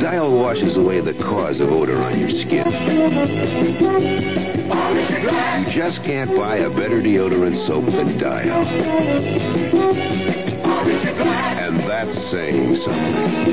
Dial 0.00 0.32
washes 0.36 0.76
away 0.76 0.98
the 1.00 1.14
cause 1.14 1.60
of 1.60 1.70
odor 1.70 2.02
on 2.02 2.18
your 2.18 2.30
skin. 2.30 2.66
You 5.60 5.70
just 5.70 6.02
can't 6.02 6.34
buy 6.34 6.56
a 6.56 6.70
better 6.70 7.00
deodorant 7.00 7.54
soap 7.54 7.86
than 7.86 8.18
Dial. 8.18 8.66
And 11.60 11.78
that's 11.88 12.20
saying 12.28 12.76
something. 12.76 13.52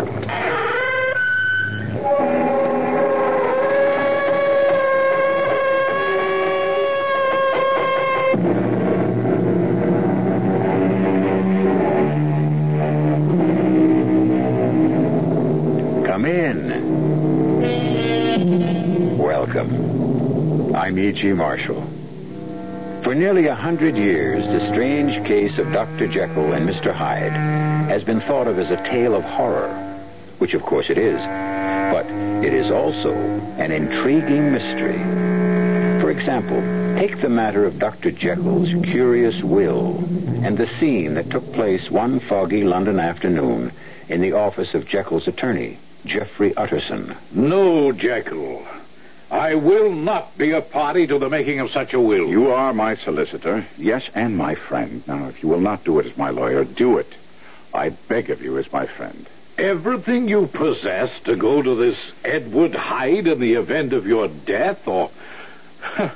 I'm 20.91 20.99
E.G. 20.99 21.31
Marshall. 21.31 21.81
For 23.05 23.15
nearly 23.15 23.47
a 23.47 23.55
hundred 23.55 23.95
years, 23.95 24.45
the 24.45 24.59
strange 24.73 25.25
case 25.25 25.57
of 25.57 25.71
Dr. 25.71 26.05
Jekyll 26.05 26.51
and 26.51 26.67
Mr. 26.67 26.91
Hyde 26.91 27.31
has 27.31 28.03
been 28.03 28.19
thought 28.19 28.45
of 28.45 28.59
as 28.59 28.71
a 28.71 28.89
tale 28.89 29.15
of 29.15 29.23
horror, 29.23 29.69
which 30.39 30.53
of 30.53 30.63
course 30.63 30.89
it 30.89 30.97
is, 30.97 31.15
but 31.93 32.05
it 32.45 32.51
is 32.51 32.69
also 32.69 33.13
an 33.13 33.71
intriguing 33.71 34.51
mystery. 34.51 34.97
For 36.01 36.11
example, 36.11 36.59
take 36.99 37.21
the 37.21 37.29
matter 37.29 37.63
of 37.63 37.79
Dr. 37.79 38.11
Jekyll's 38.11 38.73
curious 38.83 39.41
will 39.41 39.95
and 40.43 40.57
the 40.57 40.67
scene 40.67 41.13
that 41.13 41.29
took 41.29 41.53
place 41.53 41.89
one 41.89 42.19
foggy 42.19 42.65
London 42.65 42.99
afternoon 42.99 43.71
in 44.09 44.19
the 44.19 44.33
office 44.33 44.73
of 44.73 44.89
Jekyll's 44.89 45.29
attorney, 45.29 45.77
Geoffrey 46.05 46.53
Utterson. 46.57 47.15
No, 47.31 47.93
Jekyll. 47.93 48.67
I 49.31 49.55
will 49.55 49.93
not 49.93 50.37
be 50.37 50.51
a 50.51 50.59
party 50.61 51.07
to 51.07 51.17
the 51.17 51.29
making 51.29 51.61
of 51.61 51.71
such 51.71 51.93
a 51.93 52.01
will. 52.01 52.27
You 52.27 52.51
are 52.51 52.73
my 52.73 52.95
solicitor, 52.95 53.65
yes, 53.77 54.09
and 54.13 54.35
my 54.35 54.55
friend. 54.55 55.07
Now, 55.07 55.29
if 55.29 55.41
you 55.41 55.47
will 55.47 55.61
not 55.61 55.85
do 55.85 55.99
it 55.99 56.05
as 56.05 56.17
my 56.17 56.31
lawyer, 56.31 56.65
do 56.65 56.97
it. 56.97 57.13
I 57.73 57.89
beg 57.89 58.29
of 58.29 58.41
you 58.41 58.57
as 58.57 58.69
my 58.73 58.87
friend. 58.87 59.25
Everything 59.57 60.27
you 60.27 60.47
possess 60.47 61.17
to 61.21 61.37
go 61.37 61.61
to 61.61 61.75
this 61.75 62.11
Edward 62.25 62.75
Hyde 62.75 63.27
in 63.27 63.39
the 63.39 63.53
event 63.53 63.93
of 63.93 64.05
your 64.05 64.27
death 64.27 64.85
or 64.85 65.09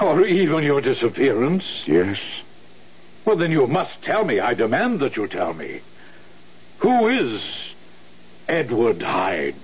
or 0.00 0.24
even 0.24 0.62
your 0.62 0.80
disappearance? 0.80 1.64
Yes? 1.84 2.20
Well, 3.24 3.36
then 3.36 3.50
you 3.50 3.66
must 3.66 4.02
tell 4.02 4.24
me. 4.24 4.38
I 4.38 4.54
demand 4.54 5.00
that 5.00 5.16
you 5.16 5.26
tell 5.26 5.52
me. 5.52 5.80
Who 6.78 7.08
is 7.08 7.42
Edward 8.48 9.02
Hyde? 9.02 9.56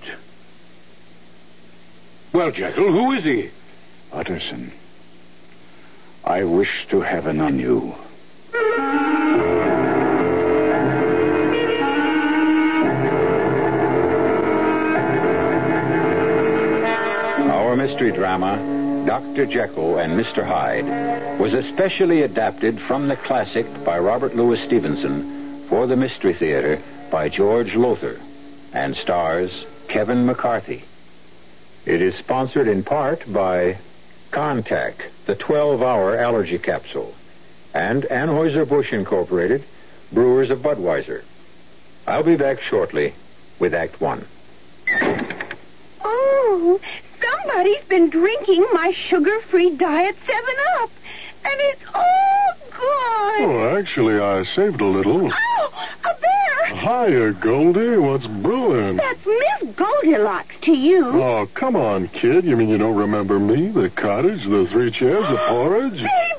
Well, 2.31 2.51
Jekyll, 2.51 2.91
who 2.91 3.11
is 3.13 3.23
he? 3.23 3.49
Utterson, 4.13 4.71
I 6.23 6.43
wish 6.43 6.87
to 6.89 7.01
heaven 7.01 7.41
I 7.41 7.49
knew. 7.49 7.95
Our 17.51 17.75
mystery 17.75 18.11
drama, 18.11 18.57
Dr. 19.07 19.47
Jekyll 19.47 19.97
and 19.97 20.13
Mr. 20.13 20.45
Hyde, 20.45 21.39
was 21.39 21.53
especially 21.53 22.21
adapted 22.21 22.79
from 22.79 23.07
the 23.07 23.15
classic 23.15 23.65
by 23.83 23.97
Robert 23.97 24.35
Louis 24.35 24.61
Stevenson 24.63 25.65
for 25.67 25.87
the 25.87 25.95
Mystery 25.95 26.33
Theater 26.33 26.79
by 27.09 27.29
George 27.29 27.75
Lowther 27.75 28.19
and 28.71 28.95
stars 28.95 29.65
Kevin 29.87 30.27
McCarthy. 30.27 30.83
It 31.89 32.03
is 32.03 32.13
sponsored 32.13 32.67
in 32.67 32.83
part 32.83 33.23
by 33.33 33.79
Contac, 34.29 34.93
the 35.25 35.35
12-hour 35.35 36.15
allergy 36.17 36.59
capsule, 36.59 37.15
and 37.73 38.03
Anheuser-Busch 38.03 38.93
Incorporated, 38.93 39.63
brewers 40.11 40.51
of 40.51 40.59
Budweiser. 40.59 41.23
I'll 42.05 42.21
be 42.21 42.35
back 42.35 42.61
shortly 42.61 43.15
with 43.57 43.73
Act 43.73 43.99
One. 43.99 44.23
Oh, 46.05 46.79
somebody's 47.19 47.83
been 47.85 48.11
drinking 48.11 48.67
my 48.71 48.91
sugar-free 48.91 49.75
diet 49.77 50.15
7-Up, 50.27 50.91
and 51.43 51.53
it's 51.57 51.85
all 51.95 52.53
gone. 52.69 53.49
Oh, 53.49 53.75
actually, 53.79 54.19
I 54.19 54.43
saved 54.43 54.79
a 54.79 54.85
little. 54.85 55.25
A 55.25 55.29
bear! 55.29 55.48
Hiya, 56.69 57.33
Goldie. 57.33 57.97
What's 57.97 58.27
brewing? 58.27 58.97
That's 58.97 59.25
Miss 59.25 59.75
Goldilocks 59.75 60.55
to 60.61 60.71
you. 60.71 61.05
Oh, 61.05 61.47
come 61.53 61.75
on, 61.75 62.07
kid. 62.09 62.45
You 62.45 62.55
mean 62.55 62.69
you 62.69 62.77
don't 62.77 62.95
remember 62.95 63.39
me? 63.39 63.69
The 63.69 63.89
cottage, 63.89 64.45
the 64.45 64.65
three 64.67 64.91
chairs, 64.91 65.27
the 65.27 65.37
porridge? 65.47 65.93
Baby! 66.01 66.38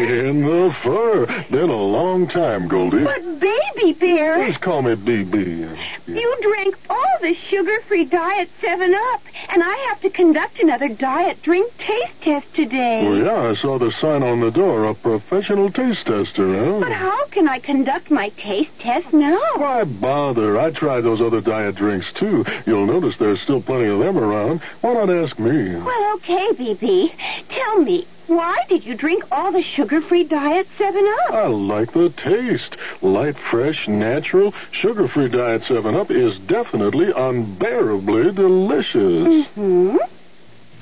In 0.00 0.42
the 0.44 0.74
fur. 0.82 1.26
Been 1.50 1.68
a 1.68 1.76
long 1.76 2.26
time, 2.26 2.68
Goldie. 2.68 3.04
But 3.04 3.38
baby 3.38 3.92
bear, 3.92 4.46
Just 4.48 4.62
call 4.62 4.80
me 4.80 4.94
BB. 4.94 5.68
you 6.08 6.36
drank 6.40 6.74
all 6.88 7.18
the 7.20 7.34
sugar-free 7.34 8.06
diet 8.06 8.48
7-Up, 8.62 9.20
and 9.50 9.62
I 9.62 9.74
have 9.88 10.00
to 10.00 10.08
conduct 10.08 10.58
another 10.58 10.88
diet 10.88 11.42
drink 11.42 11.76
taste 11.76 12.18
test 12.22 12.54
today. 12.54 13.04
Well, 13.04 13.16
yeah, 13.18 13.50
I 13.50 13.54
saw 13.54 13.78
the 13.78 13.92
sign 13.92 14.22
on 14.22 14.40
the 14.40 14.50
door, 14.50 14.86
a 14.86 14.94
professional 14.94 15.70
taste 15.70 16.06
tester, 16.06 16.48
huh? 16.64 16.80
But 16.80 16.92
how 16.92 17.26
can 17.26 17.46
I 17.46 17.58
conduct 17.58 18.10
my 18.10 18.30
taste 18.30 18.78
test 18.80 19.12
now? 19.12 19.38
Why 19.56 19.84
bother? 19.84 20.58
I 20.58 20.70
tried 20.70 21.02
those 21.02 21.20
other 21.20 21.42
diet 21.42 21.74
drinks, 21.74 22.10
too. 22.14 22.46
You'll 22.64 22.86
notice 22.86 23.18
there's 23.18 23.42
still 23.42 23.60
plenty 23.60 23.88
of 23.88 23.98
them 23.98 24.16
around. 24.16 24.60
Why 24.80 24.94
not 24.94 25.10
ask 25.10 25.38
me? 25.38 25.76
Well, 25.76 26.14
okay, 26.14 26.48
BB. 26.54 27.12
Tell 27.50 27.82
me, 27.82 28.06
why 28.30 28.64
did 28.68 28.86
you 28.86 28.94
drink 28.94 29.24
all 29.32 29.50
the 29.50 29.62
sugar-free 29.62 30.24
diet 30.24 30.68
7-Up? 30.78 31.34
I 31.34 31.46
like 31.46 31.92
the 31.92 32.10
taste. 32.10 32.76
Light, 33.02 33.36
fresh, 33.36 33.88
natural, 33.88 34.54
sugar-free 34.70 35.28
Diet 35.28 35.62
7-Up 35.62 36.10
is 36.12 36.38
definitely 36.38 37.10
unbearably 37.10 38.32
delicious. 38.32 39.46
Hmm? 39.48 39.96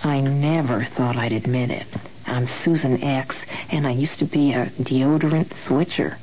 I 0.05 0.21
never 0.21 0.85
thought 0.85 1.17
I'd 1.17 1.33
admit 1.33 1.71
it. 1.71 1.87
I'm 2.27 2.47
Susan 2.47 3.03
X, 3.03 3.47
and 3.71 3.87
I 3.87 3.93
used 3.93 4.19
to 4.19 4.27
be 4.27 4.53
a 4.53 4.67
deodorant 4.67 5.55
switcher. 5.55 6.19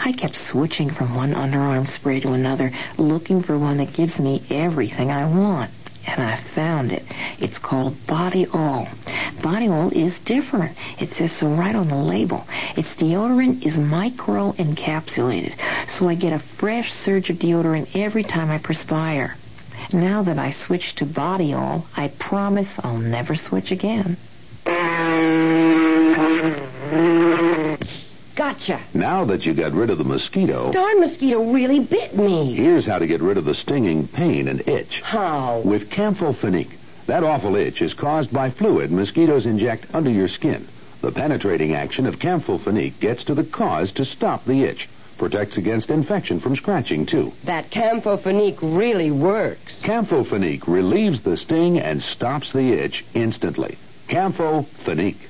I 0.00 0.12
kept 0.12 0.36
switching 0.36 0.90
from 0.90 1.14
one 1.14 1.34
underarm 1.34 1.88
spray 1.88 2.20
to 2.20 2.32
another, 2.32 2.72
looking 2.96 3.42
for 3.42 3.58
one 3.58 3.76
that 3.76 3.92
gives 3.92 4.18
me 4.18 4.42
everything 4.50 5.10
I 5.10 5.26
want. 5.26 5.70
And 6.10 6.22
I 6.24 6.36
found 6.36 6.90
it. 6.90 7.04
It's 7.38 7.58
called 7.58 8.04
Body 8.06 8.46
Oil. 8.52 8.88
Body 9.42 9.68
Oil 9.68 9.90
is 9.90 10.18
different. 10.18 10.76
It 10.98 11.12
says 11.12 11.30
so 11.30 11.46
right 11.46 11.74
on 11.74 11.86
the 11.86 11.94
label. 11.94 12.46
Its 12.76 12.96
deodorant 12.96 13.64
is 13.64 13.78
micro 13.78 14.52
encapsulated, 14.52 15.54
so 15.88 16.08
I 16.08 16.16
get 16.16 16.32
a 16.32 16.40
fresh 16.40 16.92
surge 16.92 17.30
of 17.30 17.36
deodorant 17.36 17.94
every 17.94 18.24
time 18.24 18.50
I 18.50 18.58
perspire. 18.58 19.36
Now 19.92 20.22
that 20.22 20.38
I 20.38 20.50
switched 20.50 20.98
to 20.98 21.06
Body 21.06 21.54
Oil, 21.54 21.86
I 21.96 22.08
promise 22.08 22.74
I'll 22.82 22.98
never 22.98 23.36
switch 23.36 23.70
again. 23.70 24.16
Got 28.40 28.56
Gotcha. 28.56 28.80
Now 28.94 29.24
that 29.26 29.44
you 29.44 29.52
got 29.52 29.72
rid 29.72 29.90
of 29.90 29.98
the 29.98 30.04
mosquito, 30.04 30.72
Darn 30.72 31.00
mosquito 31.00 31.52
really 31.52 31.80
bit 31.80 32.16
me. 32.16 32.54
here's 32.54 32.86
how 32.86 32.98
to 32.98 33.06
get 33.06 33.20
rid 33.20 33.36
of 33.36 33.44
the 33.44 33.54
stinging 33.54 34.08
pain 34.08 34.48
and 34.48 34.66
itch. 34.66 35.02
How? 35.02 35.58
With 35.58 35.90
Campho-Phenique. 35.90 36.72
That 37.04 37.22
awful 37.22 37.54
itch 37.54 37.82
is 37.82 37.92
caused 37.92 38.32
by 38.32 38.48
fluid 38.48 38.90
mosquitoes 38.90 39.44
inject 39.44 39.94
under 39.94 40.08
your 40.08 40.26
skin. 40.26 40.66
The 41.02 41.12
penetrating 41.12 41.74
action 41.74 42.06
of 42.06 42.18
Campho-Phenique 42.18 42.98
gets 42.98 43.24
to 43.24 43.34
the 43.34 43.44
cause 43.44 43.92
to 43.92 44.06
stop 44.06 44.46
the 44.46 44.64
itch. 44.64 44.88
Protects 45.18 45.58
against 45.58 45.90
infection 45.90 46.40
from 46.40 46.56
scratching, 46.56 47.04
too. 47.04 47.34
That 47.44 47.68
Campho-Phenique 47.68 48.60
really 48.62 49.10
works. 49.10 49.84
Campho-Phenique 49.84 50.66
relieves 50.66 51.20
the 51.20 51.36
sting 51.36 51.78
and 51.78 52.00
stops 52.00 52.54
the 52.54 52.72
itch 52.72 53.04
instantly. 53.12 53.76
Campho-Phenique. 54.08 55.29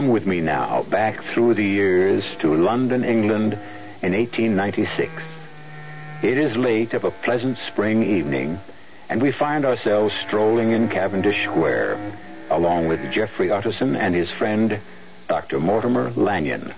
Come. 0.00 0.06
Come 0.06 0.14
with 0.14 0.26
me 0.26 0.40
now, 0.40 0.82
back 0.84 1.22
through 1.24 1.52
the 1.52 1.62
years 1.62 2.24
to 2.38 2.54
London, 2.54 3.04
England 3.04 3.52
in 4.00 4.14
1896. 4.14 5.12
It 6.22 6.38
is 6.38 6.56
late 6.56 6.94
of 6.94 7.04
a 7.04 7.10
pleasant 7.10 7.58
spring 7.58 8.02
evening, 8.02 8.58
and 9.10 9.20
we 9.20 9.30
find 9.30 9.66
ourselves 9.66 10.14
strolling 10.26 10.70
in 10.70 10.88
Cavendish 10.88 11.44
Square, 11.44 11.98
along 12.48 12.88
with 12.88 13.12
Geoffrey 13.12 13.50
Utterson 13.50 13.94
and 13.94 14.14
his 14.14 14.30
friend, 14.30 14.78
Dr. 15.28 15.60
Mortimer 15.60 16.12
Lanyon. 16.16 16.72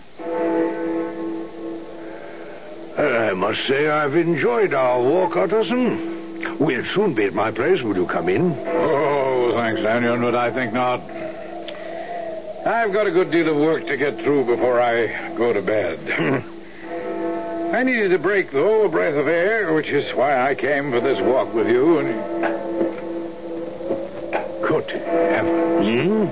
I 2.98 3.34
must 3.36 3.64
say 3.68 3.88
I've 3.88 4.16
enjoyed 4.16 4.74
our 4.74 5.00
walk, 5.00 5.36
Utterson. 5.36 6.58
We'll 6.58 6.84
soon 6.86 7.14
be 7.14 7.26
at 7.26 7.34
my 7.34 7.52
place. 7.52 7.82
Will 7.82 7.94
you 7.94 8.06
come 8.06 8.28
in? 8.28 8.52
Oh, 8.66 9.52
thanks, 9.54 9.80
Lanyon, 9.80 10.22
but 10.22 10.34
I 10.34 10.50
think 10.50 10.72
not. 10.72 11.21
I've 12.64 12.92
got 12.92 13.08
a 13.08 13.10
good 13.10 13.32
deal 13.32 13.48
of 13.48 13.56
work 13.56 13.86
to 13.86 13.96
get 13.96 14.18
through 14.18 14.44
before 14.44 14.80
I 14.80 15.34
go 15.34 15.52
to 15.52 15.60
bed. 15.60 15.98
I 17.74 17.82
needed 17.82 18.12
a 18.12 18.18
break, 18.18 18.52
though, 18.52 18.84
a 18.84 18.88
breath 18.88 19.16
of 19.16 19.26
air, 19.26 19.74
which 19.74 19.88
is 19.88 20.14
why 20.14 20.40
I 20.40 20.54
came 20.54 20.92
for 20.92 21.00
this 21.00 21.20
walk 21.20 21.52
with 21.52 21.68
you. 21.68 21.98
And 21.98 22.08
good 24.62 24.88
heavens, 24.90 25.88
hmm? 25.88 26.26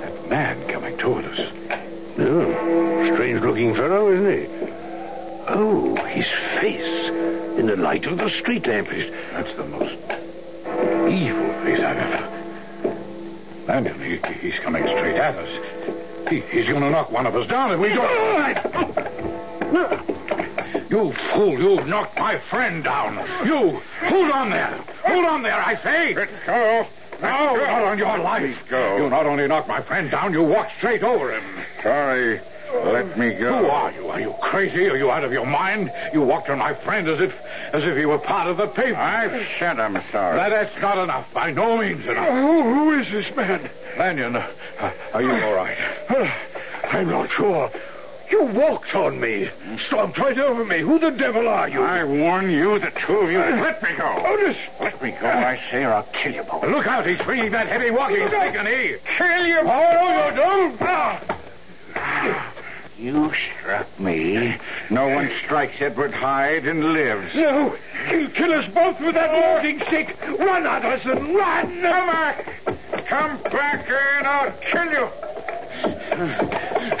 that 0.00 0.28
man 0.28 0.66
coming 0.66 0.96
toward 0.96 1.26
us. 1.26 1.38
Oh, 2.18 3.12
strange-looking 3.14 3.76
fellow, 3.76 4.10
isn't 4.10 4.32
he? 4.32 4.72
Oh, 5.46 5.94
his 6.06 6.26
face 6.60 7.08
in 7.56 7.68
the 7.68 7.76
light 7.76 8.04
of 8.04 8.18
the 8.18 8.30
street 8.30 8.66
lamp 8.66 8.92
is... 8.92 9.12
That's 9.30 9.54
the 9.54 9.64
most 9.64 9.94
evil 11.08 11.52
face 11.62 11.78
I've 11.78 11.96
ever. 11.98 12.37
Lanyon, 13.68 14.00
he, 14.00 14.16
he's 14.40 14.58
coming 14.60 14.82
straight 14.88 15.16
at 15.16 15.34
us. 15.34 16.28
He, 16.30 16.40
he's 16.40 16.66
going 16.66 16.80
to 16.80 16.90
knock 16.90 17.12
one 17.12 17.26
of 17.26 17.36
us 17.36 17.46
down 17.46 17.70
if 17.72 17.78
we 17.78 17.90
don't. 17.90 18.58
You 20.90 21.12
fool, 21.32 21.58
you've 21.58 21.86
knocked 21.86 22.18
my 22.18 22.38
friend 22.38 22.82
down. 22.82 23.16
You, 23.46 23.82
hold 24.06 24.30
on 24.30 24.48
there. 24.48 24.74
Hold 25.04 25.26
on 25.26 25.42
there, 25.42 25.54
I 25.54 25.76
say. 25.76 26.14
Let 26.14 26.30
go. 26.46 26.86
No, 27.20 27.56
not 27.56 27.82
on 27.82 27.98
your 27.98 28.16
life. 28.18 28.66
go. 28.70 28.96
You 28.96 29.10
not 29.10 29.26
only 29.26 29.46
knocked 29.46 29.68
my 29.68 29.82
friend 29.82 30.10
down, 30.10 30.32
you 30.32 30.42
walked 30.42 30.72
straight 30.78 31.02
over 31.02 31.36
him. 31.36 31.44
Sorry. 31.82 32.40
Let 32.72 33.18
me 33.18 33.34
go. 33.34 33.58
Who 33.58 33.66
are 33.66 33.92
you? 33.92 34.08
Are 34.08 34.20
you 34.20 34.34
crazy? 34.40 34.88
Are 34.88 34.96
you 34.96 35.10
out 35.10 35.24
of 35.24 35.32
your 35.32 35.46
mind? 35.46 35.90
You 36.12 36.22
walked 36.22 36.48
on 36.50 36.58
my 36.58 36.74
friend 36.74 37.08
as 37.08 37.20
if 37.20 37.34
as 37.72 37.84
if 37.84 37.96
he 37.96 38.04
were 38.06 38.18
part 38.18 38.48
of 38.48 38.56
the 38.56 38.66
pavement. 38.66 38.98
I've 38.98 39.46
said 39.58 39.80
I'm 39.80 39.94
sorry. 40.10 40.36
That, 40.36 40.50
that's 40.50 40.80
not 40.80 40.98
enough. 40.98 41.32
By 41.32 41.52
no 41.52 41.78
means 41.78 42.04
enough. 42.06 42.28
Who, 42.28 42.62
who 42.62 42.98
is 42.98 43.10
this 43.10 43.34
man? 43.36 43.68
Lanyon, 43.98 44.36
uh, 44.36 44.46
are 45.14 45.22
you 45.22 45.32
all 45.32 45.54
right? 45.54 45.76
I'm 46.84 47.08
not 47.08 47.30
sure. 47.30 47.70
You 48.30 48.44
walked 48.44 48.94
on 48.94 49.18
me. 49.20 49.48
Stomped 49.86 50.18
right 50.18 50.38
over 50.38 50.62
me. 50.64 50.80
Who 50.80 50.98
the 50.98 51.10
devil 51.10 51.48
are 51.48 51.68
you? 51.68 51.82
I 51.82 52.04
warn 52.04 52.50
you, 52.50 52.78
the 52.78 52.90
two 52.90 53.20
of 53.20 53.30
you. 53.30 53.38
Let 53.38 53.82
me 53.82 53.92
go. 53.96 54.22
Otis! 54.26 54.56
Let 54.78 55.02
me 55.02 55.12
go, 55.12 55.28
I 55.28 55.58
say, 55.70 55.84
or 55.84 55.94
I'll 55.94 56.02
kill 56.02 56.34
you 56.34 56.42
both. 56.42 56.64
Look 56.64 56.86
out, 56.86 57.06
he's 57.06 57.18
bringing 57.20 57.52
that 57.52 57.68
heavy 57.68 57.90
walking 57.90 58.28
stick, 58.28 58.54
and 58.54 58.68
he... 58.68 58.96
Kill 59.16 59.46
you! 59.46 59.60
Oh, 59.64 60.28
you 60.28 60.36
don't! 60.36 60.78
You 62.98 63.32
struck 63.32 64.00
me. 64.00 64.56
No 64.90 65.06
one 65.06 65.30
strikes 65.44 65.80
Edward 65.80 66.12
Hyde 66.12 66.66
and 66.66 66.92
lives. 66.92 67.32
No! 67.32 67.76
He'll 68.08 68.28
kill 68.30 68.52
us 68.52 68.68
both 68.72 69.00
with 69.00 69.14
that 69.14 69.30
walking 69.32 69.78
stick! 69.86 70.16
Run, 70.36 70.66
Utterson, 70.66 71.32
run! 71.32 71.80
Come 71.80 71.82
back! 71.82 72.64
Come 73.06 73.38
back 73.44 73.86
here 73.86 74.00
and 74.18 74.26
I'll 74.26 74.50
kill 74.50 74.90
you. 74.90 75.08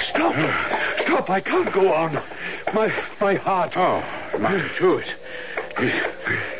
Stop! 0.08 0.34
Stop! 1.02 1.30
I 1.30 1.40
can't 1.40 1.72
go 1.72 1.92
on. 1.92 2.20
My 2.72 2.92
my 3.20 3.34
heart. 3.34 3.72
Oh, 3.74 4.04
mine 4.38 4.70
too. 4.76 4.98
It, 4.98 5.14
it, 5.78 6.04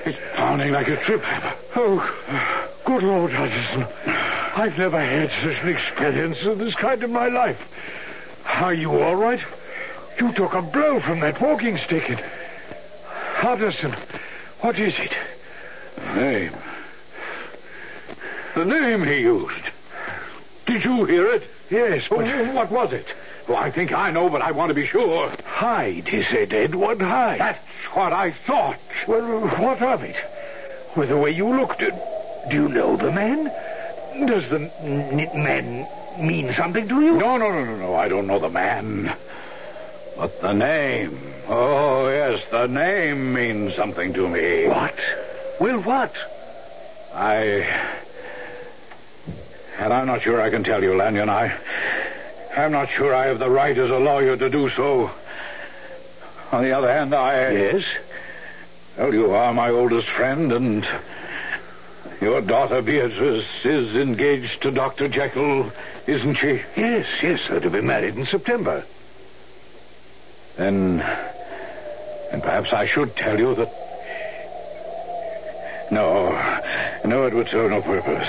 it's 0.05 0.19
pounding 0.35 0.73
like 0.73 0.88
a 0.88 0.96
trip 0.96 1.23
hammer. 1.23 1.55
Oh, 1.76 2.75
good 2.85 3.05
Lord, 3.05 3.32
Utterson. 3.32 3.87
I've 4.56 4.76
never 4.76 4.99
had 5.00 5.31
such 5.31 5.62
an 5.62 5.69
experience 5.69 6.43
of 6.43 6.58
this 6.58 6.75
kind 6.75 7.00
in 7.05 7.12
my 7.12 7.29
life. 7.29 7.62
Are 8.55 8.75
you 8.75 9.00
all 9.00 9.15
right? 9.15 9.41
You 10.19 10.33
took 10.33 10.55
a 10.55 10.62
blow 10.62 11.00
from 11.00 11.21
that 11.21 11.41
walking 11.41 11.79
stick. 11.79 12.11
And... 12.11 12.23
Utterson, 13.43 13.93
what 14.61 14.79
is 14.79 14.99
it? 14.99 15.12
The 15.97 16.15
name. 16.15 16.53
The 18.55 18.65
name 18.65 19.05
he 19.05 19.21
used. 19.21 19.65
Did 20.67 20.85
you 20.85 21.05
hear 21.05 21.27
it? 21.27 21.45
Yes, 21.71 22.09
but... 22.09 22.27
Oh, 22.27 22.53
what 22.55 22.71
was 22.71 22.93
it? 22.93 23.06
Well, 23.47 23.59
I 23.59 23.71
think 23.71 23.93
I 23.93 24.11
know, 24.11 24.29
but 24.29 24.43
I 24.43 24.50
want 24.50 24.71
to 24.71 24.75
be 24.75 24.87
sure. 24.87 25.31
Hyde, 25.45 26.09
he 26.09 26.23
said. 26.23 26.53
Edward 26.53 27.00
Hyde. 27.00 27.41
That's 27.41 27.65
what 27.95 28.12
I 28.12 28.33
thought. 28.33 28.77
Well, 29.06 29.49
what 29.49 29.81
of 29.81 30.03
it? 30.03 30.17
With 30.97 31.09
the 31.11 31.17
way 31.17 31.31
you 31.31 31.49
looked 31.49 31.81
at... 31.81 32.50
Do 32.50 32.56
you 32.56 32.69
know 32.69 32.97
the 32.97 33.12
man? 33.12 33.45
Does 34.27 34.49
the 34.49 34.59
man 35.35 35.87
mean 36.20 36.53
something 36.53 36.88
to 36.88 37.03
you? 37.03 37.17
No, 37.17 37.37
no, 37.37 37.50
no, 37.50 37.65
no, 37.65 37.76
no. 37.76 37.94
I 37.94 38.09
don't 38.09 38.26
know 38.26 38.38
the 38.38 38.49
man. 38.49 39.15
But 40.17 40.41
the 40.41 40.53
name. 40.53 41.19
Oh, 41.49 42.09
yes, 42.09 42.42
the 42.50 42.66
name 42.66 43.33
means 43.33 43.75
something 43.75 44.12
to 44.14 44.28
me. 44.28 44.66
What? 44.66 44.95
Well, 45.61 45.81
what? 45.81 46.14
I. 47.14 47.66
And 49.78 49.92
I'm 49.92 50.07
not 50.07 50.23
sure 50.23 50.40
I 50.40 50.50
can 50.50 50.64
tell 50.64 50.83
you, 50.83 50.95
Lanyon. 50.95 51.31
I. 51.31 51.57
I'm 52.57 52.73
not 52.73 52.90
sure 52.90 53.14
I 53.14 53.26
have 53.26 53.38
the 53.38 53.49
right 53.49 53.76
as 53.78 53.90
a 53.90 53.99
lawyer 53.99 54.37
to 54.37 54.50
do 54.50 54.69
so. 54.71 55.11
On 56.50 56.62
the 56.62 56.73
other 56.73 56.92
hand, 56.92 57.14
I. 57.14 57.52
Yes? 57.52 57.85
Well, 58.97 59.14
you 59.14 59.33
are 59.33 59.54
my 59.54 59.71
oldest 59.71 60.09
friend, 60.09 60.52
and 60.52 60.87
your 62.20 62.40
daughter 62.40 62.82
Beatrice 62.82 63.46
is 63.64 63.96
engaged 63.96 64.62
to 64.62 64.70
Dr. 64.70 65.08
Jekyll, 65.08 65.70
isn't 66.06 66.34
she? 66.34 66.62
Yes, 66.76 67.06
yes, 67.22 67.40
they're 67.48 67.60
to 67.60 67.70
be 67.70 67.80
married 67.80 68.16
in 68.16 68.26
September. 68.26 68.84
Then. 70.56 71.00
And 72.32 72.42
perhaps 72.42 72.72
I 72.72 72.87
should 72.87 73.16
tell 73.16 73.38
you 73.38 73.54
that. 73.54 73.72
No. 75.90 76.30
No, 77.04 77.26
it 77.26 77.32
would 77.32 77.48
serve 77.48 77.70
no 77.70 77.80
purpose. 77.80 78.28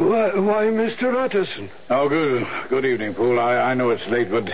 Why, 0.00 0.30
why 0.30 0.64
Mr. 0.68 1.14
Utterson? 1.14 1.68
Oh, 1.90 2.08
good, 2.08 2.46
good 2.70 2.86
evening, 2.86 3.12
Poole. 3.12 3.38
I, 3.38 3.56
I 3.56 3.74
know 3.74 3.90
it's 3.90 4.06
late, 4.06 4.30
but 4.30 4.48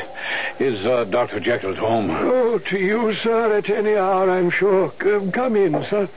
is 0.58 0.84
uh, 0.84 1.04
Dr. 1.04 1.38
Jekyll 1.38 1.70
at 1.70 1.78
home? 1.78 2.10
Oh, 2.10 2.58
to 2.58 2.76
you, 2.76 3.14
sir, 3.14 3.56
at 3.56 3.70
any 3.70 3.94
hour, 3.94 4.28
I'm 4.28 4.50
sure. 4.50 4.90
Come, 4.90 5.30
come 5.30 5.54
in, 5.54 5.84
sir. 5.84 6.08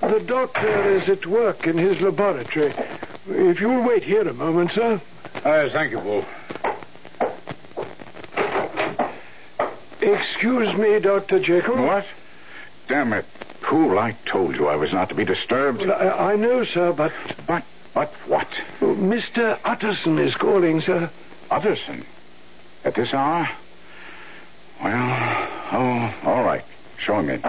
The 0.00 0.22
doctor 0.24 0.90
is 0.92 1.08
at 1.08 1.26
work 1.26 1.66
in 1.66 1.76
his 1.76 2.00
laboratory. 2.00 2.72
If 3.26 3.60
you'll 3.60 3.82
wait 3.82 4.04
here 4.04 4.28
a 4.28 4.32
moment, 4.32 4.70
sir. 4.74 5.00
Uh, 5.44 5.68
thank 5.70 5.90
you, 5.90 5.98
Poole. 5.98 6.24
Excuse 10.00 10.72
me, 10.76 11.00
Dr. 11.00 11.40
Jekyll. 11.40 11.82
What? 11.82 12.06
Damn 12.86 13.12
it, 13.12 13.24
Poole, 13.60 13.98
I 13.98 14.12
told 14.24 14.54
you 14.54 14.68
I 14.68 14.76
was 14.76 14.92
not 14.92 15.08
to 15.08 15.16
be 15.16 15.24
disturbed. 15.24 15.80
Well, 15.80 15.92
I, 15.92 16.34
I 16.34 16.36
know, 16.36 16.64
sir, 16.64 16.92
but... 16.92 17.12
But, 17.48 17.64
but 17.94 18.12
what? 18.26 18.48
Oh, 18.80 18.94
Mr. 18.94 19.58
Utterson 19.64 20.18
is 20.18 20.34
calling, 20.34 20.80
sir. 20.80 21.10
Utterson? 21.50 22.04
At 22.84 22.94
this 22.94 23.12
hour? 23.12 23.48
Well, 24.82 25.48
oh, 25.72 26.14
all 26.24 26.44
right. 26.44 26.64
Show 26.98 27.20
him 27.20 27.30
in. 27.30 27.44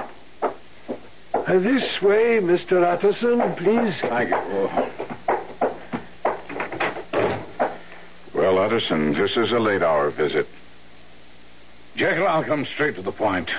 Uh, 1.33 1.59
this 1.59 2.01
way, 2.01 2.39
Mr. 2.39 2.83
Utterson, 2.83 3.55
please. 3.55 3.95
Thank 4.01 4.29
you. 4.29 4.69
Well, 8.33 8.57
Utterson, 8.57 9.13
this 9.13 9.37
is 9.37 9.51
a 9.51 9.59
late 9.59 9.81
hour 9.83 10.09
visit. 10.09 10.47
Jekyll, 11.95 12.27
I'll 12.27 12.43
come 12.43 12.65
straight 12.65 12.95
to 12.95 13.01
the 13.01 13.11
point. 13.11 13.49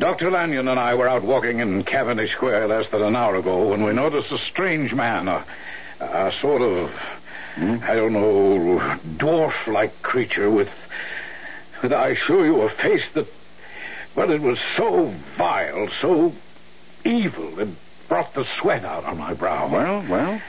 Dr. 0.00 0.30
Lanyon 0.30 0.66
and 0.66 0.80
I 0.80 0.94
were 0.94 1.06
out 1.06 1.22
walking 1.22 1.58
in 1.58 1.84
Cavendish 1.84 2.32
Square 2.32 2.68
less 2.68 2.88
than 2.88 3.02
an 3.02 3.14
hour 3.14 3.36
ago 3.36 3.68
when 3.68 3.84
we 3.84 3.92
noticed 3.92 4.32
a 4.32 4.38
strange 4.38 4.94
man, 4.94 5.28
a, 5.28 5.44
a 6.00 6.32
sort 6.40 6.62
of, 6.62 6.90
I 7.58 7.94
don't 7.94 8.14
know, 8.14 8.78
dwarf-like 9.18 10.00
creature 10.00 10.48
with, 10.50 10.70
with, 11.82 11.92
I 11.92 12.08
assure 12.08 12.46
you, 12.46 12.62
a 12.62 12.70
face 12.70 13.04
that, 13.12 13.26
well, 14.16 14.30
it 14.30 14.40
was 14.40 14.58
so 14.74 15.12
vile, 15.36 15.90
so 16.00 16.32
evil, 17.04 17.60
it 17.60 17.68
brought 18.08 18.32
the 18.32 18.46
sweat 18.58 18.86
out 18.86 19.04
on 19.04 19.18
my 19.18 19.34
brow. 19.34 19.68
Well, 19.68 20.02
well? 20.08 20.40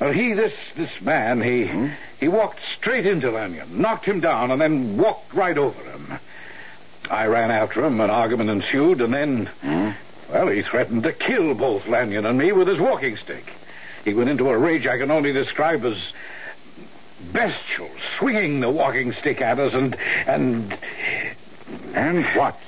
Well, 0.00 0.12
he, 0.12 0.32
this 0.32 0.54
this 0.74 1.00
man, 1.00 1.40
he 1.40 1.66
hmm? 1.66 1.88
he 2.18 2.26
walked 2.26 2.58
straight 2.76 3.06
into 3.06 3.30
Lanyon, 3.30 3.80
knocked 3.80 4.06
him 4.06 4.18
down, 4.18 4.50
and 4.50 4.60
then 4.60 4.96
walked 4.96 5.34
right 5.34 5.56
over 5.56 5.80
him. 5.82 6.18
I 7.10 7.26
ran 7.26 7.50
after 7.50 7.84
him, 7.84 8.00
an 8.00 8.10
argument 8.10 8.50
ensued, 8.50 9.00
and 9.00 9.14
then, 9.14 9.46
hmm? 9.62 9.90
well, 10.30 10.48
he 10.48 10.62
threatened 10.62 11.04
to 11.04 11.12
kill 11.12 11.54
both 11.54 11.88
Lanyon 11.88 12.26
and 12.26 12.38
me 12.38 12.52
with 12.52 12.68
his 12.68 12.78
walking 12.78 13.16
stick. 13.16 13.52
He 14.04 14.14
went 14.14 14.30
into 14.30 14.48
a 14.50 14.58
rage 14.58 14.86
I 14.86 14.98
can 14.98 15.10
only 15.10 15.32
describe 15.32 15.84
as 15.84 16.12
bestial, 17.32 17.90
swinging 18.18 18.60
the 18.60 18.70
walking 18.70 19.12
stick 19.12 19.40
at 19.40 19.58
us, 19.58 19.74
and 19.74 19.96
and 20.26 20.76
and 21.94 22.24
what? 22.26 22.58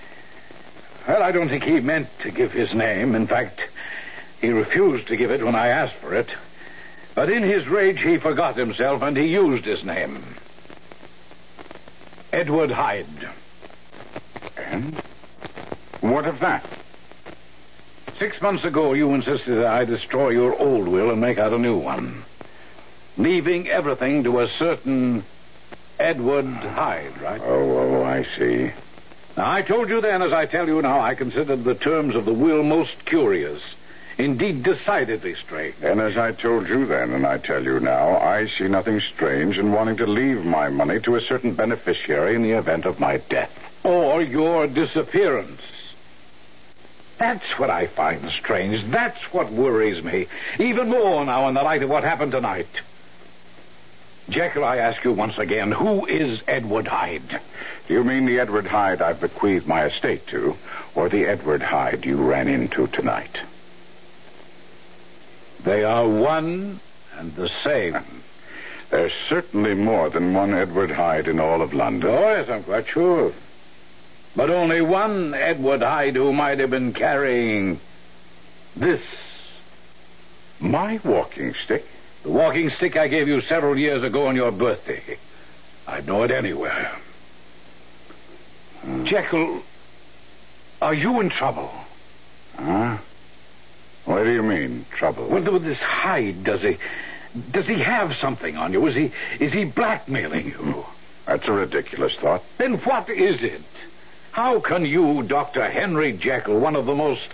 Well, 1.06 1.23
I 1.23 1.32
don't 1.32 1.49
think 1.49 1.64
he 1.64 1.80
meant 1.80 2.09
to 2.20 2.30
give 2.30 2.52
his 2.52 2.75
name. 2.75 3.14
In 3.14 3.26
fact, 3.26 3.61
he 4.40 4.50
refused 4.50 5.09
to 5.09 5.16
give 5.16 5.30
it 5.30 5.44
when 5.44 5.54
I 5.54 5.68
asked 5.68 5.94
for 5.94 6.14
it. 6.14 6.28
But 7.14 7.30
in 7.30 7.42
his 7.42 7.68
rage, 7.68 8.00
he 8.00 8.16
forgot 8.16 8.56
himself 8.56 9.02
and 9.02 9.16
he 9.16 9.26
used 9.26 9.64
his 9.64 9.85
name. 9.85 10.23
Edward 12.32 12.70
Hyde. 12.70 13.06
And? 14.56 14.94
What 16.00 16.26
of 16.26 16.40
that? 16.40 16.64
Six 18.18 18.40
months 18.42 18.64
ago, 18.64 18.92
you 18.92 19.14
insisted 19.14 19.56
that 19.56 19.66
I 19.66 19.85
destroy 19.85 20.30
your 20.30 20.59
old 20.61 20.88
will 20.88 21.11
and 21.11 21.20
make 21.20 21.38
out 21.38 21.52
a 21.52 21.59
new 21.59 21.78
one, 21.78 22.23
leaving 23.16 23.68
everything 23.68 24.25
to 24.25 24.40
a 24.40 24.49
certain 24.49 25.25
Edward 25.99 26.47
Hyde, 26.47 27.20
right? 27.20 27.40
Oh, 27.42 27.78
oh, 27.78 28.04
I 28.04 28.25
see. 28.37 28.73
Now, 29.37 29.50
I 29.50 29.62
told 29.62 29.88
you 29.88 30.00
then, 30.00 30.23
as 30.23 30.32
I 30.32 30.47
tell 30.47 30.66
you 30.66 30.82
now, 30.82 31.00
I 31.00 31.14
considered 31.14 31.64
the 31.64 31.75
terms 31.75 32.14
of 32.14 32.25
the 32.25 32.32
will 32.32 32.62
most 32.62 33.04
curious. 33.04 33.62
Indeed, 34.18 34.62
decidedly 34.62 35.35
strange. 35.35 35.76
And 35.82 35.99
as 36.00 36.18
I 36.18 36.32
told 36.32 36.68
you 36.68 36.85
then, 36.85 37.12
and 37.12 37.26
I 37.26 37.38
tell 37.38 37.62
you 37.62 37.80
now, 37.80 38.18
I 38.18 38.49
see 38.49 38.68
nothing 38.68 39.00
strange 39.00 39.59
in 39.59 39.73
wanting 39.73 39.97
to 39.97 40.06
leave 40.06 40.44
my 40.44 40.68
money 40.68 41.00
to 41.00 41.16
a 41.16 41.23
certain 41.23 41.54
beneficiary 41.54 42.35
in 42.35 42.42
the 42.42 42.52
event 42.52 42.85
of 42.85 43.00
my 43.00 43.16
death. 43.16 43.70
Or 43.83 44.23
your 44.23 44.67
disappearance. 44.67 45.61
That's 47.19 47.59
what 47.59 47.69
I 47.69 47.87
find 47.87 48.31
strange. 48.31 48.83
That's 48.91 49.21
what 49.33 49.53
worries 49.53 50.03
me. 50.03 50.27
Even 50.59 50.89
more 50.89 51.25
now 51.25 51.49
in 51.49 51.55
the 51.55 51.63
light 51.63 51.83
of 51.83 51.91
what 51.91 52.03
happened 52.03 52.33
tonight. 52.33 52.67
Jekyll, 54.31 54.65
I 54.65 54.77
ask 54.77 55.05
you 55.05 55.13
once 55.13 55.39
again, 55.39 55.73
who 55.73 56.07
is 56.07 56.41
Edward 56.47 56.87
Hyde? 56.87 57.41
Do 57.89 57.95
you 57.95 58.05
mean 58.05 58.27
the 58.27 58.39
Edward 58.39 58.67
Hyde 58.67 59.03
I've 59.03 59.21
bequeathed 59.21 59.67
my 59.67 59.85
estate 59.85 60.27
to, 60.29 60.57
or 60.95 61.09
the 61.09 61.27
Edward 61.27 61.63
Hyde 61.63 62.07
you 62.07 62.17
ran 62.17 62.49
into 62.49 62.87
tonight? 62.87 63.41
They 65.65 65.85
are 65.85 66.09
one 66.09 66.81
and 67.19 67.35
the 67.35 67.51
same. 67.65 67.99
There's 68.91 69.13
certainly 69.29 69.75
more 69.75 70.11
than 70.11 70.33
one 70.33 70.55
Edward 70.55 70.91
Hyde 70.91 71.29
in 71.29 71.39
all 71.39 71.61
of 71.61 71.75
London. 71.75 72.11
Oh, 72.11 72.21
yes, 72.21 72.49
I'm 72.49 72.63
quite 72.63 72.89
sure. 72.89 73.33
But 74.37 74.51
only 74.51 74.81
one 74.81 75.35
Edward 75.35 75.83
Hyde 75.83 76.17
who 76.17 76.33
might 76.33 76.59
have 76.61 76.71
been 76.71 76.93
carrying 76.93 77.81
this. 78.77 79.03
My 80.61 81.01
walking 81.05 81.55
stick? 81.55 81.87
The 82.23 82.31
walking 82.31 82.71
stick 82.71 82.97
I 82.97 83.09
gave 83.09 83.29
you 83.29 83.41
several 83.41 83.77
years 83.79 84.03
ago 84.03 84.27
on 84.27 84.37
your 84.37 84.53
birthday. 84.53 85.19
I'd 85.89 86.07
know 86.07 86.23
it 86.23 86.31
anywhere. 86.31 86.93
Hmm. 88.83 89.05
Jekyll, 89.05 89.63
are 90.81 90.95
you 90.95 91.21
in 91.21 91.31
trouble? 91.31 91.73
Huh? 92.57 92.99
What 94.05 94.25
do 94.25 94.31
you 94.31 94.43
mean, 94.43 94.85
trouble? 94.91 95.27
Well, 95.29 95.43
with 95.43 95.65
this 95.65 95.81
Hyde, 95.81 96.45
does 96.45 96.63
he... 96.63 96.79
Does 97.53 97.67
he 97.67 97.79
have 97.79 98.17
something 98.17 98.57
on 98.57 98.73
you? 98.73 98.87
Is 98.87 98.95
he... 98.95 99.13
Is 99.39 99.53
he 99.53 99.65
blackmailing 99.65 100.47
you? 100.47 100.85
That's 101.27 101.47
a 101.47 101.53
ridiculous 101.53 102.15
thought. 102.17 102.43
Then 102.59 102.75
what 102.79 103.09
is 103.09 103.43
it? 103.43 103.63
How 104.33 104.61
can 104.61 104.87
you, 104.87 105.23
Dr. 105.23 105.69
Henry 105.69 106.13
Jekyll, 106.13 106.59
one 106.59 106.77
of 106.77 106.87
the 106.87 106.95
most 106.95 107.27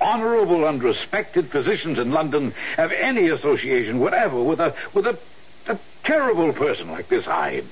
honorable 0.00 0.66
and 0.66 0.82
respected 0.82 1.50
physicians 1.50 1.98
in 1.98 2.12
London, 2.12 2.54
have 2.76 2.92
any 2.92 3.28
association 3.28 3.98
whatever 4.00 4.40
with 4.40 4.60
a 4.60 4.74
with 4.92 5.06
a, 5.06 5.18
a 5.68 5.78
terrible 6.04 6.52
person 6.52 6.90
like 6.90 7.08
this 7.08 7.24
Hyde? 7.24 7.66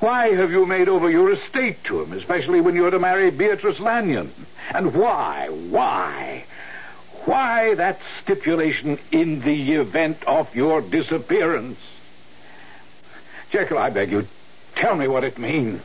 Why 0.00 0.34
have 0.34 0.50
you 0.50 0.66
made 0.66 0.88
over 0.88 1.08
your 1.08 1.32
estate 1.32 1.82
to 1.84 2.02
him, 2.02 2.12
especially 2.12 2.60
when 2.60 2.74
you're 2.74 2.90
to 2.90 2.98
marry 2.98 3.30
Beatrice 3.30 3.80
Lanyon? 3.80 4.30
And 4.74 4.94
why, 4.94 5.48
why, 5.48 6.44
why 7.24 7.74
that 7.76 8.00
stipulation 8.20 8.98
in 9.10 9.40
the 9.40 9.74
event 9.74 10.22
of 10.24 10.54
your 10.54 10.82
disappearance? 10.82 11.78
Jekyll, 13.50 13.78
I 13.78 13.88
beg 13.88 14.10
you, 14.10 14.26
tell 14.74 14.94
me 14.94 15.08
what 15.08 15.24
it 15.24 15.38
means. 15.38 15.80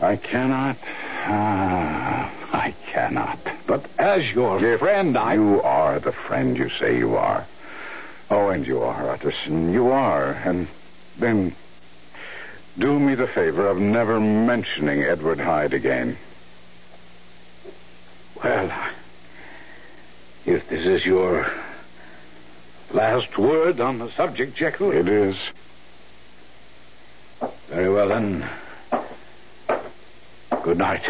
I 0.00 0.16
cannot. 0.16 0.76
Ah, 1.24 2.30
I 2.52 2.74
cannot. 2.90 3.38
But 3.66 3.86
as 3.98 4.30
your 4.32 4.64
If 4.64 4.80
friend, 4.80 5.16
I. 5.16 5.34
You 5.34 5.62
are 5.62 6.00
the 6.00 6.12
friend 6.12 6.56
you 6.56 6.68
say 6.68 6.98
you 6.98 7.16
are. 7.16 7.46
Oh, 8.30 8.48
and 8.48 8.66
you 8.66 8.82
are, 8.82 9.10
Utterson. 9.10 9.72
You 9.72 9.90
are. 9.90 10.32
And 10.32 10.66
then 11.18 11.54
do 12.78 12.98
me 12.98 13.14
the 13.14 13.26
favor 13.26 13.68
of 13.68 13.78
never 13.78 14.18
mentioning 14.18 15.02
Edward 15.02 15.38
Hyde 15.38 15.74
again. 15.74 16.16
Well, 18.42 18.72
if 20.44 20.68
this 20.68 20.84
is 20.84 21.06
your 21.06 21.46
last 22.92 23.38
word 23.38 23.80
on 23.80 23.98
the 23.98 24.10
subject, 24.10 24.56
Jekyll. 24.56 24.90
It 24.90 25.08
is. 25.08 25.36
Very 27.68 27.90
well, 27.90 28.08
then. 28.08 28.48
Good 30.62 30.78
night. 30.78 31.02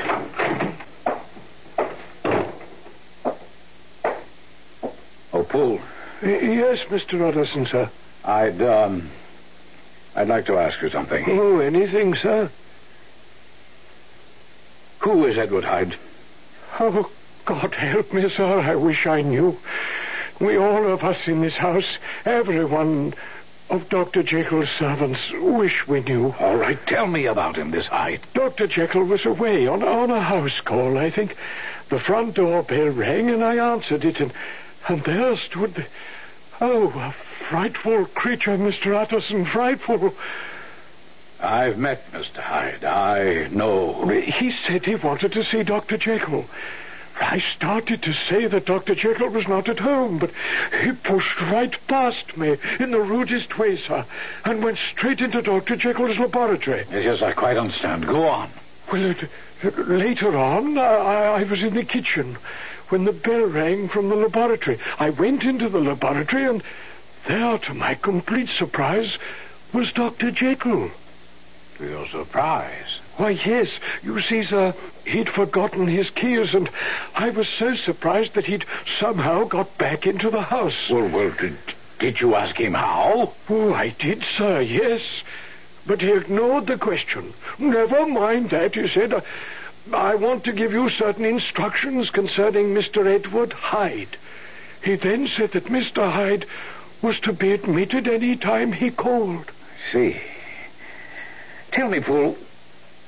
Oh, 5.35 5.44
Poole. 5.44 5.78
Yes, 6.23 6.80
Mr. 6.88 7.21
Utterson, 7.21 7.66
sir. 7.66 7.90
I'd, 8.25 8.62
um, 8.62 9.11
I'd 10.16 10.28
like 10.28 10.47
to 10.47 10.56
ask 10.56 10.80
you 10.80 10.88
something. 10.88 11.25
Oh, 11.28 11.59
anything, 11.59 12.14
sir? 12.14 12.50
Who 15.00 15.26
is 15.26 15.37
Edward 15.37 15.64
Hyde? 15.64 15.97
Oh, 16.80 17.11
God 17.44 17.75
help 17.75 18.12
me, 18.12 18.30
sir. 18.30 18.61
I 18.61 18.76
wish 18.76 19.06
I 19.06 19.21
knew. 19.21 19.59
We 20.40 20.56
all 20.56 20.87
of 20.87 21.04
us 21.04 21.28
in 21.28 21.42
this 21.42 21.54
house, 21.54 21.99
everyone 22.25 23.12
of 23.71 23.88
Dr. 23.88 24.23
Jekyll's 24.23 24.71
servants, 24.71 25.31
wish 25.33 25.87
we 25.87 26.00
knew. 26.00 26.35
All 26.38 26.57
right, 26.57 26.78
tell 26.87 27.07
me 27.07 27.26
about 27.26 27.57
him, 27.57 27.71
this 27.71 27.87
Hyde. 27.87 28.21
Dr. 28.35 28.66
Jekyll 28.66 29.04
was 29.04 29.25
away 29.25 29.66
on, 29.66 29.83
on 29.83 30.11
a 30.11 30.21
house 30.21 30.61
call, 30.61 30.99
I 30.99 31.11
think. 31.11 31.37
The 31.88 32.00
front 32.00 32.35
door 32.35 32.62
bell 32.62 32.88
rang, 32.88 33.31
and 33.31 33.42
I 33.42 33.57
answered 33.73 34.04
it, 34.04 34.21
and, 34.21 34.33
and 34.88 35.02
there 35.04 35.37
stood 35.37 35.75
the... 35.75 35.87
Oh, 36.61 36.88
a 36.88 37.12
frightful 37.49 38.07
creature, 38.07 38.57
Mr. 38.57 38.95
Utterson, 38.95 39.45
frightful. 39.45 40.14
I've 41.40 41.76
met 41.76 42.11
Mr. 42.12 42.37
Hyde. 42.37 42.85
I 42.85 43.49
know. 43.49 44.07
He 44.07 44.52
said 44.52 44.85
he 44.85 44.95
wanted 44.95 45.33
to 45.33 45.45
see 45.45 45.64
Dr. 45.64 45.97
Jekyll. 45.97 46.47
I 47.21 47.40
started 47.40 48.02
to 48.02 48.12
say 48.12 48.47
that 48.47 48.66
Dr. 48.66 48.95
Jekyll 48.95 49.28
was 49.28 49.47
not 49.47 49.69
at 49.69 49.78
home, 49.78 50.19
but 50.19 50.31
he 50.83 50.92
pushed 50.92 51.40
right 51.40 51.75
past 51.87 52.37
me 52.37 52.57
in 52.81 52.90
the 52.90 53.00
rudest 53.00 53.59
way, 53.59 53.76
sir, 53.76 54.04
and 54.45 54.64
went 54.64 54.78
straight 54.78 55.21
into 55.21 55.42
Dr. 55.42 55.76
Jekyll's 55.76 56.19
laboratory. 56.19 56.85
Yes, 56.90 57.04
yes, 57.04 57.23
I 57.23 57.33
quite 57.33 57.57
understand. 57.57 58.07
Go 58.07 58.26
on. 58.28 58.50
Well, 58.90 59.11
it, 59.11 59.28
later 59.88 60.37
on, 60.37 60.78
I, 60.78 61.40
I 61.40 61.42
was 61.45 61.62
in 61.62 61.75
the 61.75 61.85
kitchen 61.85 62.37
when 62.88 63.04
the 63.04 63.12
bell 63.12 63.47
rang 63.47 63.88
from 63.88 64.09
the 64.09 64.16
laboratory. 64.16 64.78
I 64.99 65.11
went 65.11 65.45
into 65.45 65.69
the 65.69 65.81
laboratory, 65.81 66.45
and 66.45 66.62
there, 67.26 67.59
to 67.59 67.75
my 67.75 67.95
complete 67.95 68.49
surprise, 68.49 69.19
was 69.73 69.92
Dr. 69.92 70.31
Jekyll. 70.31 70.90
To 71.78 71.88
your 71.88 72.07
surprise. 72.09 73.01
Why, 73.16 73.31
yes. 73.31 73.69
You 74.02 74.21
see, 74.21 74.42
sir, 74.42 74.75
he'd 75.04 75.28
forgotten 75.28 75.87
his 75.87 76.11
keys, 76.11 76.54
and 76.54 76.69
I 77.14 77.31
was 77.31 77.49
so 77.49 77.76
surprised 77.76 78.35
that 78.35 78.47
he'd 78.47 78.64
somehow 78.99 79.45
got 79.45 79.76
back 79.78 80.07
into 80.07 80.31
the 80.31 80.42
house. 80.42 80.88
Well, 80.88 81.09
well, 81.09 81.31
did, 81.31 81.57
did 81.99 82.21
you 82.21 82.35
ask 82.35 82.57
him 82.57 82.75
how? 82.75 83.35
Oh, 83.49 83.75
I 83.75 83.90
did, 83.90 84.25
sir, 84.37 84.61
yes. 84.61 85.02
But 85.87 86.00
he 86.00 86.12
ignored 86.12 86.66
the 86.66 86.78
question. 86.78 87.35
Never 87.59 88.07
mind 88.07 88.50
that, 88.50 88.75
he 88.75 88.88
said. 88.88 89.23
I, 89.92 90.14
want 90.14 90.45
to 90.45 90.52
give 90.52 90.73
you 90.73 90.88
certain 90.88 91.25
instructions 91.25 92.11
concerning 92.11 92.73
Mr. 92.73 93.07
Edward 93.07 93.52
Hyde. 93.52 94.16
He 94.85 94.95
then 94.95 95.26
said 95.26 95.52
that 95.52 95.64
Mr. 95.64 96.11
Hyde 96.11 96.47
was 97.02 97.19
to 97.21 97.33
be 97.33 97.52
admitted 97.52 98.07
any 98.07 98.37
time 98.37 98.73
he 98.73 98.90
called. 98.90 99.50
See. 99.90 100.21
Tell 101.73 101.88
me, 101.88 102.00
Poole, 102.00 102.37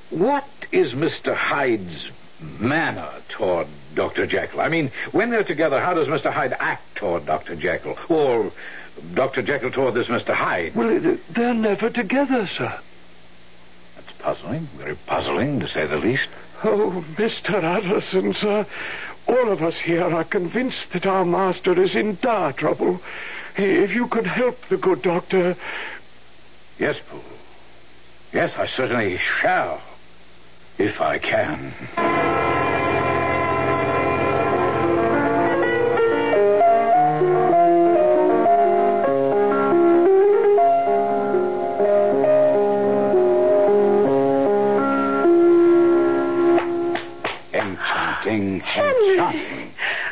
what 0.09 0.47
is 0.71 0.93
Mr. 0.93 1.33
Hyde's 1.33 2.09
manner 2.59 3.09
toward 3.29 3.67
Dr. 3.93 4.27
Jekyll? 4.27 4.61
I 4.61 4.69
mean, 4.69 4.91
when 5.11 5.29
they're 5.29 5.43
together, 5.43 5.79
how 5.79 5.93
does 5.93 6.07
Mr. 6.07 6.31
Hyde 6.31 6.55
act 6.59 6.95
toward 6.95 7.25
Dr. 7.25 7.55
Jekyll? 7.55 7.97
Or 8.09 8.51
Dr. 9.13 9.41
Jekyll 9.41 9.71
toward 9.71 9.93
this 9.93 10.07
Mr. 10.07 10.33
Hyde? 10.33 10.75
Well, 10.75 11.17
they're 11.31 11.53
never 11.53 11.89
together, 11.89 12.47
sir. 12.47 12.79
That's 13.95 14.11
puzzling. 14.19 14.67
Very 14.77 14.95
puzzling, 14.95 15.59
to 15.59 15.67
say 15.67 15.85
the 15.85 15.97
least. 15.97 16.27
Oh, 16.63 17.03
Mr. 17.15 17.63
Utterson, 17.63 18.33
sir. 18.33 18.65
All 19.27 19.49
of 19.49 19.63
us 19.63 19.75
here 19.75 20.03
are 20.03 20.23
convinced 20.23 20.91
that 20.93 21.05
our 21.05 21.25
master 21.25 21.79
is 21.81 21.95
in 21.95 22.17
dire 22.21 22.53
trouble. 22.53 23.01
If 23.57 23.95
you 23.95 24.07
could 24.07 24.27
help 24.27 24.61
the 24.67 24.77
good 24.77 25.01
doctor. 25.01 25.55
Yes, 26.77 26.97
Poole. 27.09 27.21
Yes, 28.33 28.51
I 28.57 28.67
certainly 28.67 29.17
shall. 29.17 29.81
If 30.77 30.99
I 30.99 31.17
can. 31.17 31.73
Enchanting, 47.53 48.61
enchanting. 48.61 49.71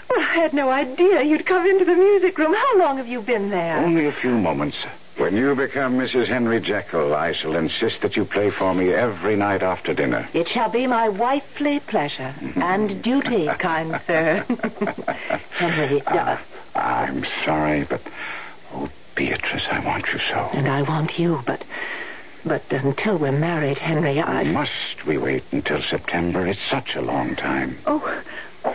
Well, 0.10 0.20
I 0.20 0.22
had 0.22 0.53
no 0.53 0.70
idea 0.70 1.24
you'd 1.24 1.46
come 1.46 1.65
into 1.67 1.84
the 1.84 1.96
music 1.96 2.38
room. 2.38 2.53
How 2.53 2.79
long 2.79 2.98
have 2.98 3.08
you 3.08 3.22
been 3.22 3.50
there? 3.50 3.79
Only 3.79 4.05
a 4.05 4.13
few 4.13 4.32
moments. 4.32 4.77
When 5.17 5.36
you 5.36 5.53
become 5.53 5.98
Mrs. 5.98 6.25
Henry 6.25 6.60
Jekyll, 6.60 7.13
I 7.13 7.34
shall 7.34 7.55
insist 7.55 8.01
that 8.01 8.15
you 8.15 8.25
play 8.25 8.50
for 8.50 8.74
me 8.74 8.91
every 8.91 9.36
night 9.36 9.62
after 9.62 9.93
dinner. 9.93 10.27
It 10.34 10.48
shall 10.48 10.70
be 10.70 10.88
my 10.88 11.10
wifely 11.10 11.79
pleasure 11.79 12.34
and 12.55 13.01
duty, 13.03 13.48
kind 13.60 14.01
sir. 14.08 14.43
Henry, 15.51 16.01
uh, 16.08 16.38
I'm 16.74 17.25
sorry, 17.46 17.84
but 17.84 18.01
oh, 18.74 18.89
Beatrice, 19.13 19.67
I 19.70 19.79
want 19.86 20.12
you 20.12 20.20
so. 20.20 20.50
and 20.53 20.67
I 20.67 20.82
want 20.82 21.20
you, 21.20 21.43
but 21.46 21.63
but 22.46 22.63
until 22.72 23.17
we're 23.17 23.32
married, 23.32 23.77
Henry, 23.77 24.22
I 24.22 24.43
Must 24.43 25.05
we 25.05 25.17
wait 25.17 25.43
until 25.51 25.82
September? 25.82 26.46
It's 26.46 26.60
such 26.60 26.96
a 26.96 27.01
long 27.01 27.36
time. 27.38 27.77
Oh, 27.86 28.00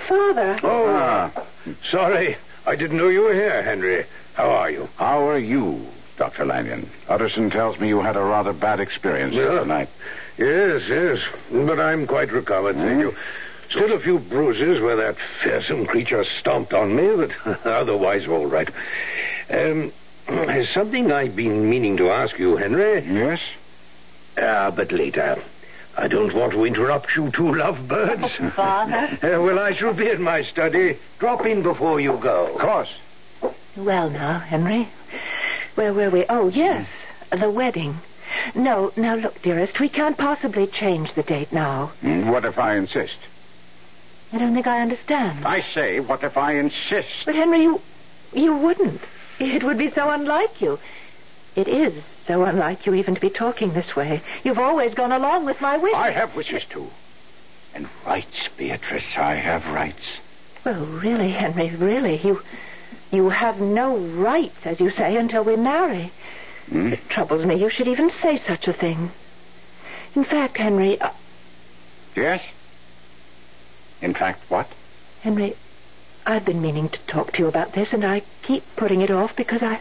Father. 0.08 0.58
Oh, 0.62 0.86
ah, 0.88 1.32
sorry. 1.90 2.36
I 2.64 2.76
didn't 2.76 2.96
know 2.96 3.08
you 3.08 3.22
were 3.22 3.34
here, 3.34 3.62
Henry. 3.62 4.06
How 4.34 4.50
are 4.50 4.70
you? 4.70 4.88
How 4.96 5.28
are 5.28 5.38
you, 5.38 5.86
Dr. 6.18 6.44
Lanyon? 6.44 6.90
Utterson 7.08 7.48
tells 7.48 7.78
me 7.78 7.88
you 7.88 8.00
had 8.00 8.16
a 8.16 8.20
rather 8.22 8.52
bad 8.52 8.80
experience 8.80 9.34
Yeah. 9.34 9.60
tonight. 9.60 9.88
Yes, 10.36 10.82
yes. 10.88 11.20
But 11.50 11.80
I'm 11.80 12.06
quite 12.06 12.32
recovered, 12.32 12.76
thank 12.76 13.00
you. 13.00 13.14
Still 13.70 13.92
a 13.92 13.98
few 14.00 14.18
bruises 14.18 14.80
where 14.80 14.96
that 14.96 15.16
fearsome 15.42 15.86
creature 15.86 16.24
stomped 16.24 16.72
on 16.74 16.94
me, 16.96 17.26
but 17.44 17.64
otherwise 17.66 18.26
all 18.26 18.46
right. 18.46 18.68
Um, 19.50 19.92
there's 20.26 20.70
something 20.70 21.12
I've 21.12 21.36
been 21.36 21.70
meaning 21.70 21.96
to 21.98 22.10
ask 22.10 22.38
you, 22.38 22.56
Henry. 22.56 23.00
Yes? 23.02 23.40
Ah, 24.40 24.70
but 24.74 24.90
later. 24.92 25.38
I 25.96 26.06
don't 26.08 26.32
want 26.34 26.52
to 26.52 26.64
interrupt 26.64 27.14
you 27.16 27.30
two 27.30 27.54
lovebirds. 27.54 28.32
Father. 28.54 29.08
Uh, 29.22 29.42
well, 29.42 29.58
I 29.58 29.72
shall 29.72 29.94
be 29.94 30.08
in 30.10 30.22
my 30.22 30.42
study. 30.42 30.96
Drop 31.18 31.44
in 31.46 31.62
before 31.62 32.00
you 32.00 32.16
go. 32.16 32.46
Of 32.54 32.58
course. 32.60 32.90
Well, 33.76 34.10
now, 34.10 34.38
Henry. 34.40 34.88
Where 35.78 35.94
were 35.94 36.10
we? 36.10 36.24
Oh, 36.28 36.48
yes. 36.48 36.88
The 37.30 37.48
wedding. 37.48 37.98
No, 38.56 38.92
now 38.96 39.14
look, 39.14 39.40
dearest, 39.42 39.78
we 39.78 39.88
can't 39.88 40.18
possibly 40.18 40.66
change 40.66 41.14
the 41.14 41.22
date 41.22 41.52
now. 41.52 41.92
Mm, 42.02 42.32
What 42.32 42.44
if 42.44 42.58
I 42.58 42.74
insist? 42.74 43.16
I 44.32 44.38
don't 44.38 44.54
think 44.54 44.66
I 44.66 44.80
understand. 44.80 45.46
I 45.46 45.60
say, 45.60 46.00
what 46.00 46.24
if 46.24 46.36
I 46.36 46.54
insist? 46.54 47.24
But 47.26 47.36
Henry, 47.36 47.62
you 47.62 47.80
you 48.32 48.56
wouldn't. 48.56 49.00
It 49.38 49.62
would 49.62 49.78
be 49.78 49.88
so 49.92 50.10
unlike 50.10 50.60
you. 50.60 50.80
It 51.54 51.68
is 51.68 51.94
so 52.26 52.42
unlike 52.42 52.84
you 52.84 52.94
even 52.94 53.14
to 53.14 53.20
be 53.20 53.30
talking 53.30 53.72
this 53.72 53.94
way. 53.94 54.20
You've 54.42 54.58
always 54.58 54.94
gone 54.94 55.12
along 55.12 55.44
with 55.44 55.60
my 55.60 55.76
wishes. 55.76 55.96
I 55.96 56.10
have 56.10 56.34
wishes 56.34 56.64
too. 56.64 56.90
And 57.72 57.86
rights, 58.04 58.48
Beatrice. 58.56 59.16
I 59.16 59.36
have 59.36 59.64
rights. 59.68 60.18
Well, 60.64 60.84
really, 60.86 61.30
Henry, 61.30 61.70
really, 61.70 62.16
you 62.16 62.42
you 63.10 63.28
have 63.30 63.60
no 63.60 63.96
rights, 63.96 64.66
as 64.66 64.80
you 64.80 64.90
say, 64.90 65.16
until 65.16 65.44
we 65.44 65.56
marry. 65.56 66.10
Hmm? 66.70 66.92
It 66.92 67.08
troubles 67.08 67.44
me 67.44 67.54
you 67.54 67.70
should 67.70 67.88
even 67.88 68.10
say 68.10 68.36
such 68.38 68.68
a 68.68 68.72
thing. 68.72 69.10
In 70.14 70.24
fact, 70.24 70.56
Henry, 70.56 71.00
uh, 71.00 71.10
Yes? 72.18 72.42
In 74.02 74.12
fact, 74.12 74.42
what? 74.50 74.66
Henry, 75.22 75.54
I've 76.26 76.44
been 76.44 76.60
meaning 76.60 76.88
to 76.88 76.98
talk 77.06 77.32
to 77.32 77.38
you 77.38 77.46
about 77.46 77.72
this, 77.72 77.92
and 77.92 78.04
I 78.04 78.22
keep 78.42 78.64
putting 78.76 79.02
it 79.02 79.10
off 79.10 79.36
because 79.36 79.62
I, 79.62 79.80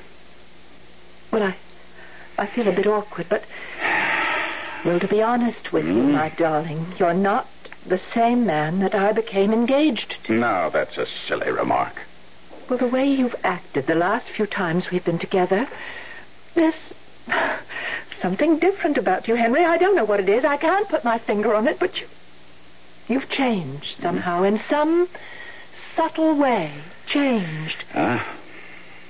well, 1.31 1.43
I, 1.43 1.55
I 2.37 2.45
feel 2.45 2.67
a 2.67 2.71
bit 2.71 2.85
awkward. 2.85 3.27
But, 3.27 3.43
well, 4.85 4.99
to 4.99 5.07
be 5.07 5.21
honest 5.21 5.73
with 5.73 5.87
you, 5.87 5.93
my 5.93 6.29
darling, 6.29 6.93
you're 6.99 7.13
not 7.13 7.47
the 7.85 7.97
same 7.97 8.45
man 8.45 8.79
that 8.79 8.93
I 8.93 9.11
became 9.11 9.51
engaged 9.51 10.17
to. 10.25 10.33
No, 10.33 10.69
that's 10.71 10.97
a 10.97 11.07
silly 11.27 11.51
remark. 11.51 12.06
Well, 12.69 12.77
the 12.79 12.87
way 12.87 13.05
you've 13.07 13.35
acted 13.43 13.87
the 13.87 13.95
last 13.95 14.27
few 14.27 14.45
times 14.45 14.91
we've 14.91 15.03
been 15.05 15.19
together, 15.19 15.67
there's 16.53 16.75
something 18.21 18.59
different 18.59 18.97
about 18.97 19.27
you, 19.27 19.35
Henry. 19.35 19.63
I 19.63 19.77
don't 19.77 19.95
know 19.95 20.03
what 20.05 20.19
it 20.19 20.27
is. 20.27 20.43
I 20.43 20.57
can't 20.57 20.87
put 20.89 21.03
my 21.05 21.17
finger 21.17 21.55
on 21.55 21.67
it, 21.67 21.79
but 21.79 21.99
you, 22.01 22.07
you've 23.07 23.29
changed 23.29 24.01
somehow 24.01 24.43
in 24.43 24.59
some 24.69 25.07
subtle 25.95 26.35
way. 26.35 26.71
Changed. 27.07 27.83
Huh? 27.93 28.19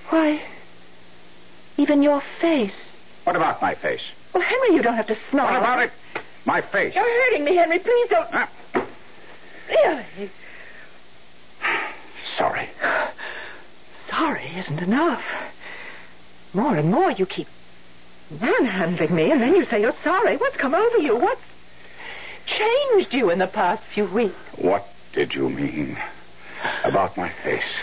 Why, 0.09 0.39
even 1.77 2.03
your 2.03 2.21
face. 2.39 2.91
What 3.23 3.35
about 3.35 3.59
my 3.61 3.73
face? 3.73 4.03
Well, 4.33 4.43
Henry, 4.43 4.75
you 4.75 4.83
don't 4.83 4.95
have 4.95 5.07
to 5.07 5.17
snarl. 5.31 5.47
What 5.51 5.57
about 5.57 5.79
it? 5.79 5.91
My 6.45 6.61
face. 6.61 6.93
You're 6.95 7.23
hurting 7.25 7.43
me, 7.43 7.55
Henry. 7.55 7.79
Please 7.79 8.09
don't. 8.09 8.27
Ah, 8.31 8.49
Really? 9.69 10.29
sorry. 12.37 12.69
Sorry 14.17 14.49
isn't 14.57 14.81
enough. 14.81 15.23
More 16.51 16.75
and 16.75 16.89
more 16.89 17.11
you 17.11 17.27
keep 17.27 17.47
manhandling 18.41 19.13
me, 19.13 19.31
and 19.31 19.39
then 19.39 19.55
you 19.55 19.63
say 19.63 19.79
you're 19.79 19.93
sorry. 20.03 20.37
What's 20.37 20.57
come 20.57 20.73
over 20.73 20.97
you? 20.97 21.15
What's 21.17 21.43
changed 22.47 23.13
you 23.13 23.29
in 23.29 23.37
the 23.37 23.45
past 23.45 23.83
few 23.83 24.05
weeks? 24.05 24.35
What 24.55 24.91
did 25.13 25.35
you 25.35 25.49
mean 25.49 25.99
about 26.83 27.15
my 27.15 27.29
face? 27.29 27.75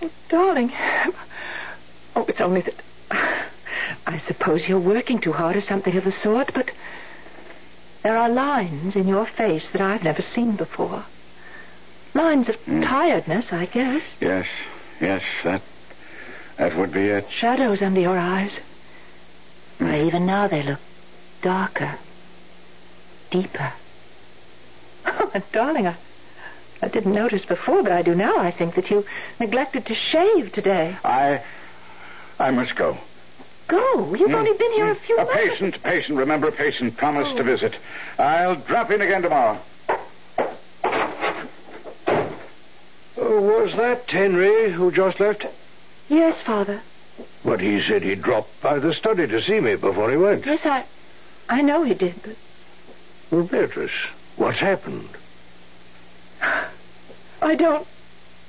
Oh, 0.00 0.10
darling. 0.30 0.72
Oh, 2.16 2.24
it's 2.26 2.40
only 2.40 2.62
that. 2.62 2.74
I 4.06 4.18
suppose 4.26 4.66
you're 4.66 4.80
working 4.80 5.18
too 5.18 5.32
hard 5.32 5.54
or 5.54 5.60
something 5.60 5.94
of 5.98 6.04
the 6.04 6.12
sort, 6.12 6.54
but 6.54 6.70
there 8.02 8.16
are 8.16 8.30
lines 8.30 8.96
in 8.96 9.06
your 9.06 9.26
face 9.26 9.68
that 9.72 9.82
I've 9.82 10.02
never 10.02 10.22
seen 10.22 10.56
before. 10.56 11.04
Lines 12.14 12.48
of 12.48 12.56
hmm. 12.56 12.80
tiredness, 12.80 13.52
I 13.52 13.66
guess. 13.66 14.02
Yes, 14.18 14.46
yes, 15.00 15.22
that 15.44 15.62
that 16.56 16.76
would 16.76 16.92
be 16.92 17.06
it. 17.08 17.30
Shadows 17.30 17.82
under 17.82 18.00
your 18.00 18.18
eyes. 18.18 18.56
Why, 19.78 20.00
hmm. 20.00 20.06
even 20.06 20.26
now 20.26 20.48
they 20.48 20.62
look 20.62 20.80
darker, 21.42 21.94
deeper. 23.30 23.72
Oh, 25.10 25.30
and 25.32 25.42
darling, 25.52 25.86
I, 25.86 25.94
I 26.82 26.88
didn't 26.88 27.14
notice 27.14 27.44
before, 27.44 27.82
but 27.82 27.92
I 27.92 28.02
do 28.02 28.14
now. 28.14 28.36
I 28.38 28.50
think 28.50 28.74
that 28.74 28.90
you 28.90 29.06
neglected 29.40 29.86
to 29.86 29.94
shave 29.94 30.52
today. 30.52 30.96
I 31.02 31.42
I 32.38 32.50
must 32.50 32.76
go. 32.76 32.98
Go. 33.68 34.14
You've 34.14 34.30
hmm. 34.30 34.34
only 34.34 34.56
been 34.56 34.72
here 34.72 34.90
a 34.90 34.94
hmm. 34.94 35.00
few 35.00 35.16
A 35.16 35.24
minutes. 35.24 35.50
patient, 35.50 35.82
patient, 35.82 36.18
remember, 36.18 36.50
patient 36.50 36.96
promised 36.96 37.36
to 37.36 37.40
oh. 37.40 37.44
visit. 37.44 37.74
I'll 38.18 38.56
drop 38.56 38.90
in 38.90 39.00
again 39.00 39.22
tomorrow. 39.22 39.58
Was 43.28 43.76
that 43.76 44.10
Henry 44.10 44.70
who 44.72 44.90
just 44.90 45.20
left? 45.20 45.44
Yes, 46.08 46.40
Father. 46.42 46.80
But 47.44 47.60
he 47.60 47.80
said 47.80 48.02
he 48.02 48.14
dropped 48.14 48.60
by 48.60 48.78
the 48.78 48.94
study 48.94 49.26
to 49.26 49.42
see 49.42 49.60
me 49.60 49.76
before 49.76 50.10
he 50.10 50.16
went. 50.16 50.46
Yes, 50.46 50.64
I, 50.64 50.84
I 51.48 51.62
know 51.62 51.82
he 51.82 51.94
did, 51.94 52.14
but 52.22 52.36
Well, 53.30 53.44
Beatrice, 53.44 53.92
what's 54.36 54.58
happened? 54.58 55.08
I 57.42 57.54
don't 57.54 57.86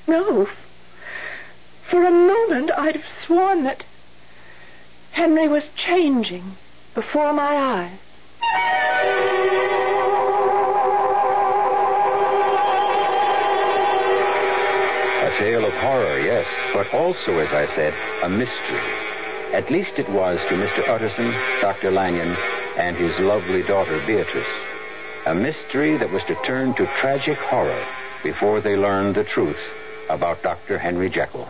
know. 0.07 0.47
For 1.83 2.03
a 2.03 2.11
moment, 2.11 2.71
I'd 2.77 2.95
have 2.95 3.05
sworn 3.25 3.63
that 3.63 3.83
Henry 5.11 5.47
was 5.47 5.67
changing 5.75 6.43
before 6.93 7.33
my 7.33 7.89
eyes. 8.51 9.78
Of 15.69 15.75
horror, 15.75 16.17
yes, 16.17 16.47
but 16.73 16.91
also, 16.95 17.37
as 17.37 17.53
I 17.53 17.67
said, 17.75 17.93
a 18.23 18.29
mystery. 18.29 18.81
At 19.53 19.69
least 19.69 19.99
it 19.99 20.09
was 20.09 20.39
to 20.45 20.55
Mr. 20.55 20.87
Utterson, 20.89 21.31
Dr. 21.61 21.91
Lanyon, 21.91 22.35
and 22.75 22.97
his 22.97 23.17
lovely 23.19 23.61
daughter, 23.61 24.01
Beatrice. 24.07 24.47
A 25.27 25.35
mystery 25.35 25.95
that 25.97 26.11
was 26.11 26.23
to 26.23 26.33
turn 26.43 26.73
to 26.73 26.87
tragic 26.99 27.37
horror 27.37 27.85
before 28.23 28.61
they 28.61 28.75
learned 28.75 29.13
the 29.13 29.23
truth 29.23 29.59
about 30.09 30.41
Dr. 30.41 30.79
Henry 30.79 31.09
Jekyll. 31.09 31.47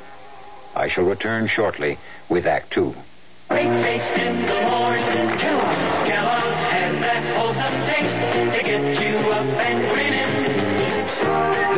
I 0.76 0.90
shall 0.90 1.06
return 1.06 1.48
shortly 1.48 1.98
with 2.28 2.46
Act 2.46 2.72
Two. 2.72 2.94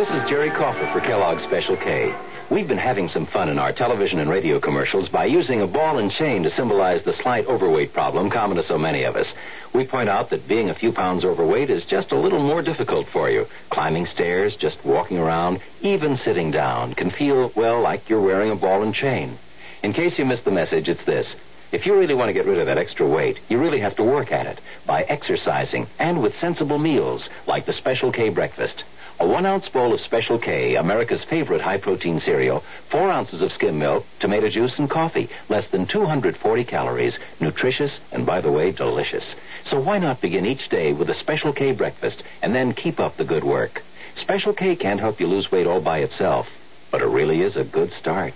This 0.02 0.24
is 0.24 0.28
Jerry 0.28 0.50
Coffer 0.50 0.88
for 0.88 1.00
Kellogg's 1.00 1.44
Special 1.44 1.78
K. 1.78 2.12
We've 2.50 2.68
been 2.68 2.80
having 2.80 3.08
some 3.08 3.28
fun 3.28 3.50
in 3.50 3.60
our 3.60 3.72
television 3.72 4.18
and 4.18 4.32
radio 4.32 4.60
commercials 4.60 5.08
by 5.08 5.26
using 5.26 5.62
a 5.62 5.68
ball 5.68 6.00
and 6.00 6.10
chain 6.10 6.42
to 6.42 6.50
symbolize 6.50 7.04
the 7.04 7.14
slight 7.14 7.46
overweight 7.46 7.94
problem 7.94 8.32
common 8.32 8.58
to 8.58 8.64
so 8.64 8.80
many 8.80 9.04
of 9.04 9.16
us. 9.16 9.32
We 9.74 9.86
point 9.86 10.10
out 10.10 10.32
that 10.32 10.48
being 10.48 10.72
a 10.72 10.74
few 10.74 10.92
pounds 10.92 11.24
overweight 11.24 11.70
is 11.70 11.86
just 11.86 12.12
a 12.12 12.18
little 12.18 12.42
more 12.42 12.64
difficult 12.64 13.10
for 13.10 13.30
you. 13.30 13.46
Climbing 13.70 14.08
stairs, 14.08 14.56
just 14.56 14.84
walking 14.84 15.20
around, 15.20 15.60
even 15.82 16.16
sitting 16.16 16.50
down 16.50 16.96
can 16.96 17.12
feel, 17.12 17.52
well, 17.56 17.80
like 17.80 18.10
you're 18.10 18.24
wearing 18.24 18.50
a 18.50 18.56
ball 18.56 18.82
and 18.82 18.96
chain. 18.96 19.38
In 19.84 19.94
case 19.94 20.18
you 20.18 20.26
missed 20.26 20.46
the 20.46 20.50
message, 20.52 20.90
it's 20.90 21.06
this. 21.06 21.36
If 21.72 21.86
you 21.86 21.98
really 21.98 22.16
want 22.16 22.28
to 22.28 22.34
get 22.34 22.46
rid 22.46 22.58
of 22.58 22.66
that 22.66 22.78
extra 22.78 23.08
weight, 23.08 23.40
you 23.48 23.58
really 23.58 23.80
have 23.80 23.96
to 23.96 24.04
work 24.04 24.34
at 24.34 24.46
it 24.46 24.60
by 24.86 25.04
exercising 25.04 25.88
and 26.00 26.22
with 26.22 26.36
sensible 26.36 26.78
meals 26.78 27.30
like 27.48 27.66
the 27.66 27.72
Special 27.72 28.12
K 28.12 28.28
breakfast. 28.28 28.84
A 29.22 29.28
one 29.28 29.46
ounce 29.46 29.70
bowl 29.70 29.94
of 29.94 30.02
Special 30.02 30.38
K, 30.38 30.76
America's 30.76 31.24
favorite 31.24 31.62
high 31.62 31.78
protein 31.78 32.20
cereal, 32.20 32.60
four 32.90 33.10
ounces 33.10 33.42
of 33.42 33.54
skim 33.54 33.80
milk, 33.80 34.06
tomato 34.20 34.50
juice, 34.50 34.80
and 34.80 34.90
coffee. 34.90 35.30
Less 35.48 35.68
than 35.68 35.86
240 35.86 36.66
calories. 36.66 37.20
Nutritious 37.40 38.02
and, 38.12 38.26
by 38.26 38.42
the 38.42 38.52
way, 38.52 38.72
delicious. 38.72 39.36
So 39.64 39.80
why 39.80 39.98
not 40.00 40.20
begin 40.20 40.46
each 40.46 40.68
day 40.68 40.92
with 40.92 41.10
a 41.10 41.14
Special 41.14 41.54
K 41.54 41.72
breakfast 41.72 42.24
and 42.42 42.54
then 42.54 42.74
keep 42.74 43.00
up 43.00 43.16
the 43.16 43.24
good 43.24 43.46
work? 43.46 43.82
Special 44.16 44.52
K 44.52 44.76
can't 44.76 45.00
help 45.00 45.22
you 45.22 45.28
lose 45.28 45.52
weight 45.54 45.68
all 45.68 45.80
by 45.80 46.00
itself, 46.00 46.50
but 46.92 47.02
it 47.02 47.08
really 47.08 47.42
is 47.42 47.56
a 47.56 47.64
good 47.64 47.94
start. 47.94 48.34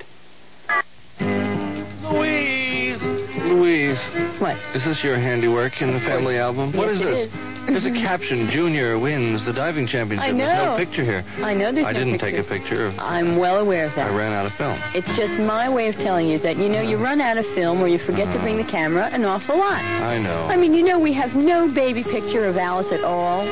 Louise! 3.55 3.99
What? 4.39 4.57
Is 4.73 4.83
this 4.83 5.03
your 5.03 5.17
handiwork 5.17 5.81
in 5.81 5.93
the 5.93 5.99
family 5.99 6.37
album? 6.37 6.71
What 6.73 6.87
Yes, 6.87 6.95
is 6.95 7.01
it 7.01 7.05
this? 7.05 7.33
is. 7.33 7.55
There's 7.65 7.85
a 7.85 7.91
caption, 7.91 8.47
Junior 8.49 8.99
wins 8.99 9.43
the 9.43 9.53
diving 9.53 9.87
championship. 9.87 10.27
I 10.27 10.37
There's 10.37 10.65
no 10.65 10.77
picture 10.77 11.03
here. 11.03 11.23
I 11.41 11.53
know 11.55 11.71
there's 11.71 11.85
I 11.85 11.93
no 11.93 11.99
didn't 11.99 12.19
picture. 12.19 12.31
take 12.31 12.39
a 12.39 12.43
picture. 12.43 12.85
Of, 12.85 12.99
I'm 12.99 13.37
well 13.37 13.57
aware 13.57 13.85
of 13.85 13.95
that. 13.95 14.11
I 14.11 14.15
ran 14.15 14.33
out 14.33 14.45
of 14.45 14.53
film. 14.53 14.77
It's 14.93 15.07
just 15.15 15.39
my 15.39 15.67
way 15.67 15.87
of 15.87 15.95
telling 15.95 16.27
you 16.27 16.37
that, 16.39 16.57
you 16.57 16.69
know, 16.69 16.81
you 16.81 16.97
mm. 16.97 17.03
run 17.03 17.21
out 17.21 17.37
of 17.37 17.45
film 17.47 17.81
or 17.81 17.87
you 17.87 17.97
forget 17.97 18.31
to 18.33 18.39
bring 18.39 18.57
the 18.57 18.63
mm. 18.63 18.69
camera 18.69 19.05
an 19.05 19.25
awful 19.25 19.57
lot. 19.57 19.83
I 19.83 20.19
know. 20.19 20.45
I 20.45 20.57
mean, 20.57 20.73
you 20.73 20.83
know, 20.83 20.99
we 20.99 21.13
have 21.13 21.35
no 21.35 21.67
baby 21.67 22.03
picture 22.03 22.45
of 22.45 22.57
Alice 22.57 22.91
at 22.91 23.03
all. 23.03 23.45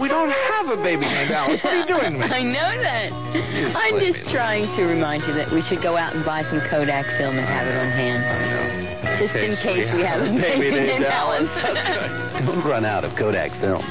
We 0.00 0.08
don't 0.08 0.30
have 0.30 0.70
a 0.70 0.76
baby 0.76 1.04
named 1.04 1.30
Alice. 1.30 1.62
What 1.62 1.74
are 1.74 1.80
you 1.80 1.86
doing 1.86 2.12
to 2.14 2.18
me? 2.20 2.24
I 2.24 2.42
know 2.42 2.52
that. 2.80 3.12
You 3.54 3.70
I'm 3.74 4.00
just 4.00 4.26
trying 4.30 4.64
to 4.76 4.84
remind 4.86 5.26
you 5.26 5.34
that 5.34 5.50
we 5.50 5.60
should 5.60 5.82
go 5.82 5.96
out 5.98 6.14
and 6.14 6.24
buy 6.24 6.42
some 6.42 6.60
Kodak 6.62 7.04
film 7.18 7.36
and 7.36 7.46
have 7.46 7.66
it 7.66 7.76
on 7.76 7.86
hand. 7.90 8.24
I 8.24 9.10
know. 9.10 9.16
Just 9.18 9.34
in 9.36 9.54
case 9.56 9.92
we 9.92 10.00
have 10.00 10.22
a 10.22 10.32
baby 10.40 10.70
named 10.70 11.04
Alice. 11.04 11.54
Don't 12.46 12.64
run 12.64 12.86
out 12.86 13.04
of 13.04 13.14
Kodak 13.14 13.52
film. 13.52 13.84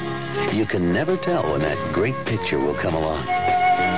You 0.52 0.66
can 0.66 0.92
never 0.92 1.16
tell 1.16 1.44
when 1.52 1.60
that 1.60 1.78
great 1.94 2.16
picture 2.24 2.58
will 2.58 2.74
come 2.74 2.94
along. 2.94 3.24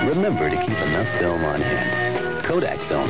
Remember 0.06 0.50
to 0.50 0.56
keep 0.56 0.68
enough 0.68 1.08
film 1.18 1.42
on 1.44 1.62
hand. 1.62 2.44
Kodak 2.44 2.78
film 2.80 3.08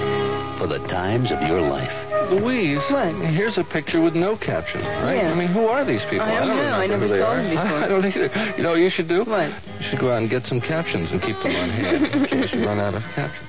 for 0.58 0.68
the 0.68 0.78
times 0.86 1.32
of 1.32 1.42
your 1.42 1.60
life. 1.60 2.01
Louise, 2.30 2.78
What? 2.90 3.14
here's 3.14 3.58
a 3.58 3.64
picture 3.64 4.00
with 4.00 4.14
no 4.14 4.36
caption, 4.36 4.80
right? 4.80 5.16
Yeah. 5.16 5.32
I 5.32 5.34
mean, 5.34 5.48
who 5.48 5.66
are 5.66 5.84
these 5.84 6.02
people? 6.04 6.22
I 6.22 6.38
don't 6.40 6.48
know. 6.48 6.54
remember 6.56 6.76
I 6.76 6.86
never 6.86 7.08
saw 7.08 7.34
them 7.34 7.48
before. 7.50 7.66
I 7.66 7.88
don't 7.88 8.04
either. 8.04 8.54
You 8.56 8.62
know 8.62 8.70
what 8.70 8.78
you 8.80 8.88
should 8.90 9.08
do? 9.08 9.24
What? 9.24 9.48
You 9.78 9.82
should 9.82 9.98
go 9.98 10.10
out 10.12 10.18
and 10.22 10.30
get 10.30 10.46
some 10.46 10.60
captions 10.60 11.12
and 11.12 11.20
keep 11.22 11.36
them 11.42 11.54
on 11.56 11.68
hand 11.70 12.06
in 12.06 12.26
case 12.26 12.52
you 12.54 12.64
run 12.64 12.78
out 12.80 12.94
of 12.94 13.02
captions. 13.14 13.48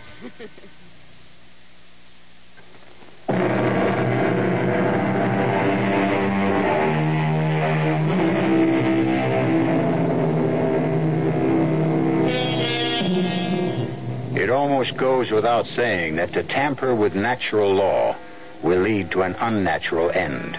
It 14.35 14.49
almost 14.49 14.97
goes 14.97 15.29
without 15.31 15.67
saying 15.67 16.15
that 16.15 16.33
to 16.33 16.43
tamper 16.43 16.93
with 16.95 17.15
natural 17.15 17.73
law 17.73 18.15
will 18.63 18.79
lead 18.79 19.11
to 19.11 19.21
an 19.21 19.35
unnatural 19.39 20.09
end. 20.11 20.57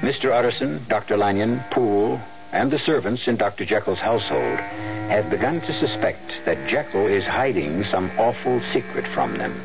Mr. 0.00 0.30
Utterson, 0.30 0.84
Dr. 0.88 1.16
Lanyon, 1.16 1.60
Poole, 1.70 2.20
and 2.52 2.70
the 2.70 2.78
servants 2.78 3.26
in 3.26 3.36
Dr. 3.36 3.64
Jekyll's 3.64 3.98
household 3.98 4.58
have 5.10 5.30
begun 5.30 5.60
to 5.62 5.72
suspect 5.72 6.44
that 6.44 6.68
Jekyll 6.68 7.06
is 7.06 7.24
hiding 7.24 7.84
some 7.84 8.10
awful 8.18 8.60
secret 8.72 9.06
from 9.08 9.36
them. 9.38 9.60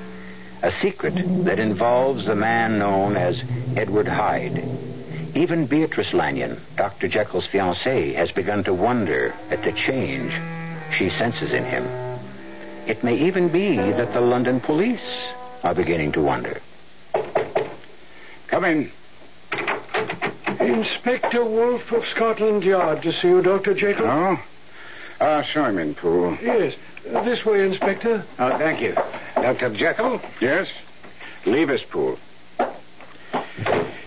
A 0.63 0.71
secret 0.71 1.13
that 1.45 1.60
involves 1.60 2.27
a 2.27 2.36
man 2.36 2.79
known 2.79 3.17
as 3.17 3.43
Edward 3.75 4.08
Hyde. 4.08 4.63
Even 5.36 5.65
Beatrice 5.65 6.13
Lanyon, 6.13 6.60
Dr. 6.77 7.08
Jekyll's 7.08 7.47
fiancée, 7.47 8.15
has 8.15 8.32
begun 8.32 8.63
to 8.63 8.73
wonder 8.73 9.34
at 9.49 9.63
the 9.63 9.71
change 9.73 10.34
she 10.95 11.10
senses 11.10 11.51
in 11.51 11.65
him. 11.65 11.86
It 12.88 13.03
may 13.03 13.15
even 13.15 13.49
be 13.49 13.75
that 13.75 14.13
the 14.13 14.21
London 14.21 14.60
police 14.60 15.27
are 15.63 15.73
beginning 15.73 16.12
to 16.13 16.21
wonder. 16.21 16.62
Come 18.53 18.65
in. 18.65 18.91
Inspector 20.59 21.43
Wolf 21.43 21.91
of 21.91 22.05
Scotland 22.05 22.63
Yard 22.63 23.01
to 23.01 23.11
see 23.11 23.29
you, 23.29 23.41
Dr. 23.41 23.73
Jekyll. 23.73 24.05
Oh? 24.05 24.39
Uh, 25.19 25.41
show 25.41 25.65
him 25.65 25.79
in, 25.79 25.95
Poole. 25.95 26.37
Yes. 26.39 26.75
Uh, 27.11 27.23
this 27.23 27.43
way, 27.43 27.65
Inspector. 27.65 28.23
Oh, 28.37 28.57
thank 28.59 28.79
you. 28.79 28.93
Dr. 29.33 29.71
Jekyll? 29.71 30.21
Yes? 30.39 30.67
Leave 31.47 31.71
us, 31.71 31.81
Poole. 31.81 32.19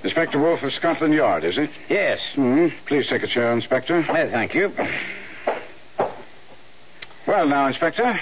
Inspector 0.05 0.39
Wolf 0.39 0.63
of 0.63 0.73
Scotland 0.73 1.13
Yard, 1.13 1.43
is 1.43 1.59
it? 1.59 1.71
Yes. 1.89 2.21
hmm 2.37 2.69
Please 2.85 3.09
take 3.09 3.25
a 3.25 3.27
chair, 3.27 3.51
Inspector. 3.51 4.07
Well, 4.09 4.31
thank 4.31 4.55
you. 4.55 4.71
Well, 7.27 7.49
now, 7.49 7.67
Inspector, 7.67 8.21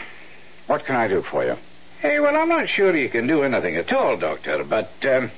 what 0.68 0.86
can 0.86 0.96
I 0.96 1.06
do 1.06 1.20
for 1.20 1.44
you? 1.44 1.58
Hey, 2.00 2.18
well, 2.18 2.34
I'm 2.34 2.48
not 2.48 2.70
sure 2.70 2.96
you 2.96 3.10
can 3.10 3.26
do 3.26 3.42
anything 3.42 3.76
at 3.76 3.92
all, 3.92 4.16
Doctor, 4.16 4.64
but 4.64 4.90
um, 5.04 5.30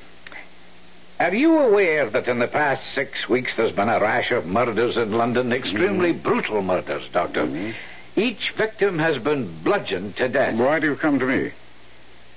are 1.18 1.34
you 1.34 1.58
aware 1.58 2.10
that 2.10 2.28
in 2.28 2.38
the 2.38 2.46
past 2.46 2.82
six 2.92 3.28
weeks 3.28 3.56
there's 3.56 3.72
been 3.72 3.88
a 3.88 4.00
rash 4.00 4.30
of 4.32 4.46
murders 4.46 4.96
in 4.96 5.12
London? 5.12 5.52
Extremely 5.52 6.12
mm. 6.12 6.22
brutal 6.22 6.62
murders, 6.62 7.08
Doctor. 7.08 7.46
Mm. 7.46 7.74
Each 8.16 8.50
victim 8.50 8.98
has 8.98 9.18
been 9.18 9.50
bludgeoned 9.62 10.16
to 10.16 10.28
death. 10.28 10.56
Why 10.56 10.78
do 10.78 10.88
you 10.88 10.96
come 10.96 11.18
to 11.18 11.26
me? 11.26 11.52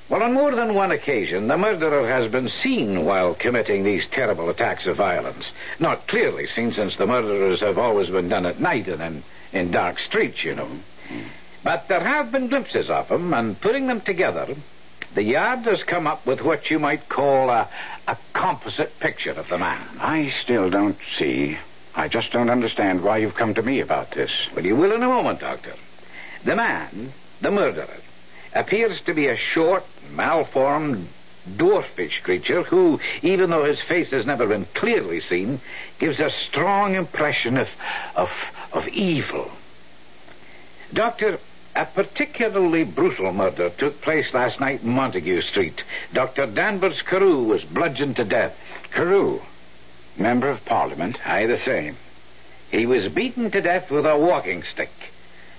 Well, 0.09 0.23
on 0.23 0.33
more 0.33 0.55
than 0.55 0.73
one 0.73 0.91
occasion, 0.91 1.47
the 1.47 1.57
murderer 1.57 2.07
has 2.07 2.31
been 2.31 2.49
seen 2.49 3.05
while 3.05 3.35
committing 3.35 3.83
these 3.83 4.07
terrible 4.07 4.49
attacks 4.49 4.87
of 4.87 4.97
violence. 4.97 5.51
Not 5.79 6.07
clearly 6.07 6.47
seen, 6.47 6.73
since 6.73 6.97
the 6.97 7.05
murderers 7.05 7.59
have 7.59 7.77
always 7.77 8.09
been 8.09 8.27
done 8.27 8.45
at 8.45 8.59
night 8.59 8.87
and 8.87 9.01
in, 9.01 9.23
in 9.53 9.71
dark 9.71 9.99
streets, 9.99 10.43
you 10.43 10.55
know. 10.55 10.69
Mm. 11.09 11.23
But 11.63 11.87
there 11.89 11.99
have 11.99 12.31
been 12.31 12.47
glimpses 12.47 12.89
of 12.89 13.09
him, 13.09 13.33
and 13.33 13.59
putting 13.59 13.87
them 13.87 14.01
together, 14.01 14.47
the 15.13 15.23
Yard 15.23 15.59
has 15.59 15.83
come 15.83 16.07
up 16.07 16.25
with 16.25 16.41
what 16.41 16.69
you 16.69 16.79
might 16.79 17.09
call 17.09 17.49
a, 17.49 17.67
a 18.07 18.17
composite 18.33 18.99
picture 18.99 19.31
of 19.31 19.49
the 19.49 19.57
man. 19.57 19.81
I 19.99 20.29
still 20.29 20.69
don't 20.69 20.97
see. 21.17 21.57
I 21.95 22.07
just 22.07 22.31
don't 22.31 22.49
understand 22.49 23.03
why 23.03 23.17
you've 23.17 23.35
come 23.35 23.53
to 23.55 23.63
me 23.63 23.79
about 23.79 24.11
this. 24.11 24.31
Well, 24.55 24.65
you 24.65 24.75
will 24.75 24.91
in 24.91 25.03
a 25.03 25.07
moment, 25.07 25.39
Doctor. 25.39 25.73
The 26.43 26.55
man, 26.55 27.11
the 27.41 27.51
murderer, 27.51 27.97
appears 28.53 29.01
to 29.01 29.13
be 29.13 29.27
a 29.27 29.35
short, 29.35 29.85
malformed, 30.11 31.07
dwarfish 31.55 32.21
creature 32.21 32.63
who, 32.63 32.99
even 33.21 33.49
though 33.49 33.65
his 33.65 33.81
face 33.81 34.11
has 34.11 34.25
never 34.25 34.47
been 34.47 34.65
clearly 34.73 35.19
seen, 35.19 35.59
gives 35.97 36.19
a 36.19 36.29
strong 36.29 36.95
impression 36.95 37.57
of, 37.57 37.67
of, 38.15 38.29
of 38.71 38.87
evil. 38.89 39.51
Doctor, 40.93 41.39
a 41.79 41.85
particularly 41.85 42.83
brutal 42.83 43.31
murder 43.31 43.69
took 43.69 44.01
place 44.01 44.33
last 44.33 44.59
night 44.59 44.83
in 44.83 44.89
Montague 44.89 45.41
Street. 45.43 45.81
Dr. 46.11 46.45
Danvers 46.45 47.01
Carew 47.01 47.41
was 47.43 47.63
bludgeoned 47.63 48.17
to 48.17 48.25
death. 48.25 48.59
Carew, 48.91 49.39
member 50.17 50.49
of 50.49 50.65
Parliament. 50.65 51.25
Aye, 51.25 51.45
the 51.45 51.57
same. 51.57 51.95
He 52.69 52.85
was 52.85 53.07
beaten 53.07 53.49
to 53.51 53.61
death 53.61 53.89
with 53.89 54.05
a 54.05 54.17
walking 54.17 54.63
stick. 54.63 54.91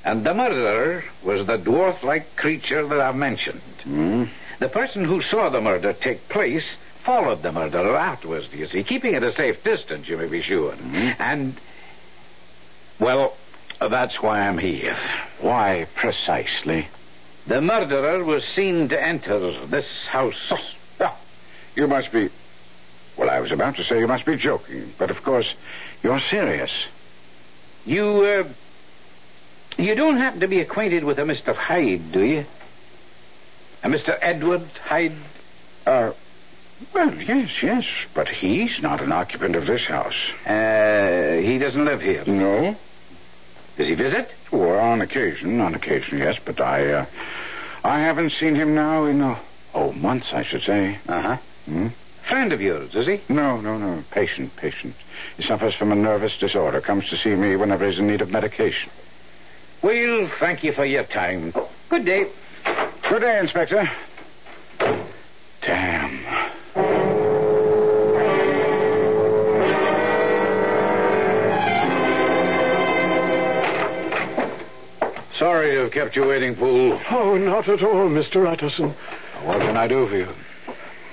And 0.05 0.23
the 0.23 0.35
murderer 0.35 1.05
was 1.23 1.47
the 1.47 1.57
dwarf-like 1.57 2.37
creature 2.37 2.87
that 2.87 3.01
I've 3.01 3.17
mentioned. 3.17 3.63
Hmm? 3.85 4.25
The 4.59 4.69
person 4.69 5.05
who 5.05 5.23
saw 5.23 5.49
the 5.49 5.63
murder 5.63 5.95
take 5.95 6.29
place 6.29 6.75
followed 7.03 7.41
the 7.41 7.51
murderer 7.51 7.97
afterwards, 7.97 8.49
do 8.49 8.59
you 8.59 8.67
see, 8.67 8.83
keeping 8.85 9.15
at 9.15 9.23
a 9.23 9.33
safe 9.33 9.65
distance, 9.65 10.07
you 10.07 10.19
may 10.19 10.29
be 10.29 10.43
sure. 10.43 10.75
And, 11.19 11.59
well, 12.99 13.39
that's 13.88 14.21
why 14.23 14.40
I'm 14.47 14.59
here. 14.59 14.97
Why 15.40 15.87
precisely? 15.95 16.88
The 17.47 17.61
murderer 17.61 18.23
was 18.23 18.45
seen 18.45 18.88
to 18.90 19.03
enter 19.03 19.38
this 19.66 20.07
house. 20.07 20.53
Oh, 21.01 21.19
You 21.75 21.87
must 21.87 22.12
be. 22.12 22.29
Well, 23.16 23.31
I 23.31 23.40
was 23.40 23.53
about 23.53 23.77
to 23.77 23.85
say 23.85 23.99
you 23.99 24.07
must 24.07 24.25
be 24.27 24.37
joking, 24.37 24.93
but 24.99 25.11
of 25.11 25.23
course 25.23 25.55
you're 26.03 26.21
serious. 26.21 26.71
You, 27.87 28.05
uh, 28.25 28.49
you 29.83 29.95
don't 29.95 30.19
happen 30.19 30.40
to 30.40 30.47
be 30.49 30.61
acquainted 30.61 31.05
with 31.05 31.19
a 31.19 31.23
Mr. 31.23 31.55
Hyde, 31.55 32.12
do 32.12 32.23
you? 32.23 32.45
A 33.83 33.88
Mr. 33.88 34.16
Edward 34.21 34.62
Hyde? 34.85 35.12
Uh, 35.87 36.12
well, 36.95 37.14
yes, 37.14 37.62
yes, 37.62 37.87
but 38.14 38.29
he's 38.29 38.81
not 38.81 39.01
an 39.01 39.12
occupant 39.12 39.57
of 39.57 39.66
this 39.66 39.85
house. 39.85 40.16
Uh, 40.47 41.40
he 41.43 41.59
doesn't 41.59 41.85
live 41.85 42.01
here. 42.03 42.25
No? 42.27 42.77
Does 43.81 43.88
he 43.88 43.95
visit? 43.95 44.31
Well, 44.53 44.79
on 44.79 45.01
occasion, 45.01 45.59
on 45.59 45.75
occasion, 45.75 46.19
yes, 46.19 46.38
but 46.45 46.61
I, 46.61 46.93
uh, 46.93 47.07
I 47.83 48.01
haven't 48.01 48.33
seen 48.33 48.55
him 48.55 48.75
now 48.75 49.07
in, 49.07 49.23
uh, 49.23 49.40
oh, 49.73 49.93
months, 49.93 50.35
I 50.35 50.43
should 50.43 50.61
say. 50.61 50.99
Uh-huh. 51.09 51.38
Hmm? 51.64 51.87
Friend 52.29 52.53
of 52.53 52.61
yours, 52.61 52.95
is 52.95 53.07
he? 53.07 53.23
No, 53.31 53.59
no, 53.59 53.79
no. 53.79 54.05
Patient, 54.11 54.55
patient. 54.57 54.97
He 55.38 55.45
suffers 55.45 55.75
from 55.75 55.93
a 55.93 55.95
nervous 55.95 56.37
disorder. 56.37 56.83
Comes 56.83 57.09
to 57.09 57.16
see 57.16 57.35
me 57.35 57.57
whenever 57.57 57.88
he's 57.88 57.99
in 57.99 58.07
need 58.07 58.21
of 58.21 58.31
medication. 58.31 58.90
Well, 59.81 60.31
thank 60.38 60.62
you 60.62 60.75
for 60.75 60.85
your 60.85 61.05
time. 61.05 61.55
Good 61.88 62.05
day. 62.05 62.27
Good 63.09 63.21
day, 63.21 63.38
Inspector. 63.38 63.90
To 75.81 75.85
have 75.85 75.93
kept 75.93 76.14
you 76.16 76.29
waiting, 76.29 76.55
Poole. 76.55 77.01
Oh, 77.11 77.38
not 77.38 77.66
at 77.66 77.83
all, 77.83 78.07
Mr. 78.11 78.47
Utterson. 78.47 78.90
What 79.45 79.61
can 79.61 79.79
I 79.79 79.87
do 79.87 80.07
for 80.07 80.16
you? 80.16 80.29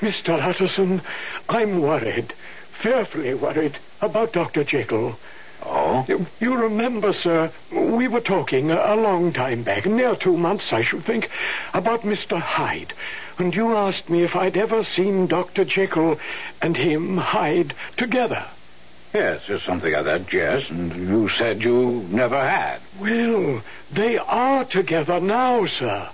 Mr. 0.02 0.42
Utterson, 0.42 1.02
I'm 1.48 1.82
worried, 1.82 2.34
fearfully 2.82 3.34
worried, 3.34 3.78
about 4.02 4.34
Dr. 4.34 4.66
Jekyll. 4.66 5.18
Oh? 5.64 6.04
You, 6.10 6.26
you 6.42 6.58
remember, 6.58 7.14
sir, 7.14 7.50
we 7.72 8.10
were 8.10 8.20
talking 8.20 8.70
a, 8.70 8.76
a 8.76 8.96
long 8.98 9.32
time 9.32 9.64
back, 9.64 9.86
near 9.86 10.18
two 10.18 10.36
months, 10.36 10.74
I 10.74 10.82
should 10.82 11.06
think, 11.06 11.30
about 11.74 12.02
Mr. 12.02 12.38
Hyde. 12.38 12.92
And 13.40 13.56
you 13.56 13.74
asked 13.74 14.10
me 14.10 14.24
if 14.24 14.36
I'd 14.36 14.58
ever 14.58 14.84
seen 14.84 15.28
Dr. 15.28 15.64
Jekyll 15.64 16.20
and 16.62 16.76
him, 16.76 17.16
Hyde, 17.16 17.74
together. 17.96 18.46
Yes, 19.14 19.44
just 19.46 19.66
something 19.66 19.94
like 19.94 20.06
that, 20.06 20.32
yes. 20.34 20.70
And 20.70 20.94
you 20.96 21.30
said 21.30 21.64
you 21.64 22.06
never 22.10 22.38
had. 22.40 22.80
Well, 23.00 23.62
they 23.92 24.18
are 24.18 24.66
together 24.66 25.20
now, 25.20 25.66
sir. 25.66 26.10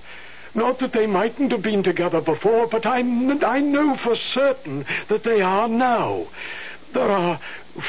Not 0.56 0.80
that 0.80 0.94
they 0.94 1.08
mightn't 1.08 1.52
have 1.52 1.64
been 1.64 1.82
together 1.82 2.22
before, 2.22 2.68
but 2.68 2.86
I, 2.86 3.00
I 3.00 3.60
know 3.60 3.98
for 3.98 4.16
certain 4.16 4.86
that 5.08 5.24
they 5.24 5.42
are 5.42 5.68
now. 5.68 6.28
There 6.94 7.10
are 7.10 7.40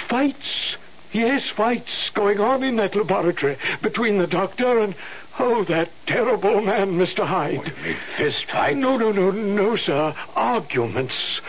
fights, 0.08 0.76
yes, 1.12 1.48
fights 1.50 2.08
going 2.14 2.40
on 2.40 2.62
in 2.62 2.76
that 2.76 2.96
laboratory 2.96 3.58
between 3.82 4.16
the 4.16 4.26
doctor 4.26 4.78
and, 4.78 4.94
oh, 5.38 5.64
that 5.64 5.90
terrible 6.06 6.62
man, 6.62 6.92
Mr. 6.92 7.26
Hyde. 7.26 7.70
Fist 8.16 8.46
fight? 8.46 8.78
No, 8.78 8.96
no, 8.96 9.12
no, 9.12 9.30
no, 9.30 9.76
sir. 9.76 10.14
Arguments. 10.34 11.40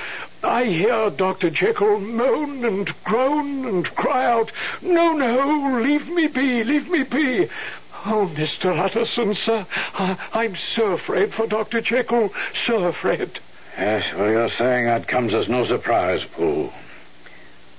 I 0.43 0.65
hear 0.65 1.10
Dr. 1.10 1.50
Jekyll 1.50 2.00
moan 2.00 2.63
and 2.63 3.04
groan 3.04 3.65
and 3.65 3.95
cry 3.95 4.26
out, 4.26 4.52
No, 4.82 5.13
no, 5.13 5.80
leave 5.82 6.08
me 6.10 6.28
be, 6.28 6.63
leave 6.63 6.89
me 6.89 7.04
be. 7.04 7.50
Oh, 8.06 8.30
Mr. 8.36 8.78
Utterson, 8.78 9.34
sir, 9.34 9.65
I, 9.95 10.17
I'm 10.34 10.56
so 10.56 10.91
afraid 10.91 11.34
for 11.34 11.48
Dr. 11.48 11.82
Jekyll, 11.82 12.32
so 12.65 12.84
afraid. 12.86 13.39
Yes, 13.78 14.13
well, 14.13 14.30
you're 14.30 14.50
saying 14.52 14.86
that 14.86 15.08
comes 15.08 15.34
as 15.34 15.50
no 15.50 15.65
surprise, 15.65 16.24
Poole. 16.24 16.71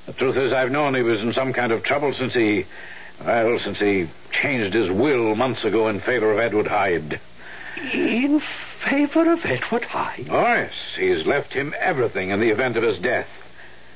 The 0.07 0.13
truth 0.13 0.37
is, 0.37 0.53
I've 0.53 0.73
known 0.73 0.95
he 0.95 1.03
was 1.03 1.23
in 1.23 1.33
some 1.33 1.53
kind 1.53 1.73
of 1.73 1.83
trouble 1.83 2.13
since 2.13 2.35
he, 2.35 2.67
well, 3.25 3.59
since 3.61 3.79
he 3.79 4.09
changed 4.33 4.75
his 4.75 4.91
will 4.91 5.37
months 5.37 5.65
ago 5.65 5.89
in 5.89 6.01
favor 6.01 6.33
of 6.33 6.39
Edward 6.39 6.67
Hyde. 6.67 7.21
In 7.93 8.43
favor 8.85 9.33
of 9.33 9.45
Edward 9.45 9.85
Hyde? 9.85 10.29
Oh, 10.31 10.43
yes. 10.43 10.73
He's 10.97 11.27
left 11.27 11.53
him 11.53 11.75
everything 11.79 12.31
in 12.31 12.41
the 12.41 12.51
event 12.51 12.77
of 12.77 12.83
his 12.83 12.99
death. 12.99 13.29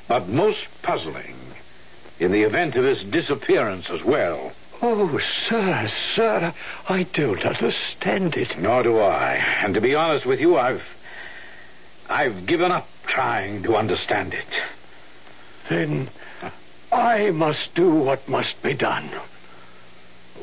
But 0.09 0.29
most 0.29 0.67
puzzling, 0.83 1.37
in 2.19 2.33
the 2.33 2.43
event 2.43 2.77
of 2.77 2.85
his 2.85 3.03
disappearance 3.03 3.91
as 3.91 4.03
well. 4.03 4.53
Oh, 4.83 5.19
sir, 5.19 5.91
sir, 6.15 6.55
I 6.89 7.03
don't 7.05 7.45
understand 7.45 8.37
it. 8.37 8.59
Nor 8.59 8.83
do 8.83 8.99
I. 8.99 9.35
And 9.63 9.75
to 9.75 9.81
be 9.81 9.95
honest 9.95 10.27
with 10.27 10.41
you, 10.41 10.57
I've. 10.57 10.83
I've 12.09 12.47
given 12.47 12.73
up 12.73 12.89
trying 13.07 13.63
to 13.63 13.77
understand 13.77 14.35
it. 14.35 14.63
Then 15.69 16.09
I 16.91 17.31
must 17.31 17.75
do 17.77 17.89
what 17.91 18.29
must 18.29 18.61
be 18.63 18.75
done. 18.75 19.09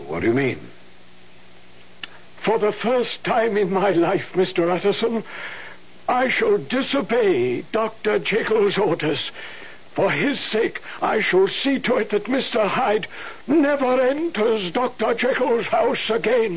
What 0.05 0.21
do 0.21 0.27
you 0.27 0.33
mean? 0.33 0.59
For 2.47 2.57
the 2.57 2.71
first 2.71 3.25
time 3.25 3.57
in 3.57 3.73
my 3.73 3.91
life, 3.91 4.31
Mr. 4.31 4.73
Utterson, 4.73 5.25
I 6.07 6.29
shall 6.29 6.57
disobey 6.57 7.63
Dr. 7.73 8.19
Jekyll's 8.19 8.77
orders. 8.77 9.31
For 9.91 10.09
his 10.09 10.39
sake, 10.39 10.79
I 11.01 11.19
shall 11.19 11.49
see 11.49 11.77
to 11.79 11.97
it 11.97 12.11
that 12.11 12.23
Mr. 12.23 12.65
Hyde 12.65 13.07
never 13.47 13.99
enters 13.99 14.71
Dr. 14.71 15.13
Jekyll's 15.15 15.65
house 15.65 16.09
again. 16.09 16.55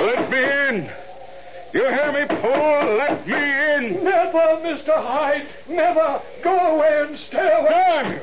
Let 0.00 0.30
me 0.30 0.42
in! 0.68 0.90
You 1.74 1.88
hear 1.90 2.12
me, 2.12 2.26
Poole? 2.26 2.96
Let 2.96 3.24
me! 3.28 3.53
Never, 4.44 4.76
Mr. 4.76 4.94
Hyde! 4.94 5.46
Never! 5.70 6.20
Go 6.42 6.76
away 6.76 7.06
and 7.06 7.18
stay 7.18 7.50
away! 7.50 8.20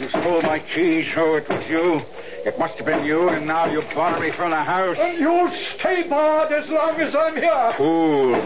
You 0.00 0.08
stole 0.08 0.40
my 0.42 0.60
keys, 0.60 1.12
so 1.12 1.34
it 1.34 1.48
was 1.48 1.66
you. 1.68 2.00
It 2.46 2.56
must 2.60 2.76
have 2.76 2.86
been 2.86 3.04
you, 3.04 3.28
and 3.28 3.44
now 3.44 3.66
you 3.66 3.82
bar 3.92 4.20
me 4.20 4.30
from 4.30 4.50
the 4.50 4.62
house. 4.62 4.96
And 5.00 5.18
you'll 5.18 5.50
stay 5.76 6.04
barred 6.04 6.52
as 6.52 6.68
long 6.68 6.94
as 7.00 7.16
I'm 7.16 7.34
here. 7.34 7.72
Fool. 7.76 8.36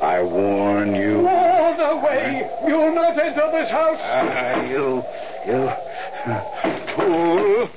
I 0.00 0.22
warn 0.22 0.94
you. 0.94 1.22
Warn 1.22 1.80
away! 1.80 2.48
You'll 2.64 2.94
not 2.94 3.18
enter 3.18 3.50
this 3.50 3.68
house. 3.68 3.98
Ah, 4.00 4.62
you, 4.66 5.04
you, 5.48 5.72
Poole, 6.94 7.68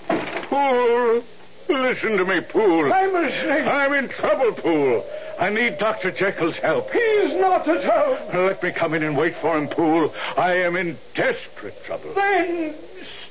Poole, 0.47 1.23
listen 1.69 2.17
to 2.17 2.25
me, 2.25 2.41
Poole. 2.41 2.93
I'm 2.93 3.13
listening. 3.13 3.67
I'm 3.67 3.93
in 3.93 4.09
trouble, 4.09 4.51
Poole. 4.51 5.03
I 5.39 5.49
need 5.49 5.77
Dr. 5.77 6.11
Jekyll's 6.11 6.57
help. 6.57 6.91
He's 6.91 7.33
not 7.35 7.65
at 7.65 7.85
home. 7.85 8.45
Let 8.45 8.61
me 8.61 8.71
come 8.71 8.93
in 8.93 9.03
and 9.03 9.15
wait 9.15 9.35
for 9.35 9.57
him, 9.57 9.69
Poole. 9.69 10.13
I 10.37 10.55
am 10.55 10.75
in 10.75 10.97
desperate 11.15 11.81
trouble. 11.85 12.13
Then 12.13 12.75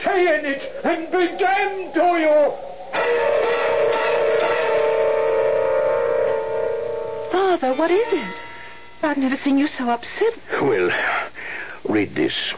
stay 0.00 0.38
in 0.38 0.46
it 0.46 0.84
and 0.84 1.12
be 1.12 1.26
damned 1.36 1.92
to 1.92 2.18
you. 2.18 2.52
Father, 7.30 7.74
what 7.74 7.90
is 7.90 8.06
it? 8.10 8.34
I've 9.02 9.18
never 9.18 9.36
seen 9.36 9.58
you 9.58 9.66
so 9.66 9.90
upset. 9.90 10.32
Well, 10.62 10.90
read 11.86 12.14
this. 12.14 12.54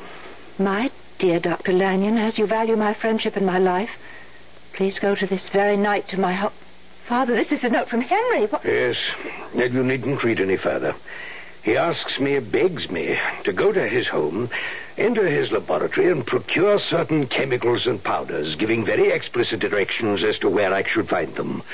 My 0.60 0.92
dear 1.18 1.40
Dr. 1.40 1.72
Lanyon, 1.72 2.18
as 2.18 2.38
you 2.38 2.46
value 2.46 2.76
my 2.76 2.94
friendship 2.94 3.34
and 3.34 3.46
my 3.46 3.58
life, 3.58 3.98
please 4.74 5.00
go 5.00 5.16
to 5.16 5.26
this 5.26 5.48
very 5.48 5.76
night 5.76 6.06
to 6.08 6.20
my 6.20 6.34
home. 6.34 6.52
Father, 7.10 7.34
this 7.34 7.50
is 7.50 7.64
a 7.64 7.68
note 7.68 7.88
from 7.88 8.02
Henry. 8.02 8.46
What? 8.46 8.64
Yes, 8.64 8.96
and 9.56 9.74
you 9.74 9.82
needn't 9.82 10.22
read 10.22 10.40
any 10.40 10.56
further. 10.56 10.94
He 11.64 11.76
asks 11.76 12.20
me, 12.20 12.38
begs 12.38 12.88
me, 12.88 13.18
to 13.42 13.52
go 13.52 13.72
to 13.72 13.88
his 13.88 14.06
home, 14.06 14.48
enter 14.96 15.26
his 15.26 15.50
laboratory, 15.50 16.08
and 16.08 16.24
procure 16.24 16.78
certain 16.78 17.26
chemicals 17.26 17.88
and 17.88 18.00
powders, 18.00 18.54
giving 18.54 18.84
very 18.84 19.10
explicit 19.10 19.58
directions 19.58 20.22
as 20.22 20.38
to 20.38 20.48
where 20.48 20.72
I 20.72 20.84
should 20.84 21.08
find 21.08 21.34
them. 21.34 21.64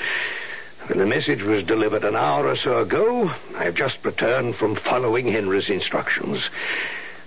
When 0.87 0.97
the 0.97 1.05
message 1.05 1.43
was 1.43 1.63
delivered 1.63 2.03
an 2.03 2.15
hour 2.15 2.47
or 2.47 2.55
so 2.55 2.79
ago, 2.79 3.31
I 3.55 3.65
have 3.65 3.75
just 3.75 4.03
returned 4.03 4.55
from 4.55 4.75
following 4.75 5.27
Henry's 5.27 5.69
instructions. 5.69 6.49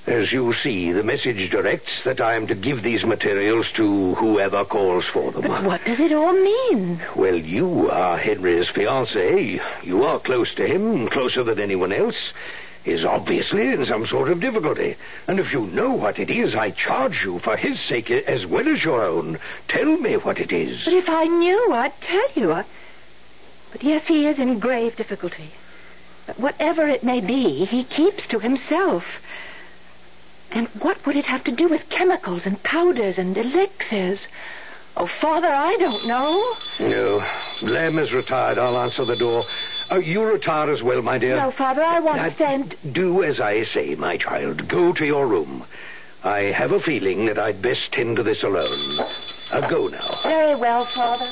As 0.06 0.32
you 0.32 0.54
see, 0.54 0.92
the 0.92 1.02
message 1.02 1.50
directs 1.50 2.04
that 2.04 2.20
I 2.20 2.34
am 2.34 2.46
to 2.46 2.54
give 2.54 2.82
these 2.82 3.04
materials 3.04 3.70
to 3.72 4.14
whoever 4.14 4.64
calls 4.64 5.04
for 5.04 5.30
them. 5.30 5.42
But 5.42 5.62
what 5.62 5.84
does 5.84 6.00
it 6.00 6.12
all 6.12 6.32
mean? 6.32 7.00
Well, 7.14 7.36
you 7.36 7.90
are 7.90 8.16
Henry's 8.16 8.68
fiancée. 8.68 9.60
You 9.82 10.04
are 10.04 10.18
close 10.18 10.54
to 10.54 10.66
him, 10.66 11.08
closer 11.08 11.44
than 11.44 11.60
anyone 11.60 11.92
else. 11.92 12.32
Is 12.86 13.04
obviously 13.04 13.68
in 13.68 13.84
some 13.84 14.06
sort 14.06 14.30
of 14.30 14.40
difficulty. 14.40 14.96
And 15.28 15.38
if 15.38 15.52
you 15.52 15.66
know 15.66 15.92
what 15.92 16.18
it 16.18 16.30
is, 16.30 16.54
I 16.54 16.70
charge 16.70 17.22
you 17.22 17.38
for 17.38 17.58
his 17.58 17.78
sake 17.78 18.10
as 18.10 18.46
well 18.46 18.66
as 18.68 18.82
your 18.82 19.04
own. 19.04 19.38
Tell 19.68 19.98
me 19.98 20.16
what 20.16 20.40
it 20.40 20.50
is. 20.50 20.82
But 20.86 20.94
if 20.94 21.10
I 21.10 21.24
knew, 21.24 21.72
I'd 21.72 22.00
tell 22.00 22.28
you. 22.34 22.52
I... 22.52 22.64
But 23.70 23.84
yes, 23.84 24.06
he 24.06 24.26
is 24.26 24.38
in 24.38 24.60
grave 24.60 24.96
difficulty. 24.96 25.50
But 26.26 26.40
whatever 26.40 26.88
it 26.88 27.04
may 27.04 27.20
be, 27.20 27.66
he 27.66 27.84
keeps 27.84 28.26
to 28.28 28.38
himself. 28.38 29.04
And 30.52 30.66
what 30.80 31.04
would 31.06 31.16
it 31.16 31.26
have 31.26 31.44
to 31.44 31.52
do 31.52 31.68
with 31.68 31.88
chemicals 31.90 32.44
and 32.46 32.62
powders 32.62 33.18
and 33.18 33.36
elixirs? 33.36 34.26
Oh, 34.96 35.06
Father, 35.06 35.48
I 35.48 35.76
don't 35.76 36.06
know. 36.06 36.54
No. 36.80 37.24
Lem 37.62 37.98
is 37.98 38.12
retired. 38.12 38.58
I'll 38.58 38.78
answer 38.78 39.04
the 39.04 39.16
door. 39.16 39.44
Uh, 39.90 39.96
you 39.96 40.22
retire 40.24 40.70
as 40.70 40.82
well, 40.82 41.02
my 41.02 41.18
dear. 41.18 41.36
No, 41.36 41.50
Father, 41.50 41.82
I 41.82 42.00
want 42.00 42.16
Now, 42.18 42.28
to 42.28 42.34
stand. 42.34 42.76
Do 42.92 43.22
as 43.22 43.40
I 43.40 43.64
say, 43.64 43.94
my 43.94 44.16
child. 44.16 44.68
Go 44.68 44.92
to 44.92 45.06
your 45.06 45.26
room. 45.26 45.64
I 46.22 46.40
have 46.40 46.72
a 46.72 46.80
feeling 46.80 47.26
that 47.26 47.38
I'd 47.38 47.62
best 47.62 47.92
tend 47.92 48.16
to 48.16 48.22
this 48.22 48.42
alone. 48.42 48.98
Uh, 49.52 49.68
go 49.68 49.88
now. 49.88 50.18
Very 50.22 50.54
well, 50.54 50.84
Father. 50.86 51.30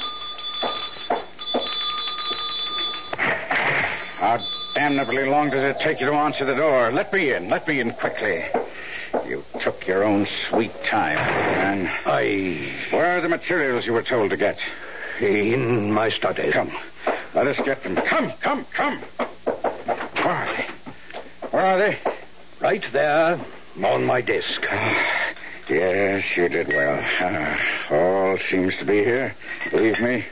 How 4.17 4.39
damnably 4.75 5.27
long 5.29 5.51
does 5.51 5.63
it 5.63 5.81
take 5.81 6.01
you 6.01 6.07
to 6.07 6.15
answer 6.15 6.45
the 6.45 6.55
door? 6.55 6.91
Let 6.91 7.13
me 7.13 7.33
in. 7.33 7.49
Let 7.49 7.69
me 7.69 7.81
in 7.81 7.93
quickly. 7.93 8.45
You 9.27 9.45
took 9.61 9.87
your 9.87 10.05
own 10.05 10.27
sweet 10.49 10.73
time, 10.85 11.17
man. 11.17 11.91
I. 12.07 12.73
Where 12.91 13.19
are 13.19 13.21
the 13.21 13.29
materials 13.29 13.87
you 13.87 13.93
were 13.93 14.03
told 14.03 14.31
to 14.31 14.37
get? 14.37 14.59
In 15.21 15.93
my 15.93 16.11
study. 16.11 16.51
Come. 16.51 16.73
Let 17.35 17.47
us 17.47 17.57
get 17.65 17.83
them. 17.83 17.97
Come, 17.97 18.33
come, 18.41 18.65
come. 18.73 18.99
Where 20.23 20.35
are 20.35 20.47
they? 20.47 20.67
Where 21.51 21.67
are 21.67 21.79
they? 21.79 21.99
Right 22.61 22.85
there 22.93 23.41
on 23.85 24.05
my 24.05 24.21
desk. 24.21 24.63
Yes, 25.69 26.37
you 26.37 26.49
did 26.49 26.69
well. 26.69 27.05
Ah, 27.21 27.61
all 27.91 28.39
seems 28.39 28.77
to 28.79 28.85
be 28.85 29.05
here. 29.05 29.35
Believe 29.71 30.01
me. 30.01 30.25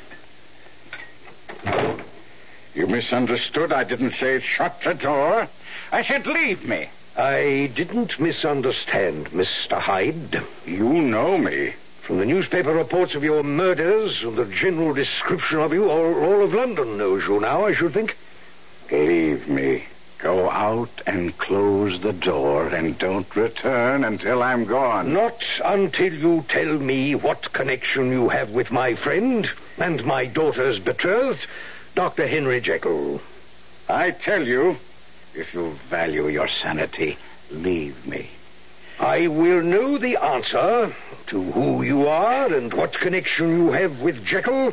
You 2.75 2.87
misunderstood. 2.87 3.73
I 3.73 3.85
didn't 3.85 4.12
say 4.12 4.41
shut 4.41 4.81
the 4.83 4.95
door. 4.95 5.49
I 5.93 6.03
said 6.03 6.27
leave 6.27 6.67
me. 6.67 6.89
I 7.18 7.70
didn't 7.74 8.20
misunderstand, 8.20 9.31
Mr. 9.31 9.79
Hyde. 9.79 10.42
You 10.66 10.92
know 10.92 11.38
me. 11.38 11.72
From 12.02 12.18
the 12.18 12.26
newspaper 12.26 12.74
reports 12.74 13.14
of 13.14 13.24
your 13.24 13.42
murders 13.42 14.22
and 14.22 14.37
the 14.37 14.44
general 14.44 14.92
description 14.92 15.61
of 15.61 15.72
you, 15.72 15.88
all, 15.90 16.14
all 16.22 16.44
of 16.44 16.52
London 16.52 16.98
knows 16.98 17.24
you 17.26 17.40
now, 17.40 17.64
I 17.64 17.72
should 17.72 17.94
think. 17.94 18.16
Leave 18.92 19.48
me. 19.48 19.85
Go 20.18 20.50
out 20.50 20.90
and 21.07 21.37
close 21.38 22.00
the 22.00 22.12
door 22.12 22.68
and 22.68 22.98
don't 22.98 23.35
return 23.35 24.05
until 24.05 24.42
I'm 24.42 24.66
gone. 24.66 25.14
Not 25.14 25.42
until 25.64 26.12
you 26.12 26.44
tell 26.48 26.79
me 26.79 27.14
what 27.14 27.52
connection 27.52 28.11
you 28.11 28.29
have 28.29 28.50
with 28.50 28.70
my 28.70 28.94
friend 28.94 29.48
and 29.79 30.05
my 30.05 30.26
daughter's 30.26 30.79
betrothed, 30.79 31.46
Dr. 31.94 32.26
Henry 32.26 32.61
Jekyll. 32.61 33.22
I 33.88 34.11
tell 34.11 34.46
you, 34.46 34.76
if 35.37 35.55
you 35.55 35.70
value 35.88 36.29
your 36.29 36.49
sanity, 36.49 37.16
leave 37.51 38.07
me. 38.07 38.31
I 38.99 39.27
will 39.27 39.62
know 39.62 39.99
the 39.99 40.16
answer 40.16 40.94
to 41.27 41.42
who 41.53 41.83
you 41.83 42.09
are 42.09 42.53
and 42.53 42.72
what 42.72 42.94
connection 42.99 43.51
you 43.51 43.72
have 43.72 44.01
with 44.01 44.25
Jekyll, 44.25 44.72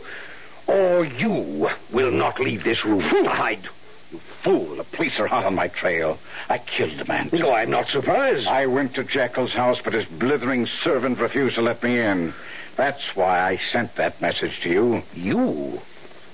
or 0.68 1.06
you 1.06 1.70
will 1.92 2.12
not 2.12 2.40
leave 2.40 2.64
this 2.64 2.86
room. 2.86 3.02
Fool. 3.02 3.28
Hide. 3.28 3.68
You 4.12 4.20
fool. 4.20 4.78
The 4.78 4.84
police 4.86 5.20
are 5.20 5.28
hot 5.28 5.46
on 5.46 5.56
my 5.56 5.68
trail. 5.68 6.20
I 6.50 6.58
killed 6.58 6.98
the 6.98 7.06
man. 7.06 7.30
No, 7.34 7.52
I'm 7.52 7.70
not 7.70 7.90
surprised. 7.90 8.48
I 8.48 8.68
went 8.68 8.96
to 8.96 9.04
Jekyll's 9.04 9.54
house, 9.54 9.82
but 9.84 9.94
his 9.94 10.06
blithering 10.06 10.68
servant 10.68 11.20
refused 11.20 11.56
to 11.56 11.62
let 11.62 11.84
me 11.84 12.00
in. 12.00 12.34
That's 12.78 13.16
why 13.16 13.42
I 13.42 13.58
sent 13.58 13.96
that 13.96 14.22
message 14.22 14.62
to 14.62 14.70
you. 14.70 15.04
You? 15.14 15.82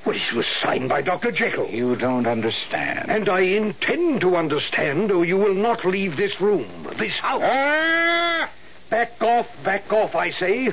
Well, 0.05 0.15
it 0.15 0.33
was 0.33 0.47
signed 0.47 0.89
by 0.89 1.01
Dr. 1.01 1.31
Jekyll. 1.31 1.67
You 1.67 1.95
don't 1.95 2.25
understand. 2.25 3.11
And 3.11 3.27
I 3.27 3.41
intend 3.41 4.21
to 4.21 4.37
understand, 4.37 5.11
or 5.11 5.25
you 5.25 5.37
will 5.37 5.53
not 5.53 5.83
leave 5.83 6.15
this 6.15 6.39
room, 6.39 6.67
this 6.97 7.17
house. 7.19 7.41
Ah! 7.43 8.49
Back 8.89 9.21
off, 9.21 9.63
back 9.63 9.91
off, 9.91 10.15
I 10.15 10.31
say. 10.31 10.71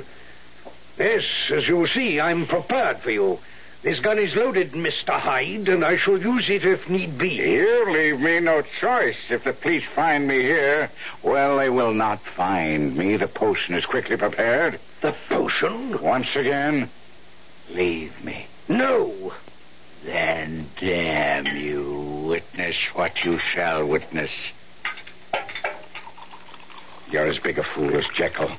Yes, 0.98 1.24
as 1.50 1.68
you 1.68 1.86
see, 1.86 2.20
I'm 2.20 2.46
prepared 2.46 2.98
for 2.98 3.10
you. 3.10 3.38
This 3.82 4.00
gun 4.00 4.18
is 4.18 4.34
loaded, 4.34 4.72
Mr. 4.72 5.18
Hyde, 5.18 5.68
and 5.68 5.84
I 5.84 5.96
shall 5.96 6.18
use 6.18 6.48
it 6.48 6.64
if 6.64 6.88
need 6.88 7.18
be. 7.18 7.30
You 7.30 7.92
leave 7.92 8.20
me 8.20 8.40
no 8.40 8.62
choice. 8.62 9.30
If 9.30 9.44
the 9.44 9.52
police 9.52 9.84
find 9.84 10.26
me 10.26 10.40
here, 10.40 10.90
well, 11.22 11.58
they 11.58 11.68
will 11.68 11.92
not 11.92 12.20
find 12.20 12.96
me. 12.96 13.16
The 13.16 13.28
potion 13.28 13.74
is 13.74 13.86
quickly 13.86 14.16
prepared. 14.16 14.80
The 15.02 15.14
potion? 15.28 16.00
Once 16.00 16.34
again, 16.34 16.88
leave 17.70 18.24
me. 18.24 18.46
No. 18.68 19.32
Then 20.04 20.66
damn 20.80 21.46
you. 21.46 22.24
Witness 22.26 22.76
what 22.94 23.24
you 23.24 23.38
shall 23.38 23.86
witness. 23.86 24.32
You're 27.10 27.26
as 27.26 27.38
big 27.38 27.58
a 27.58 27.62
fool 27.62 27.96
as 27.96 28.06
Jekyll. 28.08 28.50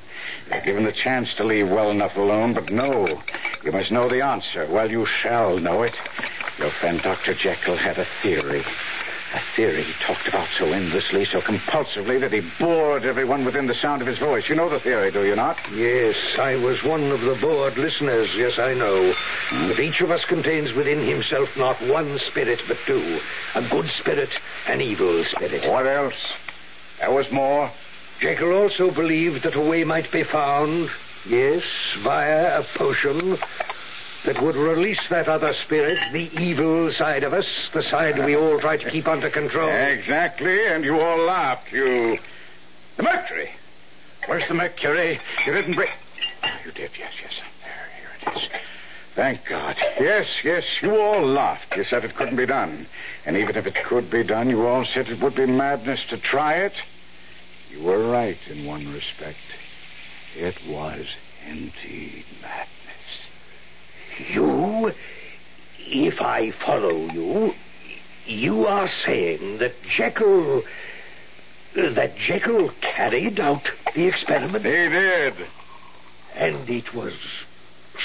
You're 0.50 0.62
given 0.62 0.84
the 0.84 0.92
chance 0.92 1.34
to 1.34 1.44
leave 1.44 1.70
well 1.70 1.90
enough 1.90 2.16
alone, 2.16 2.54
but 2.54 2.70
no. 2.70 3.20
You 3.62 3.72
must 3.72 3.92
know 3.92 4.08
the 4.08 4.22
answer. 4.22 4.66
Well, 4.66 4.90
you 4.90 5.04
shall 5.04 5.58
know 5.58 5.82
it. 5.82 5.94
Your 6.58 6.70
friend 6.70 7.00
Dr. 7.02 7.34
Jekyll 7.34 7.76
had 7.76 7.98
a 7.98 8.06
theory. 8.22 8.64
A 9.34 9.40
theory 9.54 9.82
he 9.82 9.92
talked 10.04 10.26
about 10.26 10.48
so 10.56 10.72
endlessly, 10.72 11.26
so 11.26 11.42
compulsively, 11.42 12.18
that 12.18 12.32
he 12.32 12.40
bored 12.58 13.04
everyone 13.04 13.44
within 13.44 13.66
the 13.66 13.74
sound 13.74 14.00
of 14.00 14.08
his 14.08 14.18
voice. 14.18 14.48
You 14.48 14.54
know 14.54 14.70
the 14.70 14.80
theory, 14.80 15.10
do 15.10 15.22
you 15.24 15.36
not? 15.36 15.58
Yes, 15.74 16.16
I 16.38 16.56
was 16.56 16.82
one 16.82 17.12
of 17.12 17.20
the 17.20 17.34
bored 17.34 17.76
listeners. 17.76 18.34
Yes, 18.34 18.58
I 18.58 18.72
know. 18.72 19.12
Hmm? 19.48 19.68
But 19.68 19.80
each 19.80 20.00
of 20.00 20.10
us 20.10 20.24
contains 20.24 20.72
within 20.72 21.04
himself 21.04 21.54
not 21.58 21.80
one 21.82 22.18
spirit, 22.18 22.62
but 22.66 22.78
two. 22.86 23.20
A 23.54 23.62
good 23.68 23.88
spirit, 23.88 24.30
an 24.66 24.80
evil 24.80 25.22
spirit. 25.24 25.68
What 25.68 25.86
else? 25.86 26.34
There 26.98 27.12
was 27.12 27.30
more. 27.30 27.70
Jekyll 28.20 28.54
also 28.54 28.90
believed 28.90 29.42
that 29.42 29.54
a 29.54 29.60
way 29.60 29.84
might 29.84 30.10
be 30.10 30.22
found, 30.22 30.90
yes, 31.26 31.64
via 31.98 32.60
a 32.60 32.62
potion 32.62 33.38
that 34.24 34.42
would 34.42 34.56
release 34.56 35.08
that 35.08 35.28
other 35.28 35.52
spirit, 35.52 35.98
the 36.12 36.30
evil 36.40 36.90
side 36.90 37.22
of 37.22 37.32
us, 37.32 37.70
the 37.72 37.82
side 37.82 38.22
we 38.24 38.36
all 38.36 38.58
try 38.58 38.76
to 38.76 38.90
keep 38.90 39.06
under 39.06 39.30
control. 39.30 39.68
Exactly, 39.68 40.66
and 40.66 40.84
you 40.84 41.00
all 41.00 41.18
laughed. 41.18 41.72
You. 41.72 42.18
The 42.96 43.02
mercury. 43.02 43.50
Where's 44.26 44.46
the 44.48 44.54
mercury? 44.54 45.20
You 45.46 45.52
didn't 45.52 45.74
bring. 45.74 45.90
You 46.64 46.72
did, 46.72 46.90
yes, 46.98 47.12
yes. 47.22 47.40
There, 47.62 47.90
here 48.00 48.32
it 48.34 48.36
is. 48.36 48.48
Thank 49.14 49.44
God. 49.46 49.76
Yes, 49.98 50.26
yes, 50.44 50.64
you 50.82 50.96
all 50.96 51.24
laughed. 51.24 51.76
You 51.76 51.84
said 51.84 52.04
it 52.04 52.14
couldn't 52.14 52.36
be 52.36 52.46
done. 52.46 52.86
And 53.26 53.36
even 53.36 53.56
if 53.56 53.66
it 53.66 53.74
could 53.74 54.10
be 54.10 54.22
done, 54.22 54.50
you 54.50 54.66
all 54.66 54.84
said 54.84 55.08
it 55.08 55.20
would 55.20 55.34
be 55.34 55.46
madness 55.46 56.04
to 56.06 56.18
try 56.18 56.54
it. 56.54 56.74
You 57.70 57.82
were 57.82 58.10
right 58.10 58.38
in 58.48 58.64
one 58.64 58.92
respect. 58.92 59.38
It 60.36 60.56
was 60.68 61.06
indeed 61.48 62.24
madness. 62.42 62.77
You, 64.18 64.92
if 65.78 66.20
I 66.20 66.50
follow 66.50 67.06
you, 67.12 67.54
you 68.26 68.66
are 68.66 68.88
saying 68.88 69.58
that 69.58 69.82
Jekyll. 69.82 70.62
that 71.74 72.16
Jekyll 72.16 72.70
carried 72.80 73.40
out 73.40 73.70
the 73.94 74.06
experiment? 74.06 74.64
He 74.64 74.70
did. 74.70 75.34
And 76.34 76.68
it 76.68 76.94
was 76.94 77.14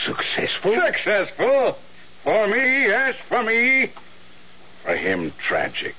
successful? 0.04 0.74
Successful? 0.74 1.78
For 2.24 2.48
me, 2.48 2.86
yes, 2.86 3.16
for 3.28 3.44
me. 3.44 3.92
For 4.84 4.96
him, 4.96 5.32
tragic. 5.38 5.96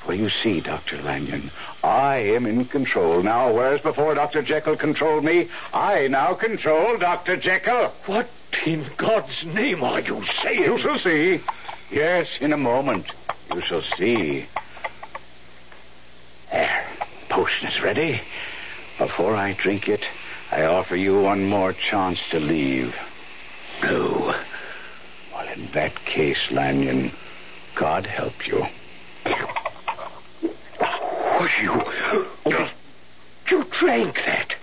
For 0.00 0.14
you 0.14 0.30
see, 0.30 0.60
Dr. 0.60 1.02
Lanyon, 1.02 1.50
I 1.82 2.16
am 2.16 2.46
in 2.46 2.64
control 2.64 3.22
now, 3.22 3.52
whereas 3.52 3.80
before 3.80 4.14
Dr. 4.14 4.42
Jekyll 4.42 4.76
controlled 4.76 5.24
me, 5.24 5.48
I 5.72 6.08
now 6.08 6.34
control 6.34 6.96
Dr. 6.96 7.36
Jekyll. 7.36 7.92
What 8.06 8.30
in 8.64 8.86
God's 8.96 9.44
name 9.44 9.82
are 9.84 10.00
you 10.00 10.24
saying? 10.42 10.62
You 10.62 10.78
shall 10.78 10.98
see. 10.98 11.40
Yes, 11.90 12.28
in 12.40 12.52
a 12.52 12.56
moment. 12.56 13.06
You 13.54 13.60
shall 13.60 13.82
see. 13.82 14.46
There. 16.50 16.86
Potion 17.28 17.68
is 17.68 17.80
ready. 17.82 18.20
Before 18.98 19.34
I 19.34 19.52
drink 19.52 19.88
it, 19.88 20.04
I 20.50 20.64
offer 20.64 20.96
you 20.96 21.20
one 21.20 21.44
more 21.48 21.72
chance 21.72 22.18
to 22.30 22.40
leave. 22.40 22.96
No. 23.82 24.34
Well, 25.32 25.48
in 25.54 25.66
that 25.72 25.94
case, 26.04 26.50
Lanyon, 26.50 27.12
God 27.74 28.06
help 28.06 28.46
you. 28.46 28.66
Oh, 31.40 31.48
you. 31.62 32.66
You 33.48 33.64
drank 33.70 34.16
that. 34.26 34.54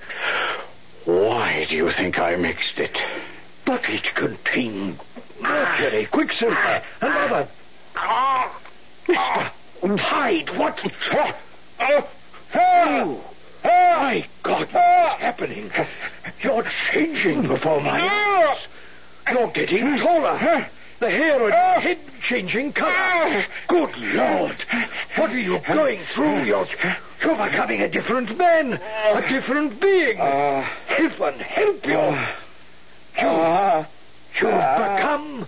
Why 1.06 1.66
do 1.70 1.76
you 1.76 1.90
think 1.90 2.20
I 2.20 2.36
mixed 2.36 2.80
it? 2.80 3.02
But 3.64 3.90
it 3.90 4.04
contained 4.14 5.00
mercury, 5.42 6.06
quicksilver, 6.06 6.84
and 7.02 7.14
other. 7.14 7.48
Ah. 7.96 8.54
Mr. 9.08 10.00
Hyde, 10.00 10.50
ah. 10.52 10.58
what? 10.58 10.82
Oh, 11.80 12.08
oh, 12.56 13.24
my 13.64 14.26
God, 14.44 14.60
what's 14.60 15.22
happening? 15.22 15.72
You're 16.42 16.66
changing 16.92 17.44
before 17.48 17.80
my 17.80 18.02
eyes. 18.02 18.58
You're 19.32 19.48
getting 19.48 19.98
taller. 19.98 20.68
The 21.00 21.10
hair 21.10 21.36
on 21.36 21.50
your 21.50 21.54
ah! 21.54 21.80
head 21.80 21.98
changing 22.22 22.72
color. 22.72 22.92
Ah! 22.96 23.46
Good 23.68 23.98
Lord, 23.98 24.56
what 25.16 25.30
are 25.32 25.40
you 25.40 25.58
ah! 25.58 25.74
going 25.74 26.00
through? 26.14 26.44
You're, 26.44 26.68
you're 27.22 27.36
becoming 27.36 27.82
a 27.82 27.90
different 27.90 28.38
man, 28.38 28.74
a 28.74 29.28
different 29.28 29.80
being. 29.82 30.18
Heaven 30.18 31.40
help 31.40 31.86
you. 31.86 32.18
You, 33.22 33.86
you've 34.40 34.52
become, 34.52 35.48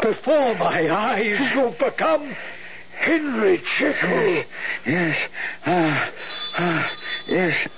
before 0.00 0.54
my 0.56 0.90
eyes, 0.90 1.40
you've 1.54 1.78
become 1.78 2.34
Henry 2.96 3.60
Jekyll. 3.78 4.44
Yes. 4.86 5.16
Ah, 5.66 6.10
ah, 6.56 6.92
yes. 7.26 7.68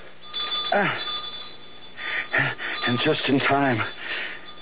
Ah. 0.72 1.02
And 2.86 2.98
just 2.98 3.28
in 3.28 3.40
time. 3.40 3.82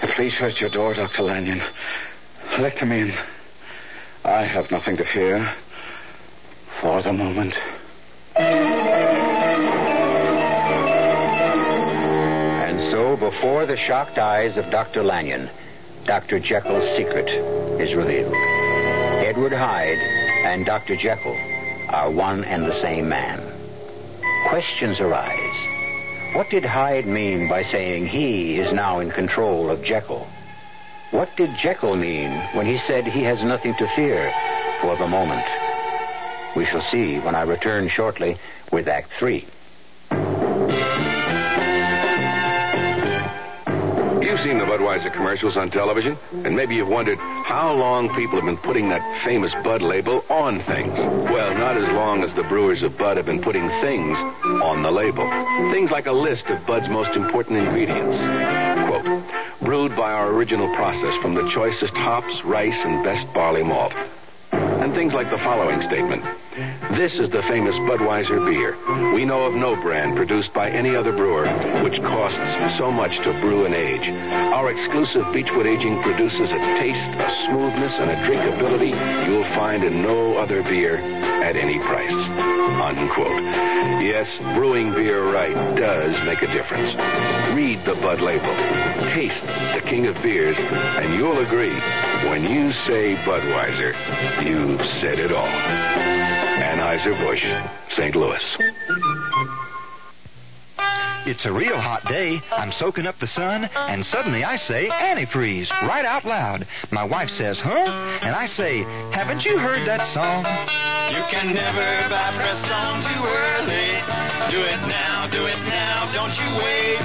The 0.01 0.07
police 0.09 0.41
at 0.41 0.61
your 0.61 0.71
door, 0.71 0.95
Dr. 0.95 1.23
Lanyon. 1.23 1.63
Let 2.59 2.81
in. 2.81 3.13
I 4.25 4.45
have 4.45 4.71
nothing 4.71 4.97
to 4.99 5.05
fear. 5.05 5.53
For 6.81 7.03
the 7.03 7.13
moment. 7.13 7.59
And 12.63 12.81
so, 12.93 13.17
before 13.17 13.67
the 13.67 13.77
shocked 13.77 14.19
eyes 14.19 14.57
of 14.57 14.71
Dr. 14.71 15.03
Lanyon, 15.03 15.51
Dr. 16.05 16.39
Jekyll's 16.39 16.89
secret 16.97 17.29
is 17.81 17.97
revealed. 17.97 18.33
Edward 18.33 19.53
Hyde 19.53 19.99
and 20.45 20.65
Dr. 20.65 20.95
Jekyll 20.95 21.37
are 21.89 22.09
one 22.09 22.45
and 22.45 22.65
the 22.65 22.81
same 22.81 23.09
man. 23.09 23.43
Questions 24.47 25.01
arise. 25.01 26.37
What 26.37 26.51
did 26.51 26.65
Hyde 26.65 27.07
mean 27.07 27.49
by 27.49 27.65
saying 27.65 28.07
he 28.07 28.61
is 28.61 28.73
now 28.73 29.01
in 29.01 29.11
control 29.11 29.71
of 29.71 29.83
Jekyll? 29.83 30.29
What 31.11 31.37
did 31.37 31.55
Jekyll 31.57 31.97
mean 31.97 32.33
when 32.53 32.67
he 32.67 32.79
said 32.79 33.07
he 33.07 33.23
has 33.23 33.43
nothing 33.43 33.75
to 33.77 33.87
fear 33.89 34.33
for 34.81 34.97
the 34.97 35.07
moment? 35.07 35.45
We 36.57 36.65
shall 36.65 36.83
see 36.83 37.19
when 37.19 37.35
I 37.35 37.43
return 37.43 37.89
shortly 37.89 38.37
with 38.73 38.89
Act 38.89 39.11
Three. 39.19 39.47
You've 44.25 44.41
seen 44.41 44.59
the 44.59 44.65
Budweiser 44.65 45.13
commercials 45.13 45.57
on 45.57 45.71
television, 45.71 46.17
and 46.45 46.57
maybe 46.57 46.75
you've 46.75 46.89
wondered 46.89 47.19
how 47.19 47.73
long 47.73 48.09
people 48.15 48.37
have 48.37 48.45
been 48.45 48.57
putting 48.57 48.89
that 48.89 49.23
famous 49.23 49.55
Bud 49.63 49.83
label 49.83 50.25
on 50.29 50.61
things. 50.63 50.99
Well, 50.99 51.55
not 51.55 51.77
as 51.77 51.89
long 51.91 52.25
as 52.25 52.33
the 52.35 52.43
brewers 52.43 52.83
of 52.83 52.99
Bud 52.99 53.17
have 53.17 53.27
been 53.27 53.43
putting 53.43 53.69
things 53.81 54.19
on 54.19 54.83
the 54.83 54.91
label. 54.91 55.29
Things 55.71 55.91
like 55.91 56.07
a 56.07 56.13
list 56.13 56.47
of 56.47 56.67
Bud's 56.67 56.89
most 56.89 57.15
important 57.15 57.59
ingredients. 57.59 58.64
Brewed 59.75 59.97
by 59.97 60.13
our 60.13 60.31
original 60.31 60.73
process 60.77 61.17
from 61.21 61.35
the 61.35 61.49
choicest 61.49 61.95
hops, 61.95 62.45
rice, 62.45 62.79
and 62.85 63.03
best 63.03 63.27
barley 63.35 63.65
malt. 63.65 63.93
And 64.53 64.93
things 64.95 65.13
like 65.13 65.31
the 65.31 65.39
following 65.39 65.83
statement. 65.83 66.23
This 66.93 67.19
is 67.19 67.29
the 67.29 67.43
famous 67.43 67.75
Budweiser 67.75 68.47
beer. 68.47 68.77
We 69.13 69.25
know 69.25 69.47
of 69.47 69.55
no 69.55 69.75
brand 69.75 70.17
produced 70.17 70.55
by 70.55 70.71
any 70.71 70.95
other 70.95 71.11
brewer 71.11 71.49
which 71.83 72.01
costs 72.03 72.79
so 72.79 72.93
much 72.93 73.17
to 73.25 73.33
brew 73.41 73.65
and 73.65 73.75
age. 73.75 74.09
Our 74.55 74.71
exclusive 74.71 75.27
Beechwood 75.33 75.67
aging 75.67 76.01
produces 76.03 76.53
a 76.53 76.59
taste, 76.79 77.11
a 77.19 77.47
smoothness, 77.47 77.95
and 77.99 78.13
a 78.13 78.17
drinkability 78.29 78.91
you'll 79.27 79.43
find 79.57 79.83
in 79.83 80.03
no 80.03 80.37
other 80.37 80.63
beer 80.63 81.24
at 81.45 81.57
any 81.57 81.79
price. 81.79 82.11
Unquote. 82.81 83.43
Yes, 84.03 84.39
brewing 84.55 84.95
beer 84.95 85.23
right 85.31 85.55
does 85.77 86.17
make 86.25 86.41
a 86.41 86.47
difference. 86.47 86.95
Read 87.55 87.85
the 87.85 87.95
Bud 87.97 88.23
label. 88.23 88.55
Taste 89.13 89.45
the 89.75 89.83
king 89.85 90.07
of 90.07 90.21
beers, 90.23 90.57
and 90.59 91.13
you'll 91.13 91.39
agree. 91.41 91.79
When 92.31 92.51
you 92.51 92.73
say 92.73 93.17
Budweiser, 93.27 93.93
you've 94.43 94.87
said 94.87 95.19
it 95.19 95.33
all. 95.33 95.47
Anheuser-Busch, 96.65 97.47
St. 97.95 98.17
Louis. 98.17 98.57
It's 101.27 101.47
a 101.47 101.53
real 101.53 101.79
hot 101.79 102.05
day. 102.05 102.43
I'm 102.53 102.71
soaking 102.71 103.07
up 103.07 103.19
the 103.19 103.27
sun, 103.27 103.65
and 103.75 104.05
suddenly 104.05 104.45
I 104.45 104.57
say 104.57 104.89
antifreeze 104.89 105.71
right 105.89 106.05
out 106.05 106.27
loud. 106.27 106.67
My 106.91 107.05
wife 107.05 107.31
says, 107.31 107.59
huh? 107.59 107.89
And 108.21 108.37
I 108.37 108.45
say, 108.45 108.83
haven't 109.11 109.45
you 109.45 109.57
heard 109.57 109.87
that 109.87 110.05
song? 110.05 110.45
You 111.17 111.25
can 111.33 111.55
never 111.55 112.09
buy 112.13 112.29
Prestone 112.37 113.01
too 113.09 113.23
early. 113.25 113.89
Do 114.53 114.61
it 114.61 114.81
now, 114.85 115.27
do 115.33 115.47
it 115.47 115.61
now, 115.65 116.13
don't 116.13 116.37
you 116.37 116.49
wait. 116.61 117.01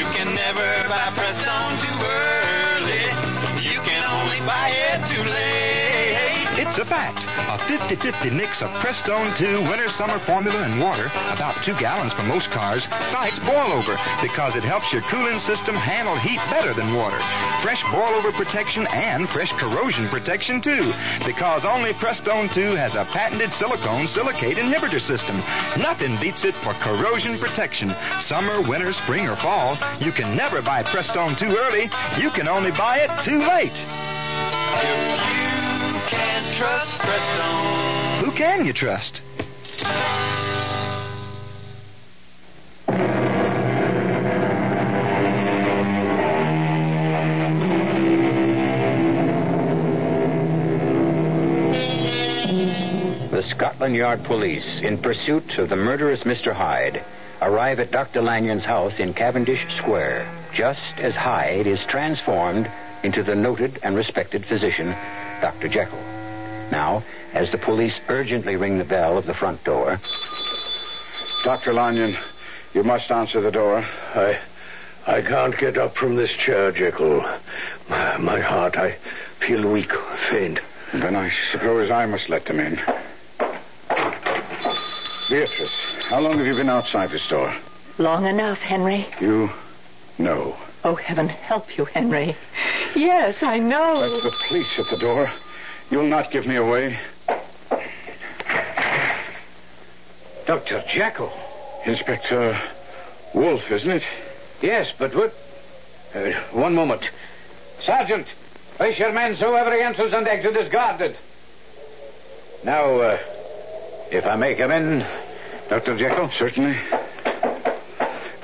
You 0.00 0.08
can 0.16 0.34
never 0.34 0.88
buy 0.88 1.12
Prestone 1.12 1.76
too 1.76 1.92
early. 1.92 3.04
You 3.60 3.80
can 3.84 4.00
only 4.16 4.40
buy 4.48 4.72
it. 4.72 4.95
It's 6.76 6.84
a 6.84 6.90
fact. 6.90 7.24
A 7.24 7.56
50-50 7.72 8.36
mix 8.36 8.60
of 8.60 8.68
Prestone 8.80 9.34
2 9.36 9.62
Winter 9.62 9.88
Summer 9.88 10.18
Formula 10.18 10.62
and 10.62 10.78
water, 10.78 11.06
about 11.32 11.56
two 11.64 11.74
gallons 11.78 12.12
for 12.12 12.22
most 12.22 12.50
cars, 12.50 12.84
fights 12.84 13.38
boilover 13.38 13.96
because 14.20 14.56
it 14.56 14.62
helps 14.62 14.92
your 14.92 15.00
cooling 15.08 15.38
system 15.38 15.74
handle 15.74 16.14
heat 16.16 16.36
better 16.50 16.74
than 16.74 16.92
water. 16.92 17.16
Fresh 17.62 17.80
boilover 17.84 18.30
protection 18.30 18.86
and 18.88 19.26
fresh 19.30 19.52
corrosion 19.52 20.06
protection 20.08 20.60
too, 20.60 20.92
because 21.24 21.64
only 21.64 21.94
Prestone 21.94 22.50
2 22.50 22.74
has 22.74 22.94
a 22.94 23.06
patented 23.06 23.54
silicone 23.54 24.06
silicate 24.06 24.58
inhibitor 24.58 25.00
system. 25.00 25.38
Nothing 25.80 26.20
beats 26.20 26.44
it 26.44 26.54
for 26.56 26.74
corrosion 26.74 27.38
protection. 27.38 27.94
Summer, 28.20 28.60
winter, 28.60 28.92
spring, 28.92 29.26
or 29.26 29.36
fall, 29.36 29.78
you 29.98 30.12
can 30.12 30.36
never 30.36 30.60
buy 30.60 30.82
Prestone 30.82 31.36
too 31.36 31.56
early. 31.56 31.88
You 32.18 32.28
can 32.28 32.46
only 32.46 32.70
buy 32.70 32.98
it 32.98 33.24
too 33.24 33.38
late. 33.38 35.35
Can't 36.56 36.70
trust 36.70 36.98
Prestone. 37.00 38.24
Who 38.24 38.30
can 38.30 38.64
you 38.64 38.72
trust? 38.72 39.20
The 53.30 53.42
Scotland 53.42 53.94
Yard 53.94 54.24
police, 54.24 54.80
in 54.80 54.96
pursuit 54.96 55.58
of 55.58 55.68
the 55.68 55.76
murderous 55.76 56.22
Mr. 56.22 56.54
Hyde, 56.54 57.02
arrive 57.42 57.80
at 57.80 57.90
Dr. 57.90 58.22
Lanyon's 58.22 58.64
house 58.64 58.98
in 58.98 59.12
Cavendish 59.12 59.76
Square, 59.76 60.26
just 60.54 60.96
as 60.96 61.14
Hyde 61.14 61.66
is 61.66 61.84
transformed 61.84 62.70
into 63.02 63.22
the 63.22 63.34
noted 63.34 63.78
and 63.82 63.94
respected 63.94 64.42
physician, 64.42 64.94
Dr. 65.42 65.68
Jekyll. 65.68 66.15
Now, 66.70 67.02
as 67.32 67.52
the 67.52 67.58
police 67.58 68.00
urgently 68.08 68.56
ring 68.56 68.78
the 68.78 68.84
bell 68.84 69.18
of 69.18 69.26
the 69.26 69.34
front 69.34 69.62
door, 69.64 70.00
Dr. 71.44 71.72
Lanyon, 71.72 72.16
you 72.74 72.82
must 72.82 73.10
answer 73.10 73.40
the 73.40 73.50
door. 73.50 73.84
I, 74.14 74.38
I 75.06 75.22
can't 75.22 75.56
get 75.56 75.78
up 75.78 75.96
from 75.96 76.16
this 76.16 76.32
chair, 76.32 76.72
Jekyll. 76.72 77.24
My, 77.88 78.16
my 78.18 78.40
heart, 78.40 78.76
I 78.76 78.96
feel 79.40 79.70
weak, 79.70 79.92
faint. 80.28 80.58
Then 80.92 81.16
I 81.16 81.30
suppose 81.52 81.90
I 81.90 82.06
must 82.06 82.28
let 82.28 82.44
them 82.46 82.60
in. 82.60 82.80
Beatrice, 85.28 85.74
how 86.08 86.20
long 86.20 86.38
have 86.38 86.46
you 86.46 86.54
been 86.54 86.68
outside 86.68 87.10
this 87.10 87.26
door? 87.28 87.54
Long 87.98 88.26
enough, 88.26 88.58
Henry. 88.58 89.06
You 89.20 89.50
know. 90.18 90.56
Oh, 90.84 90.94
heaven 90.94 91.28
help 91.28 91.76
you, 91.76 91.84
Henry. 91.84 92.36
Yes, 92.94 93.42
I 93.42 93.58
know. 93.58 94.08
That's 94.08 94.22
the 94.22 94.44
police 94.46 94.78
at 94.78 94.86
the 94.90 94.98
door. 94.98 95.30
You'll 95.90 96.06
not 96.06 96.30
give 96.30 96.46
me 96.46 96.56
away. 96.56 96.98
Dr. 100.46 100.82
Jekyll. 100.88 101.32
Inspector 101.84 102.60
Wolf, 103.34 103.70
isn't 103.70 103.90
it? 103.90 104.02
Yes, 104.60 104.92
but 104.98 105.14
what? 105.14 105.32
Uh, 106.14 106.32
one 106.52 106.74
moment. 106.74 107.02
Sergeant, 107.80 108.26
place 108.76 108.98
your 108.98 109.12
men 109.12 109.36
so 109.36 109.54
every 109.54 109.82
entrance 109.82 110.12
and 110.12 110.26
exit 110.26 110.56
is 110.56 110.68
guarded. 110.68 111.16
Now, 112.64 112.98
uh, 112.98 113.18
if 114.10 114.26
I 114.26 114.34
may 114.36 114.54
come 114.54 114.72
in, 114.72 115.06
Dr. 115.68 115.96
Jekyll? 115.96 116.30
Certainly. 116.30 116.76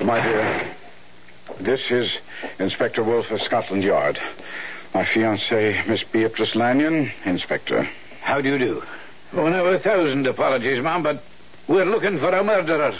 My 0.01 0.21
dear, 0.21 0.67
this 1.59 1.91
is 1.91 2.17
Inspector 2.59 3.01
Wolf 3.03 3.31
of 3.31 3.41
Scotland 3.41 3.83
Yard. 3.83 4.19
My 4.93 5.03
fiancée, 5.03 5.85
Miss 5.87 6.03
Beatrice 6.03 6.55
Lanyon, 6.55 7.11
Inspector. 7.25 7.89
How 8.21 8.41
do 8.41 8.49
you 8.49 8.59
do? 8.59 8.83
Oh, 9.35 9.49
now, 9.49 9.65
a 9.65 9.79
thousand 9.79 10.27
apologies, 10.27 10.83
ma'am, 10.83 11.01
but 11.01 11.23
we're 11.67 11.85
looking 11.85 12.19
for 12.19 12.29
a 12.29 12.43
murderer. 12.43 12.93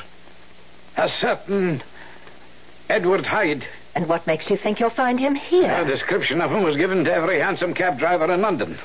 A 0.97 1.07
certain 1.07 1.83
Edward 2.89 3.27
Hyde. 3.27 3.67
And 3.93 4.09
what 4.09 4.25
makes 4.25 4.49
you 4.49 4.57
think 4.57 4.79
you'll 4.79 4.89
find 4.89 5.19
him 5.19 5.35
here? 5.35 5.71
A 5.71 5.85
description 5.85 6.41
of 6.41 6.51
him 6.51 6.63
was 6.63 6.77
given 6.77 7.03
to 7.03 7.13
every 7.13 7.39
hansom 7.39 7.75
cab 7.75 7.99
driver 7.99 8.33
in 8.33 8.41
London. 8.41 8.75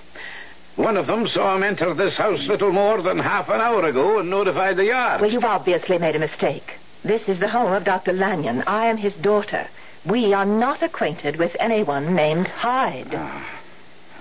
One 0.77 0.99
of 0.99 1.07
them 1.07 1.27
saw 1.27 1.57
him 1.57 1.63
enter 1.63 1.95
this 1.95 2.17
house 2.17 2.47
little 2.47 2.73
more 2.73 3.01
than 3.01 3.19
half 3.19 3.49
an 3.49 3.63
hour 3.63 3.87
ago 3.87 4.19
and 4.19 4.29
notified 4.29 4.77
the 4.77 4.85
yard. 4.85 5.23
Well, 5.23 5.31
you've 5.31 5.45
obviously 5.45 5.97
made 5.97 6.15
a 6.15 6.21
mistake. 6.21 6.79
This 7.03 7.27
is 7.27 7.39
the 7.39 7.49
home 7.49 7.73
of 7.73 7.85
Dr. 7.85 8.13
Lanyon. 8.13 8.65
I 8.67 8.87
am 8.87 8.99
his 8.99 9.17
daughter. 9.17 9.67
We 10.09 10.33
are 10.33 10.47
not 10.47 10.83
acquainted 10.83 11.37
with 11.37 11.55
anyone 11.61 12.15
named 12.15 12.49
Hyde. 12.49 13.13
Ah. 13.13 13.61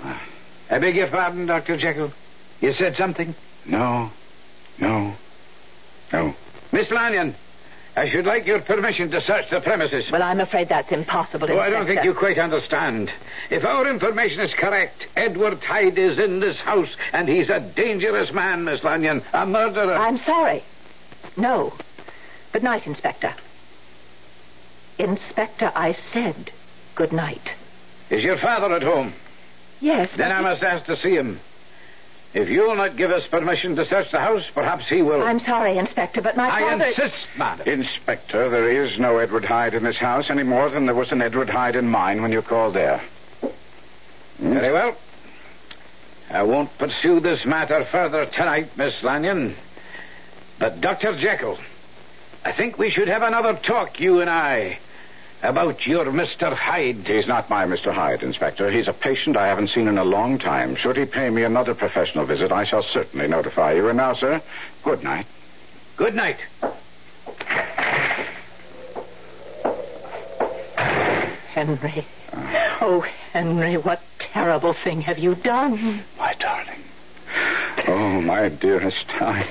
Ah. 0.04 0.22
I 0.70 0.80
beg 0.80 0.98
your 0.98 1.08
pardon, 1.08 1.46
Dr. 1.46 1.78
Jekyll. 1.78 2.12
You 2.60 2.74
said 2.74 2.98
something? 2.98 3.34
No. 3.66 4.12
No. 4.80 5.14
No. 6.12 6.36
Miss 6.74 6.92
Lanyon, 6.92 7.36
I 7.96 8.10
should 8.10 8.26
like 8.26 8.46
your 8.46 8.60
permission 8.60 9.10
to 9.12 9.22
search 9.22 9.50
the 9.50 9.62
premises. 9.62 10.12
Well, 10.12 10.24
I'm 10.24 10.42
afraid 10.42 10.68
that's 10.68 10.92
impossible. 10.92 11.50
Oh, 11.50 11.60
I 11.60 11.70
don't 11.70 11.86
think 11.86 12.04
you 12.04 12.14
quite 12.14 12.38
understand. 12.38 13.10
If 13.50 13.64
our 13.64 13.88
information 13.88 14.42
is 14.42 14.54
correct, 14.54 15.08
Edward 15.16 15.64
Hyde 15.64 15.98
is 15.98 16.20
in 16.20 16.42
this 16.42 16.60
house, 16.60 16.94
and 17.14 17.30
he's 17.30 17.50
a 17.50 17.62
dangerous 17.62 18.34
man, 18.34 18.66
Miss 18.66 18.84
Lanyon. 18.84 19.24
A 19.34 19.46
murderer. 19.46 19.94
I'm 19.94 20.18
sorry. 20.18 20.64
No. 21.38 21.72
Good 22.52 22.64
night, 22.64 22.88
Inspector. 22.88 23.34
Inspector, 25.00 25.72
I 25.76 25.92
said 25.94 26.52
good 26.96 27.12
night. 27.14 27.52
Is 28.10 28.24
your 28.24 28.38
father 28.38 28.74
at 28.74 28.82
home? 28.84 29.14
Yes. 29.80 30.16
Then 30.16 30.32
I 30.32 30.42
must 30.42 30.64
ask 30.64 30.86
to 30.88 30.96
see 30.96 31.16
him. 31.16 31.40
If 32.34 32.50
you'll 32.50 32.76
not 32.76 32.98
give 32.98 33.12
us 33.12 33.26
permission 33.28 33.76
to 33.78 33.86
search 33.86 34.12
the 34.12 34.20
house, 34.20 34.44
perhaps 34.54 34.90
he 34.90 35.02
will. 35.02 35.22
I'm 35.24 35.40
sorry, 35.40 35.78
Inspector, 35.78 36.22
but 36.22 36.36
my 36.36 36.50
I 36.50 36.62
father. 36.62 36.84
I 36.84 36.88
insist, 36.90 37.28
madam. 37.38 37.68
Inspector, 37.68 38.50
there 38.50 38.70
is 38.70 39.00
no 39.00 39.18
Edward 39.18 39.46
Hyde 39.46 39.74
in 39.74 39.84
this 39.84 39.98
house 39.98 40.30
any 40.30 40.44
more 40.44 40.70
than 40.70 40.86
there 40.86 40.96
was 40.96 41.12
an 41.12 41.22
Edward 41.22 41.50
Hyde 41.50 41.76
in 41.76 41.88
mine 41.88 42.22
when 42.22 42.32
you 42.32 42.42
called 42.42 42.74
there. 42.74 43.02
Hmm? 44.40 44.54
Very 44.54 44.74
well. 44.74 44.96
I 46.30 46.44
won't 46.44 46.76
pursue 46.78 47.20
this 47.22 47.46
matter 47.46 47.86
further 47.86 48.26
tonight, 48.26 48.76
Miss 48.78 49.02
Lanyon. 49.02 49.56
But, 50.60 50.82
Dr. 50.82 51.16
Jekyll, 51.16 51.58
I 52.44 52.52
think 52.52 52.78
we 52.78 52.90
should 52.90 53.08
have 53.08 53.22
another 53.22 53.54
talk, 53.54 54.00
you 54.00 54.20
and 54.20 54.30
I, 54.30 54.80
about 55.44 55.86
your 55.86 56.06
Mr. 56.06 56.54
Hyde. 56.54 57.08
He's 57.08 57.28
not 57.28 57.50
my 57.50 57.66
Mr. 57.66 57.94
Hyde, 57.94 58.24
Inspector. 58.24 58.70
He's 58.72 58.88
a 58.88 58.94
patient 58.94 59.38
I 59.38 59.48
haven't 59.48 59.70
seen 59.70 59.88
in 59.88 59.98
a 59.98 60.04
long 60.04 60.38
time. 60.40 60.76
Should 60.76 60.98
he 60.98 61.06
pay 61.06 61.30
me 61.30 61.44
another 61.44 61.74
professional 61.74 62.26
visit, 62.26 62.52
I 62.52 62.64
shall 62.64 62.84
certainly 62.84 63.28
notify 63.28 63.74
you. 63.74 63.88
And 63.88 63.98
now, 63.98 64.14
sir, 64.14 64.42
good 64.84 65.04
night. 65.04 65.26
Good 65.96 66.16
night. 66.16 66.38
Henry. 71.48 72.06
Oh, 72.80 73.04
Henry, 73.34 73.78
what 73.78 74.02
terrible 74.20 74.74
thing 74.74 75.02
have 75.02 75.18
you 75.18 75.34
done? 75.34 76.02
My 76.18 76.36
darling. 76.36 76.84
Oh, 77.88 78.22
my 78.22 78.50
dearest, 78.50 79.06
I, 79.22 79.48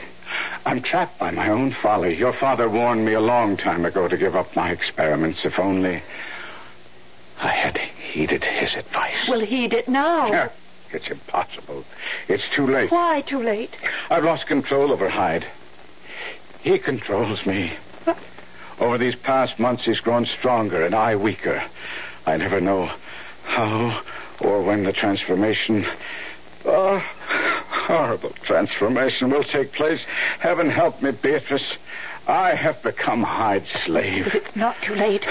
I'm 0.66 0.82
trapped 0.82 1.20
by 1.20 1.30
my 1.30 1.48
own 1.48 1.70
folly. 1.70 2.16
Your 2.16 2.32
father 2.32 2.68
warned 2.68 3.04
me 3.04 3.12
a 3.12 3.20
long 3.20 3.56
time 3.56 3.84
ago 3.84 4.08
to 4.08 4.16
give 4.16 4.34
up 4.34 4.56
my 4.56 4.72
experiments, 4.72 5.44
if 5.44 5.60
only 5.60 6.02
I 7.40 7.48
had 7.48 7.78
heeded 7.78 8.42
his 8.42 8.74
advice. 8.74 9.28
Well, 9.28 9.40
heed 9.40 9.72
it 9.72 9.88
now. 9.88 10.50
It's 10.92 11.08
impossible. 11.08 11.84
It's 12.28 12.48
too 12.48 12.64
late. 12.64 12.92
Why 12.92 13.20
too 13.20 13.42
late? 13.42 13.76
I've 14.08 14.22
lost 14.22 14.46
control 14.46 14.92
over 14.92 15.08
Hyde. 15.08 15.44
He 16.62 16.78
controls 16.78 17.44
me. 17.44 17.72
Over 18.78 18.96
these 18.96 19.16
past 19.16 19.58
months, 19.58 19.84
he's 19.84 19.98
grown 19.98 20.26
stronger 20.26 20.86
and 20.86 20.94
I 20.94 21.16
weaker. 21.16 21.60
I 22.24 22.36
never 22.36 22.60
know 22.60 22.88
how 23.42 24.00
or 24.40 24.62
when 24.62 24.84
the 24.84 24.92
transformation, 24.92 25.86
oh, 26.64 27.04
horrible 27.68 28.30
transformation 28.42 29.30
will 29.30 29.44
take 29.44 29.72
place. 29.72 30.02
Heaven 30.40 30.70
help 30.70 31.02
me, 31.02 31.10
Beatrice. 31.12 31.76
I 32.28 32.54
have 32.54 32.82
become 32.82 33.22
Hyde's 33.22 33.70
slave. 33.70 34.34
It's 34.34 34.56
not 34.56 34.80
too 34.82 34.96
late. 34.96 35.24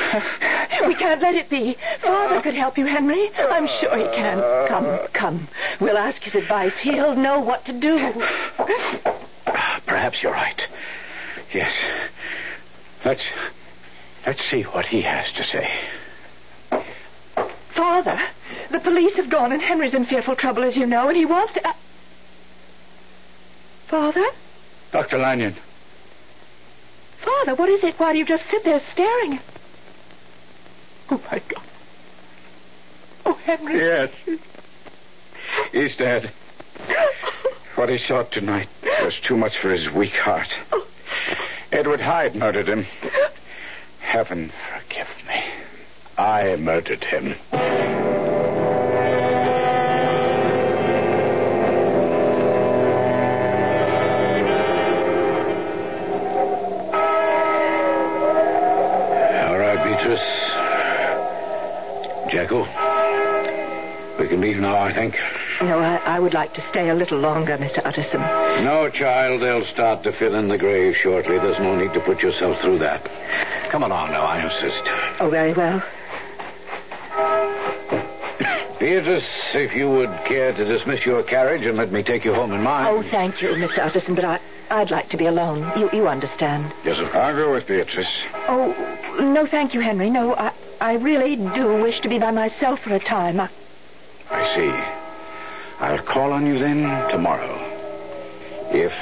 We 0.88 0.95
can't 0.95 1.21
let 1.21 1.36
it 1.36 1.49
be. 1.49 1.77
Father 1.99 2.41
could 2.41 2.53
help 2.53 2.77
you, 2.77 2.86
Henry. 2.86 3.29
I'm 3.38 3.67
sure 3.67 3.97
he 3.97 4.05
can. 4.15 4.67
Come, 4.67 5.07
come. 5.11 5.47
We'll 5.79 5.97
ask 5.97 6.21
his 6.21 6.36
advice. 6.36 6.77
He'll 6.77 7.15
know 7.15 7.41
what 7.41 7.65
to 7.65 7.73
do. 7.73 7.97
Perhaps 9.86 10.23
you're 10.23 10.31
right. 10.31 10.67
Yes. 11.53 11.73
Let's 13.03 13.23
let's 14.25 14.43
see 14.49 14.63
what 14.63 14.86
he 14.86 15.01
has 15.01 15.31
to 15.33 15.43
say. 15.43 15.69
Father, 17.69 18.19
the 18.71 18.79
police 18.79 19.13
have 19.15 19.29
gone 19.29 19.51
and 19.51 19.61
Henry's 19.61 19.93
in 19.93 20.05
fearful 20.05 20.36
trouble, 20.36 20.63
as 20.63 20.77
you 20.77 20.86
know, 20.86 21.09
and 21.09 21.17
he 21.17 21.25
wants 21.25 21.53
to. 21.53 21.73
Father? 23.88 24.25
Dr. 24.91 25.17
Lanyon. 25.17 25.55
Father, 27.17 27.55
what 27.55 27.69
is 27.69 27.83
it? 27.83 27.95
Why 27.99 28.13
do 28.13 28.19
you 28.19 28.25
just 28.25 28.45
sit 28.49 28.63
there 28.63 28.79
staring? 28.79 29.39
Oh, 31.09 31.21
my 31.31 31.41
God. 31.47 31.63
Oh, 33.25 33.33
Henry. 33.33 33.77
Yes. 33.77 34.11
He's 35.71 35.95
dead. 35.95 36.31
What 37.75 37.89
he 37.89 37.97
saw 37.97 38.23
tonight 38.23 38.69
was 39.03 39.19
too 39.19 39.38
much 39.38 39.57
for 39.57 39.69
his 39.69 39.91
weak 39.91 40.15
heart. 40.15 40.55
Edward 41.71 41.99
Hyde 41.99 42.36
murdered 42.36 42.67
him. 42.67 42.86
Heaven 43.99 44.49
forgive 44.49 45.09
me. 45.27 45.43
I 46.17 46.55
murdered 46.55 47.03
him. 47.03 47.36
Leave 64.46 64.60
now, 64.60 64.78
I 64.78 64.93
think. 64.93 65.18
No, 65.62 65.80
I, 65.80 65.96
I 66.06 66.20
would 66.20 66.36
like 66.36 66.54
to 66.54 66.62
stay 66.62 66.89
a 66.89 66.93
little 66.93 67.18
longer, 67.18 67.58
Mr. 67.58 67.82
Utterson. 67.84 68.22
No, 68.64 68.89
child. 68.89 69.41
They'll 69.41 69.66
start 69.66 70.04
to 70.04 70.12
fill 70.12 70.36
in 70.36 70.50
the 70.50 70.58
grave 70.58 70.96
shortly. 70.96 71.39
There's 71.39 71.58
no 71.60 71.76
need 71.76 71.93
to 71.93 72.00
put 72.00 72.22
yourself 72.22 72.62
through 72.62 72.78
that. 72.80 73.10
Come 73.70 73.82
along 73.84 74.12
now, 74.12 74.24
I 74.24 74.43
insist. 74.43 74.84
Oh, 75.20 75.30
very 75.32 75.54
well. 75.54 75.84
Beatrice, 78.80 79.26
if 79.56 79.76
you 79.76 79.89
would 79.89 80.12
care 80.26 80.54
to 80.54 80.64
dismiss 80.64 81.06
your 81.06 81.24
carriage 81.24 81.66
and 81.66 81.78
let 81.78 81.91
me 81.91 82.04
take 82.04 82.24
you 82.24 82.34
home 82.34 82.52
in 82.54 82.62
mine. 82.62 82.86
Oh, 82.88 83.02
thank 83.02 83.41
you, 83.41 83.50
Mr. 83.50 83.80
Utterson, 83.80 84.14
but 84.14 84.26
I, 84.26 84.39
I'd 84.70 84.91
like 84.91 85.10
to 85.10 85.18
be 85.18 85.26
alone. 85.26 85.72
You, 85.76 85.89
you 85.91 86.08
understand. 86.08 86.72
Yes, 86.84 86.98
sir. 86.98 87.10
I'll 87.18 87.36
go 87.36 87.52
with 87.52 87.66
Beatrice. 87.66 88.24
Oh, 88.48 88.76
no, 89.20 89.48
thank 89.48 89.74
you, 89.74 89.80
Henry. 89.80 90.12
No, 90.12 90.36
I, 90.36 90.52
I 90.80 90.93
really 90.98 91.36
do 91.36 91.82
wish 91.82 92.02
to 92.02 92.10
be 92.10 92.20
by 92.20 92.30
myself 92.30 92.82
for 92.82 92.93
a 92.93 93.00
time. 93.00 93.39
I, 93.39 93.50
I 94.32 94.55
see. 94.55 95.84
I'll 95.84 95.99
call 96.03 96.32
on 96.32 96.45
you 96.45 96.57
then 96.59 96.84
tomorrow. 97.09 97.53
If 98.71 98.93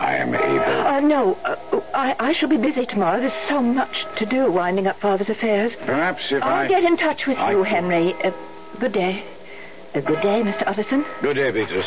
I 0.00 0.16
am 0.16 0.34
able. 0.34 0.86
uh, 0.86 1.00
no, 1.00 1.34
uh, 1.44 1.80
I, 1.94 2.16
I 2.18 2.32
shall 2.32 2.48
be 2.48 2.56
busy 2.56 2.86
tomorrow. 2.86 3.20
There's 3.20 3.32
so 3.48 3.60
much 3.62 4.04
to 4.16 4.26
do 4.26 4.50
winding 4.50 4.86
up 4.86 5.00
Father's 5.00 5.28
affairs. 5.30 5.76
Perhaps 5.76 6.32
if 6.32 6.42
I'll 6.42 6.64
I. 6.64 6.68
get 6.68 6.84
in 6.84 6.96
touch 6.96 7.26
with 7.26 7.38
I- 7.38 7.52
you, 7.52 7.62
Henry. 7.62 8.12
Uh, 8.14 8.32
good 8.80 8.92
day. 8.92 9.22
Uh, 9.94 10.00
good 10.00 10.20
day, 10.20 10.42
Mr. 10.42 10.64
Utterson. 10.66 11.04
Good 11.22 11.34
day, 11.34 11.50
Beatrice. 11.50 11.86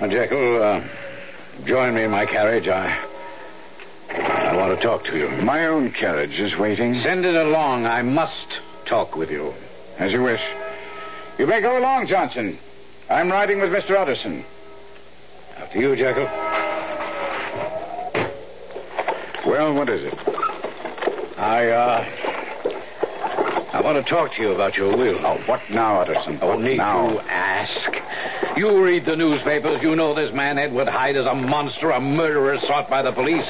Now, 0.00 0.06
Jekyll, 0.08 0.62
uh, 0.62 0.84
join 1.64 1.94
me 1.94 2.04
in 2.04 2.10
my 2.10 2.24
carriage. 2.26 2.68
I. 2.68 2.96
I 4.10 4.56
want 4.56 4.74
to 4.78 4.82
talk 4.82 5.04
to 5.06 5.18
you. 5.18 5.28
My 5.42 5.66
own 5.66 5.92
carriage 5.92 6.40
is 6.40 6.56
waiting. 6.56 6.94
Send 6.94 7.26
it 7.26 7.34
along. 7.34 7.84
I 7.86 8.00
must 8.02 8.60
talk 8.86 9.14
with 9.16 9.30
you. 9.30 9.52
As 9.98 10.12
you 10.12 10.22
wish. 10.22 10.40
You 11.38 11.46
may 11.46 11.60
go 11.60 11.78
along, 11.78 12.06
Johnson. 12.06 12.58
I'm 13.10 13.30
riding 13.30 13.60
with 13.60 13.72
Mr. 13.72 13.96
Utterson. 13.96 14.44
After 15.56 15.80
you, 15.80 15.96
Jekyll. 15.96 16.26
Well, 19.44 19.74
what 19.74 19.88
is 19.88 20.04
it? 20.04 21.38
I, 21.38 21.70
uh. 21.70 22.27
I 23.72 23.82
want 23.82 24.02
to 24.04 24.10
talk 24.10 24.32
to 24.34 24.42
you 24.42 24.52
about 24.52 24.76
your 24.76 24.96
will. 24.96 25.18
Oh, 25.24 25.36
what 25.46 25.60
now, 25.68 26.00
Utterson? 26.00 26.38
I 26.40 26.44
What 26.46 26.60
now? 26.60 27.10
to 27.10 27.30
ask. 27.30 27.90
You 28.56 28.82
read 28.82 29.04
the 29.04 29.14
newspapers. 29.14 29.82
You 29.82 29.94
know 29.94 30.14
this 30.14 30.32
man, 30.32 30.58
Edward 30.58 30.88
Hyde, 30.88 31.16
is 31.16 31.26
a 31.26 31.34
monster, 31.34 31.90
a 31.90 32.00
murderer 32.00 32.58
sought 32.60 32.88
by 32.88 33.02
the 33.02 33.12
police. 33.12 33.46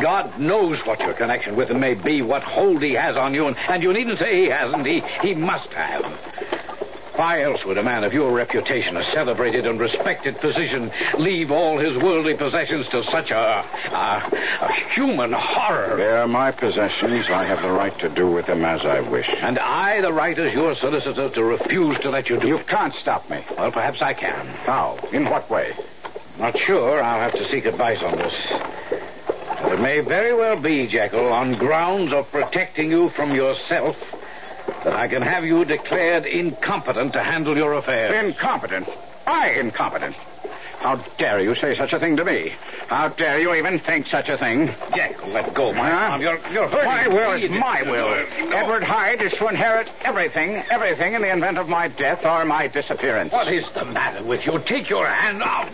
God 0.00 0.38
knows 0.38 0.78
what 0.86 1.00
your 1.00 1.14
connection 1.14 1.56
with 1.56 1.70
him 1.70 1.80
may 1.80 1.94
be, 1.94 2.20
what 2.22 2.42
hold 2.42 2.82
he 2.82 2.92
has 2.92 3.16
on 3.16 3.32
you, 3.32 3.46
and, 3.46 3.56
and 3.68 3.82
you 3.82 3.92
needn't 3.92 4.18
say 4.18 4.42
he 4.42 4.48
hasn't. 4.50 4.86
He, 4.86 5.00
he 5.22 5.34
must 5.34 5.70
have. 5.72 6.31
Why 7.22 7.42
else 7.42 7.64
would 7.64 7.78
a 7.78 7.84
man 7.84 8.02
of 8.02 8.12
your 8.12 8.32
reputation, 8.32 8.96
a 8.96 9.04
celebrated 9.04 9.64
and 9.64 9.78
respected 9.78 10.38
physician, 10.38 10.90
leave 11.16 11.52
all 11.52 11.78
his 11.78 11.96
worldly 11.96 12.34
possessions 12.34 12.88
to 12.88 13.04
such 13.04 13.30
a, 13.30 13.64
a, 13.92 14.40
a 14.60 14.72
human 14.92 15.30
horror? 15.32 15.94
They're 15.98 16.26
my 16.26 16.50
possessions. 16.50 17.30
I 17.30 17.44
have 17.44 17.62
the 17.62 17.70
right 17.70 17.96
to 18.00 18.08
do 18.08 18.28
with 18.28 18.46
them 18.46 18.64
as 18.64 18.84
I 18.84 19.02
wish. 19.02 19.28
And 19.28 19.60
I, 19.60 20.00
the 20.00 20.12
right 20.12 20.36
as 20.36 20.52
your 20.52 20.74
solicitor, 20.74 21.28
to 21.28 21.44
refuse 21.44 21.96
to 22.00 22.10
let 22.10 22.28
you 22.28 22.40
do 22.40 22.48
You 22.48 22.58
it. 22.58 22.66
can't 22.66 22.92
stop 22.92 23.30
me. 23.30 23.44
Well, 23.56 23.70
perhaps 23.70 24.02
I 24.02 24.14
can. 24.14 24.44
How? 24.66 24.98
In 25.12 25.26
what 25.26 25.48
way? 25.48 25.76
Not 26.40 26.58
sure. 26.58 27.00
I'll 27.00 27.20
have 27.20 27.38
to 27.38 27.48
seek 27.48 27.66
advice 27.66 28.02
on 28.02 28.18
this. 28.18 28.34
But 29.62 29.74
it 29.74 29.80
may 29.80 30.00
very 30.00 30.34
well 30.34 30.58
be, 30.60 30.88
Jekyll, 30.88 31.32
on 31.32 31.54
grounds 31.54 32.12
of 32.12 32.32
protecting 32.32 32.90
you 32.90 33.10
from 33.10 33.32
yourself, 33.32 33.96
that 34.84 34.94
I 34.94 35.08
can 35.08 35.22
have 35.22 35.44
you 35.44 35.64
declared 35.64 36.26
incompetent 36.26 37.12
to 37.14 37.22
handle 37.22 37.56
your 37.56 37.74
affairs. 37.74 38.24
Incompetent. 38.24 38.88
I 39.26 39.50
incompetent. 39.50 40.16
How 40.80 40.96
dare 41.16 41.38
you 41.40 41.54
say 41.54 41.76
such 41.76 41.92
a 41.92 42.00
thing 42.00 42.16
to 42.16 42.24
me? 42.24 42.52
How 42.88 43.06
dare 43.08 43.38
you 43.40 43.54
even 43.54 43.78
think 43.78 44.08
such 44.08 44.28
a 44.28 44.36
thing? 44.36 44.66
Jack, 44.94 45.24
let 45.28 45.54
go 45.54 45.72
my 45.72 45.88
Huh? 45.88 45.96
arm. 45.96 46.20
You're, 46.20 46.40
you're 46.52 46.66
hurting 46.66 46.86
My 46.88 47.06
will 47.08 47.32
is 47.32 47.50
my 47.52 47.82
will. 47.84 48.52
Edward 48.52 48.82
Hyde 48.82 49.22
is 49.22 49.32
to 49.34 49.46
inherit 49.46 49.88
everything, 50.02 50.56
everything 50.70 51.14
in 51.14 51.22
the 51.22 51.32
event 51.32 51.58
of 51.58 51.68
my 51.68 51.86
death 51.86 52.24
or 52.26 52.44
my 52.44 52.66
disappearance. 52.66 53.32
What 53.32 53.46
is 53.52 53.64
the 53.72 53.84
matter 53.84 54.24
with 54.24 54.44
you? 54.44 54.58
Take 54.58 54.90
your 54.90 55.06
hand 55.06 55.42
off. 55.42 55.70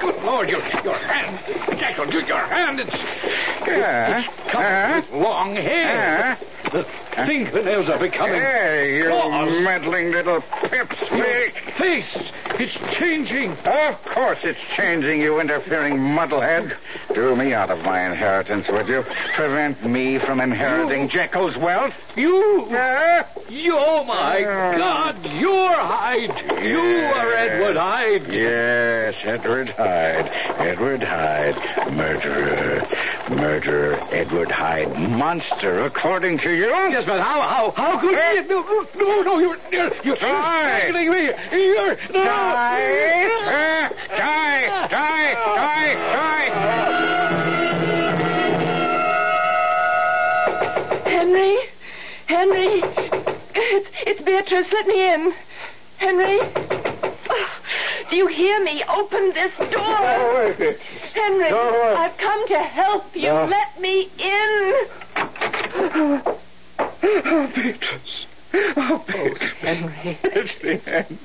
Good 0.00 0.20
Lord, 0.24 0.50
your, 0.50 0.58
your 0.82 0.96
hand. 0.96 1.78
Jekyll, 1.78 2.10
your, 2.12 2.22
your 2.24 2.38
hand, 2.38 2.80
it's, 2.80 2.92
Yeah. 3.64 4.18
it's 4.18 4.28
covered 4.50 4.64
uh-huh. 4.66 5.02
with 5.12 5.22
long 5.22 5.54
hair. 5.54 6.36
Uh-huh. 6.64 6.82
The 7.16 7.26
fingernails 7.26 7.88
are 7.90 7.98
becoming 7.98 8.40
Hey, 8.40 8.96
you 8.98 9.08
claws. 9.08 9.50
meddling 9.62 10.12
little 10.12 10.40
pipsqueak. 10.40 11.52
Face, 11.76 12.06
it's 12.58 12.72
changing. 12.96 13.50
Of 13.66 14.02
course 14.04 14.38
it's 14.44 14.60
changing, 14.74 15.20
you 15.20 15.38
interfering 15.38 15.98
muddlehead. 15.98 16.74
Do 17.12 17.36
me 17.36 17.52
out 17.52 17.70
of 17.70 17.82
my 17.84 18.06
inheritance, 18.06 18.66
would 18.68 18.88
you? 18.88 19.04
Prevent 19.34 19.84
me 19.84 20.18
from 20.18 20.40
inheriting 20.40 21.08
Jekyll's 21.08 21.56
wealth? 21.58 21.94
You, 22.16 22.66
Yeah? 22.70 23.26
you, 23.50 23.74
oh 23.76 24.04
my 24.04 24.38
Yeah. 24.38 24.78
God, 24.78 25.16
you're 25.38 25.72
Hyde. 25.74 26.62
You 26.62 26.80
are 26.80 27.32
Edward 27.34 27.76
Hyde. 27.76 28.32
Yes, 28.32 29.14
Edward 29.24 29.68
Hyde. 29.68 30.28
Edward 30.58 31.02
Hyde. 31.02 31.92
Murderer. 31.92 32.86
Murderer. 33.30 33.98
Edward 34.10 34.50
Hyde. 34.50 34.98
Monster, 35.10 35.84
according 35.84 36.38
to 36.38 36.50
you? 36.50 36.66
Yes, 36.66 37.04
but 37.06 37.20
how, 37.20 37.40
how, 37.40 37.70
how 37.70 37.98
could 37.98 38.10
you? 38.12 38.48
No, 38.48 38.62
no, 38.96 39.22
no, 39.22 39.38
you're, 39.38 39.56
you're, 39.70 39.92
you're 40.04 40.16
Die. 40.16 40.80
strangling 40.80 41.10
me. 41.10 41.30
You're, 41.52 41.96
no. 42.12 42.24
Die! 42.24 43.26
Uh, 43.46 43.88
die! 44.16 44.86
Die! 44.90 45.34
Die! 45.56 45.94
Die! 46.12 46.50
Henry? 51.08 51.56
Henry? 52.26 52.82
It's, 53.54 53.88
it's 54.06 54.20
Beatrice. 54.22 54.72
Let 54.72 54.86
me 54.86 55.12
in. 55.14 55.34
Henry? 55.98 56.40
Oh, 58.12 58.14
do 58.14 58.18
you 58.18 58.26
hear 58.26 58.62
me? 58.62 58.84
Open 58.90 59.32
this 59.32 59.56
door. 59.56 60.52
Henry, 61.14 61.50
No. 61.50 61.94
I've 61.96 62.16
come 62.18 62.46
to 62.48 62.58
help 62.58 63.16
you. 63.16 63.28
No. 63.28 63.46
Let 63.46 63.80
me 63.80 64.10
in. 64.18 64.74
Oh, 67.24 67.50
Beatrice. 67.54 68.26
Oh, 68.54 69.04
Beatrice. 69.06 69.50
Oh, 69.62 69.66
Henry. 69.66 70.18
It's 70.24 70.58
the 70.60 70.94
end. 70.94 71.18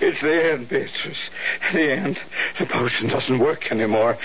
It's 0.00 0.20
the 0.20 0.52
end, 0.52 0.68
Beatrice. 0.68 1.30
The 1.72 1.92
end. 1.92 2.18
The 2.58 2.66
potion 2.66 3.08
doesn't 3.08 3.38
work 3.38 3.72
anymore. 3.72 4.18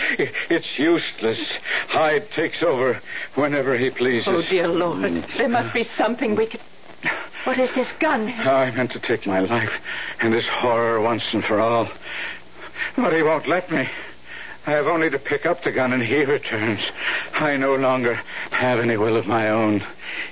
It's 0.49 0.77
useless. 0.77 1.53
Hyde 1.87 2.29
takes 2.31 2.61
over 2.61 2.99
whenever 3.35 3.77
he 3.77 3.89
pleases. 3.91 4.27
Oh, 4.27 4.41
dear 4.41 4.67
Lord. 4.67 4.99
Mm. 5.03 5.37
There 5.37 5.47
must 5.47 5.73
be 5.73 5.83
something 5.83 6.35
we 6.35 6.47
can. 6.47 6.59
What 7.43 7.59
is 7.59 7.71
this 7.71 7.91
gun? 7.99 8.29
I 8.29 8.71
meant 8.71 8.91
to 8.91 8.99
take 8.99 9.25
my 9.27 9.39
life 9.39 9.73
and 10.21 10.33
this 10.33 10.47
horror 10.47 11.01
once 11.01 11.33
and 11.33 11.43
for 11.43 11.59
all. 11.59 11.89
But 12.95 13.13
he 13.13 13.21
won't 13.23 13.47
let 13.47 13.69
me. 13.69 13.89
I 14.65 14.71
have 14.71 14.87
only 14.87 15.09
to 15.09 15.19
pick 15.19 15.45
up 15.45 15.63
the 15.63 15.71
gun 15.73 15.91
and 15.91 16.01
he 16.01 16.23
returns. 16.23 16.79
I 17.33 17.57
no 17.57 17.75
longer 17.75 18.15
have 18.51 18.79
any 18.79 18.95
will 18.95 19.17
of 19.17 19.27
my 19.27 19.49
own. 19.49 19.83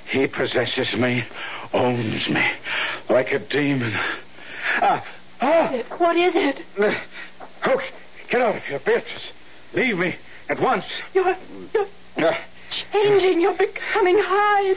He 0.08 0.26
possesses 0.26 0.94
me, 0.96 1.24
owns 1.74 2.28
me, 2.30 2.42
like 3.10 3.32
a 3.32 3.38
demon. 3.40 3.92
Ah, 4.80 5.04
oh, 5.42 5.84
What 5.98 6.16
is 6.16 6.34
it? 6.34 6.62
oh, 7.66 7.82
get 8.30 8.40
out 8.40 8.56
of 8.56 8.64
here, 8.64 8.78
Beatrice. 8.78 9.32
Leave 9.74 9.98
me 9.98 10.14
at 10.48 10.60
once. 10.60 10.86
You're, 11.12 11.36
you're 11.74 11.86
Ah, 12.18 12.38
changing. 12.92 13.40
You're 13.40 13.54
becoming 13.54 14.18
Hyde. 14.18 14.76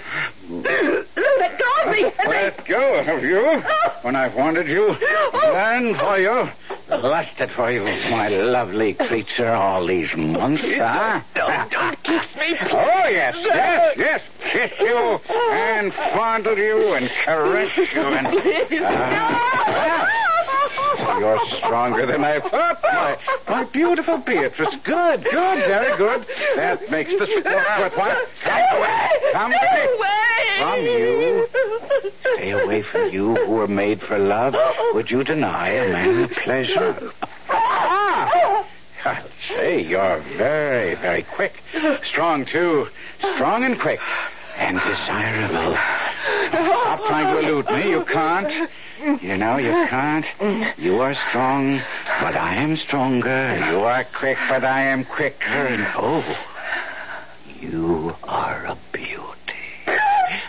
Let 0.49 1.59
go 1.59 1.65
of 1.83 1.91
me, 1.91 2.11
Henry. 2.17 2.37
Let 2.37 2.65
go 2.65 2.99
of 2.99 3.23
you 3.23 3.61
when 4.01 4.15
I've 4.15 4.35
wanted 4.35 4.67
you, 4.67 4.95
planned 5.31 5.97
for 5.97 6.17
you, 6.19 6.49
lusted 6.89 7.49
for 7.51 7.71
you, 7.71 7.83
my 8.11 8.27
lovely 8.27 8.93
creature, 8.93 9.51
all 9.51 9.85
these 9.85 10.15
months, 10.15 10.63
huh? 10.63 11.21
Don't, 11.33 11.71
don't 11.71 12.03
kiss 12.03 12.35
me. 12.35 12.57
Oh, 12.71 13.07
yes, 13.07 13.35
yes, 13.37 13.97
yes. 13.97 14.21
Kiss 14.41 14.79
you 14.79 15.19
and 15.51 15.93
fondle 15.93 16.57
you 16.57 16.93
and 16.93 17.09
caress 17.09 17.75
you 17.77 18.01
and. 18.01 18.27
Ah, 18.83 20.21
you're 20.99 21.45
stronger 21.57 22.05
than 22.05 22.23
I 22.23 22.39
thought, 22.39 22.79
my, 22.83 23.17
my 23.47 23.63
beautiful 23.65 24.17
Beatrice. 24.17 24.75
Good, 24.83 25.23
good, 25.23 25.57
very 25.59 25.97
good. 25.97 26.25
That 26.55 26.89
makes 26.89 27.11
the 27.11 27.25
sport 27.25 27.45
worthwhile. 27.79 28.25
Come 28.43 28.77
away. 28.77 29.09
Come 29.33 29.51
away. 29.51 30.25
From 30.57 30.81
you. 30.85 31.47
Stay 32.35 32.51
away 32.51 32.81
from 32.81 33.09
you 33.09 33.35
who 33.35 33.51
were 33.51 33.67
made 33.67 34.01
for 34.01 34.17
love. 34.17 34.55
Would 34.93 35.11
you 35.11 35.23
deny 35.23 35.69
a 35.69 35.91
man 35.91 36.21
the 36.23 36.27
pleasure? 36.27 37.11
Ah! 37.49 38.65
I'll 39.05 39.23
say 39.47 39.81
you're 39.81 40.19
very, 40.37 40.95
very 40.95 41.23
quick. 41.23 41.61
Strong, 42.03 42.45
too. 42.45 42.87
Strong 43.35 43.63
and 43.63 43.79
quick. 43.79 43.99
And 44.57 44.79
desirable. 44.79 45.71
Now, 46.53 46.81
Stop 46.81 47.05
trying 47.07 47.35
to 47.35 47.39
elude 47.47 47.67
me. 47.67 47.89
You 47.89 48.05
can't. 48.05 48.69
You 49.05 49.37
know, 49.37 49.57
you 49.57 49.71
can't. 49.87 50.25
You 50.79 50.99
are 51.01 51.13
strong, 51.13 51.79
but 52.21 52.35
I 52.35 52.55
am 52.55 52.75
stronger. 52.75 53.55
You 53.69 53.81
are 53.81 54.03
quick, 54.03 54.37
but 54.49 54.63
I 54.63 54.81
am 54.81 55.05
quicker. 55.05 55.45
And 55.45 55.85
oh, 55.95 56.23
you 57.45 58.15
are 58.23 58.65
a 58.65 58.75
beauty. 58.91 59.27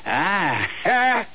Ah, 0.07 0.71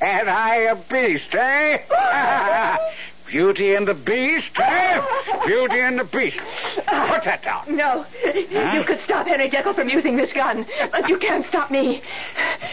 and 0.00 0.30
I 0.30 0.56
a 0.70 0.76
beast, 0.76 1.34
eh? 1.34 2.76
Beauty 3.30 3.76
and 3.76 3.86
the 3.86 3.94
Beast, 3.94 4.50
eh? 4.58 5.00
Beauty 5.46 5.78
and 5.78 6.00
the 6.00 6.04
Beast. 6.04 6.40
Put 6.74 7.24
that 7.24 7.42
down. 7.44 7.76
No. 7.76 8.04
You 8.24 8.82
could 8.82 8.98
stop 9.04 9.28
Henry 9.28 9.48
Jekyll 9.48 9.72
from 9.72 9.88
using 9.88 10.16
this 10.16 10.32
gun, 10.32 10.66
but 10.90 11.08
you 11.08 11.16
can't 11.16 11.46
stop 11.46 11.70
me. 11.70 12.02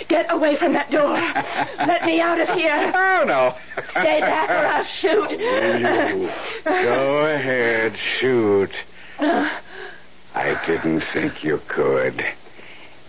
Get 0.07 0.31
away 0.31 0.55
from 0.55 0.73
that 0.73 0.89
door. 0.89 1.13
Let 1.85 2.05
me 2.05 2.19
out 2.19 2.39
of 2.39 2.49
here. 2.49 2.93
Oh, 3.17 3.23
no. 3.25 3.55
Stay 3.91 4.19
back 4.19 4.49
or 4.49 4.67
I'll 4.67 4.83
shoot. 4.83 5.31
You 5.31 6.29
Go 6.63 7.25
ahead, 7.25 7.97
shoot. 7.97 8.71
I 9.19 10.65
didn't 10.65 11.01
think 11.01 11.43
you 11.43 11.59
could. 11.67 12.23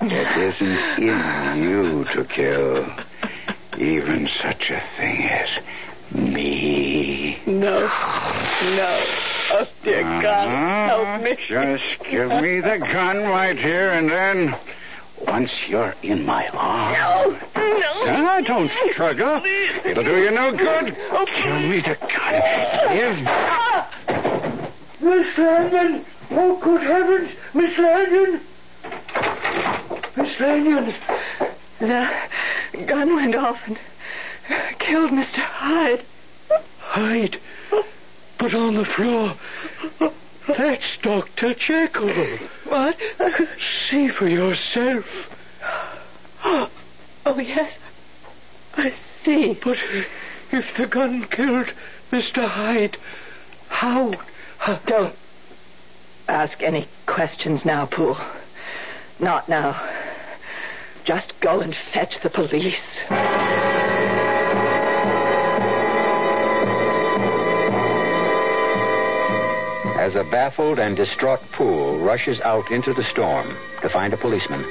It 0.01 0.37
isn't 0.37 0.99
in 0.99 1.63
you 1.63 2.05
to 2.13 2.25
kill. 2.25 2.87
Even 3.77 4.27
such 4.29 4.71
a 4.71 4.83
thing 4.97 5.25
as 5.25 5.49
me. 6.15 7.39
No. 7.47 7.81
No. 7.81 9.07
Oh, 9.51 9.67
dear 9.83 10.03
God, 10.03 10.49
help 10.89 11.23
me. 11.23 11.37
Just 11.47 12.05
give 12.05 12.29
me 12.29 12.61
the 12.61 12.79
gun 12.79 13.19
right 13.19 13.57
here, 13.57 13.91
and 13.91 14.09
then 14.11 14.55
once 15.27 15.69
you're 15.69 15.95
in 16.03 16.25
my 16.25 16.49
arms. 16.49 16.97
No. 16.99 17.65
No. 17.79 17.93
Ah, 18.07 18.41
don't 18.45 18.71
struggle. 18.93 19.43
It'll 19.85 20.05
do 20.05 20.23
you 20.23 20.31
no 20.31 20.53
good. 20.53 20.87
Give 20.87 21.63
me 21.69 21.81
the 21.81 21.97
gun. 22.01 22.43
Give. 22.97 23.19
Miss 25.01 25.39
Lanyon! 25.39 26.05
Oh, 26.31 26.59
good 26.61 26.83
heavens! 26.83 27.31
Miss 27.55 27.79
Lanyon! 27.79 28.41
Miss 30.17 30.41
Lanyon! 30.41 30.95
The 31.79 32.85
gun 32.87 33.17
went 33.17 33.35
off 33.35 33.67
and 33.67 33.79
killed 34.79 35.11
Mr. 35.11 35.39
Hyde. 35.39 36.03
Hyde! 36.79 37.39
But 38.39 38.55
on 38.55 38.75
the 38.75 38.85
floor, 38.85 39.35
that's 40.47 40.97
Dr. 41.03 41.55
Jekyll. 41.55 42.39
What? 42.65 42.97
See 43.89 44.09
for 44.09 44.29
yourself. 44.29 45.35
Oh, 47.27 47.39
yes. 47.39 47.77
I 48.75 48.95
see. 49.23 49.53
But 49.53 49.77
if 50.51 50.75
the 50.79 50.87
gun 50.87 51.25
killed 51.25 51.75
Mr. 52.11 52.49
Hyde, 52.49 52.97
how? 53.69 54.15
how 54.57 54.77
Don't 54.87 55.15
ask 56.27 56.63
any 56.63 56.87
questions 57.05 57.67
now, 57.67 57.85
Poole. 57.85 58.17
Not 59.21 59.47
now. 59.49 59.79
Just 61.05 61.39
go 61.41 61.61
and 61.61 61.75
fetch 61.75 62.21
the 62.21 62.31
police. 62.31 63.01
As 69.99 70.15
a 70.15 70.23
baffled 70.23 70.79
and 70.79 70.97
distraught 70.97 71.41
Poole 71.51 71.99
rushes 71.99 72.41
out 72.41 72.71
into 72.71 72.95
the 72.95 73.03
storm 73.03 73.53
to 73.83 73.89
find 73.89 74.15
a 74.15 74.17
policeman, 74.17 74.65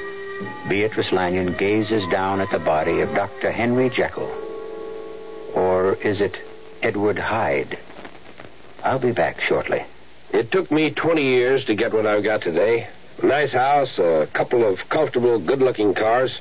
Beatrice 0.70 1.12
Lanyon 1.12 1.52
gazes 1.52 2.02
down 2.08 2.40
at 2.40 2.50
the 2.50 2.58
body 2.58 3.00
of 3.02 3.14
Dr. 3.14 3.52
Henry 3.52 3.90
Jekyll. 3.90 4.32
Or 5.54 5.98
is 6.02 6.22
it 6.22 6.38
Edward 6.82 7.18
Hyde? 7.18 7.78
I'll 8.82 8.98
be 8.98 9.12
back 9.12 9.42
shortly. 9.42 9.84
It 10.32 10.50
took 10.50 10.70
me 10.70 10.92
20 10.92 11.22
years 11.22 11.66
to 11.66 11.74
get 11.74 11.92
what 11.92 12.06
I've 12.06 12.24
got 12.24 12.40
today. 12.40 12.88
A 13.22 13.26
nice 13.26 13.52
house, 13.52 13.98
a 13.98 14.26
couple 14.32 14.64
of 14.64 14.88
comfortable, 14.88 15.38
good-looking 15.38 15.92
cars. 15.92 16.40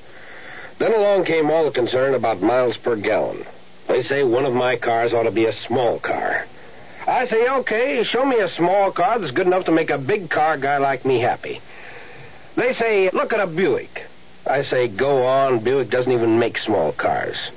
Then 0.79 0.93
along 0.93 1.25
came 1.25 1.51
all 1.51 1.65
the 1.65 1.71
concern 1.71 2.13
about 2.13 2.41
miles 2.41 2.77
per 2.77 2.95
gallon. 2.95 3.45
They 3.89 4.01
say 4.01 4.23
one 4.23 4.45
of 4.45 4.53
my 4.53 4.77
cars 4.77 5.13
ought 5.13 5.23
to 5.23 5.31
be 5.31 5.45
a 5.45 5.51
small 5.51 5.99
car. 5.99 6.36
I 7.17 7.25
say, 7.25 7.49
okay, 7.49 8.03
show 8.03 8.23
me 8.23 8.37
a 8.41 8.47
small 8.47 8.91
car 8.91 9.17
that's 9.17 9.31
good 9.31 9.47
enough 9.47 9.65
to 9.65 9.71
make 9.71 9.89
a 9.89 9.97
big 9.97 10.29
car 10.29 10.55
guy 10.55 10.77
like 10.77 11.03
me 11.03 11.17
happy. 11.17 11.61
They 12.53 12.73
say, 12.73 13.09
look 13.09 13.33
at 13.33 13.39
a 13.39 13.47
Buick. 13.47 14.03
I 14.45 14.61
say, 14.61 14.87
go 14.87 15.25
on, 15.25 15.63
Buick 15.63 15.89
doesn't 15.89 16.11
even 16.11 16.37
make 16.37 16.59
small 16.59 16.91
cars. 16.91 17.49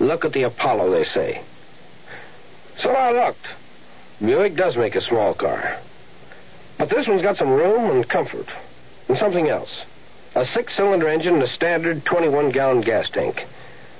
Look 0.00 0.24
at 0.24 0.32
the 0.32 0.44
Apollo, 0.44 0.90
they 0.92 1.04
say. 1.04 1.42
So 2.78 2.88
I 2.88 3.12
looked. 3.12 3.46
Buick 4.24 4.56
does 4.56 4.74
make 4.78 4.96
a 4.96 5.02
small 5.02 5.34
car. 5.34 5.76
But 6.78 6.88
this 6.88 7.06
one's 7.06 7.20
got 7.20 7.36
some 7.36 7.50
room 7.50 7.90
and 7.90 8.08
comfort. 8.08 8.48
And 9.06 9.18
something 9.18 9.50
else. 9.50 9.84
A 10.34 10.46
six-cylinder 10.46 11.08
engine 11.08 11.34
and 11.34 11.42
a 11.42 11.46
standard 11.46 12.06
21-gallon 12.06 12.80
gas 12.80 13.10
tank. 13.10 13.44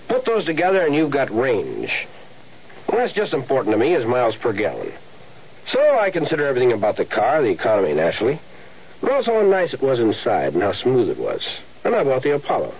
Put 0.09 0.25
those 0.25 0.47
together 0.47 0.81
and 0.81 0.95
you've 0.95 1.11
got 1.11 1.29
range. 1.31 2.07
Well, 2.89 2.99
that's 2.99 3.13
just 3.13 3.35
important 3.35 3.73
to 3.75 3.79
me 3.79 3.95
as 3.95 4.07
miles 4.07 4.37
per 4.37 4.53
gallon. 4.53 4.93
So 5.67 5.99
I 5.99 6.11
consider 6.11 6.47
everything 6.47 6.73
about 6.73 6.97
the 6.97 7.05
car, 7.05 7.43
the 7.43 7.51
economy 7.51 7.93
naturally, 7.93 8.39
but 9.01 9.13
also 9.13 9.35
how 9.35 9.43
nice 9.43 9.75
it 9.75 9.83
was 9.83 10.01
inside 10.01 10.55
and 10.55 10.63
how 10.63 10.73
smooth 10.73 11.11
it 11.11 11.19
was. 11.19 11.47
And 11.85 11.95
I 11.95 12.03
bought 12.03 12.23
the 12.23 12.35
Apollo. 12.35 12.75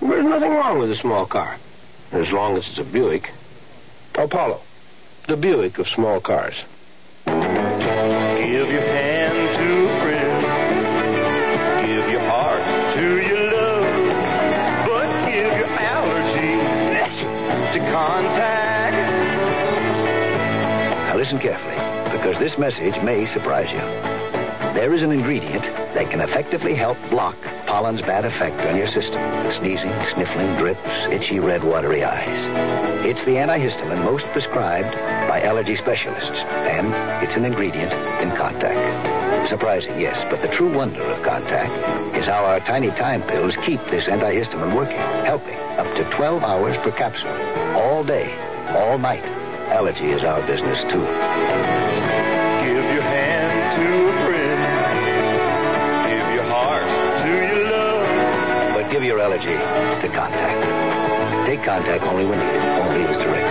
There's 0.00 0.24
nothing 0.24 0.50
wrong 0.50 0.78
with 0.78 0.90
a 0.90 0.96
small 0.96 1.24
car, 1.24 1.56
as 2.12 2.32
long 2.32 2.56
as 2.56 2.68
it's 2.68 2.78
a 2.78 2.84
Buick. 2.84 3.30
Apollo, 4.16 4.60
the 5.28 5.36
Buick 5.36 5.78
of 5.78 5.88
small 5.88 6.20
cars. 6.20 6.62
Give 7.26 8.70
your 8.70 8.80
hand 8.80 9.43
listen 21.34 21.50
carefully, 21.50 22.16
because 22.16 22.38
this 22.38 22.58
message 22.58 23.02
may 23.02 23.26
surprise 23.26 23.70
you. 23.70 23.78
There 24.74 24.92
is 24.92 25.02
an 25.02 25.12
ingredient 25.12 25.62
that 25.94 26.10
can 26.10 26.20
effectively 26.20 26.74
help 26.74 26.98
block 27.10 27.36
pollen's 27.66 28.00
bad 28.02 28.24
effect 28.24 28.60
on 28.66 28.76
your 28.76 28.88
system. 28.88 29.20
Sneezing, 29.52 29.92
sniffling, 30.12 30.56
drips, 30.56 30.80
itchy, 31.10 31.38
red, 31.38 31.62
watery 31.62 32.04
eyes. 32.04 33.06
It's 33.06 33.24
the 33.24 33.36
antihistamine 33.36 34.04
most 34.04 34.26
prescribed 34.26 34.94
by 35.28 35.42
allergy 35.42 35.76
specialists, 35.76 36.38
and 36.66 36.92
it's 37.24 37.36
an 37.36 37.44
ingredient 37.44 37.92
in 37.92 38.30
Contac. 38.36 39.48
Surprising, 39.48 40.00
yes, 40.00 40.18
but 40.30 40.40
the 40.40 40.48
true 40.48 40.72
wonder 40.72 41.02
of 41.02 41.18
Contac 41.20 42.16
is 42.16 42.26
how 42.26 42.44
our 42.44 42.60
tiny 42.60 42.90
time 42.90 43.22
pills 43.22 43.56
keep 43.64 43.80
this 43.86 44.06
antihistamine 44.06 44.74
working, 44.74 44.98
helping 45.24 45.56
up 45.78 45.86
to 45.96 46.04
12 46.16 46.42
hours 46.42 46.76
per 46.78 46.92
capsule, 46.92 47.30
all 47.76 48.04
day, 48.04 48.32
all 48.76 48.98
night. 48.98 49.43
Allergy 49.70 50.10
is 50.10 50.22
our 50.24 50.40
business, 50.46 50.82
too. 50.84 51.00
Give 51.00 52.84
your 52.94 53.02
hand 53.02 53.76
to 53.76 54.08
a 54.08 54.12
friend. 54.24 54.60
Give 56.08 56.34
your 56.34 56.44
heart 56.44 56.88
to 57.22 57.28
your 57.28 57.70
love. 57.70 58.74
But 58.74 58.90
give 58.92 59.02
your 59.04 59.20
allergy 59.20 59.46
to 59.48 60.08
Contac. 60.14 61.46
Take 61.46 61.60
Contac 61.60 62.02
only 62.02 62.24
when 62.24 62.38
needed, 62.38 62.62
only 62.62 63.04
as 63.04 63.16
directed. 63.16 63.43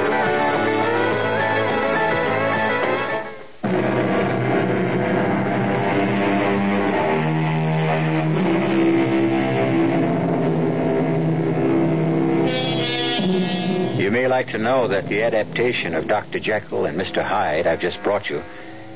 You 14.03 14.11
may 14.11 14.27
like 14.27 14.49
to 14.49 14.57
know 14.57 14.89
that 14.89 15.07
the 15.07 15.23
adaptation 15.23 15.95
of 15.95 16.09
Dr. 16.09 16.37
Jekyll 16.37 16.87
and 16.87 16.99
Mr. 16.99 17.23
Hyde 17.23 17.65
I've 17.65 17.79
just 17.79 18.03
brought 18.03 18.29
you 18.29 18.43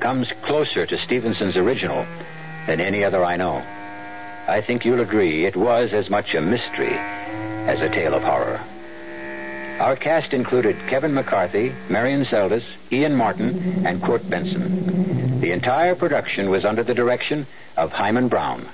comes 0.01 0.33
closer 0.41 0.85
to 0.85 0.97
Stevenson's 0.97 1.55
original 1.55 2.05
than 2.65 2.81
any 2.81 3.05
other 3.05 3.23
I 3.23 3.37
know. 3.37 3.63
I 4.49 4.59
think 4.59 4.83
you'll 4.83 4.99
agree 4.99 5.45
it 5.45 5.55
was 5.55 5.93
as 5.93 6.09
much 6.09 6.35
a 6.35 6.41
mystery 6.41 6.91
as 6.91 7.81
a 7.81 7.87
tale 7.87 8.15
of 8.15 8.23
horror. 8.23 8.59
Our 9.79 9.95
cast 9.95 10.33
included 10.33 10.75
Kevin 10.89 11.13
McCarthy, 11.13 11.71
Marian 11.87 12.25
Seldes, 12.25 12.73
Ian 12.91 13.15
Martin, 13.15 13.87
and 13.87 14.03
Court 14.03 14.29
Benson. 14.29 15.39
The 15.39 15.53
entire 15.53 15.95
production 15.95 16.49
was 16.49 16.65
under 16.65 16.83
the 16.83 16.93
direction 16.93 17.47
of 17.77 17.93
Himan 17.93 18.27
Brown. 18.27 18.67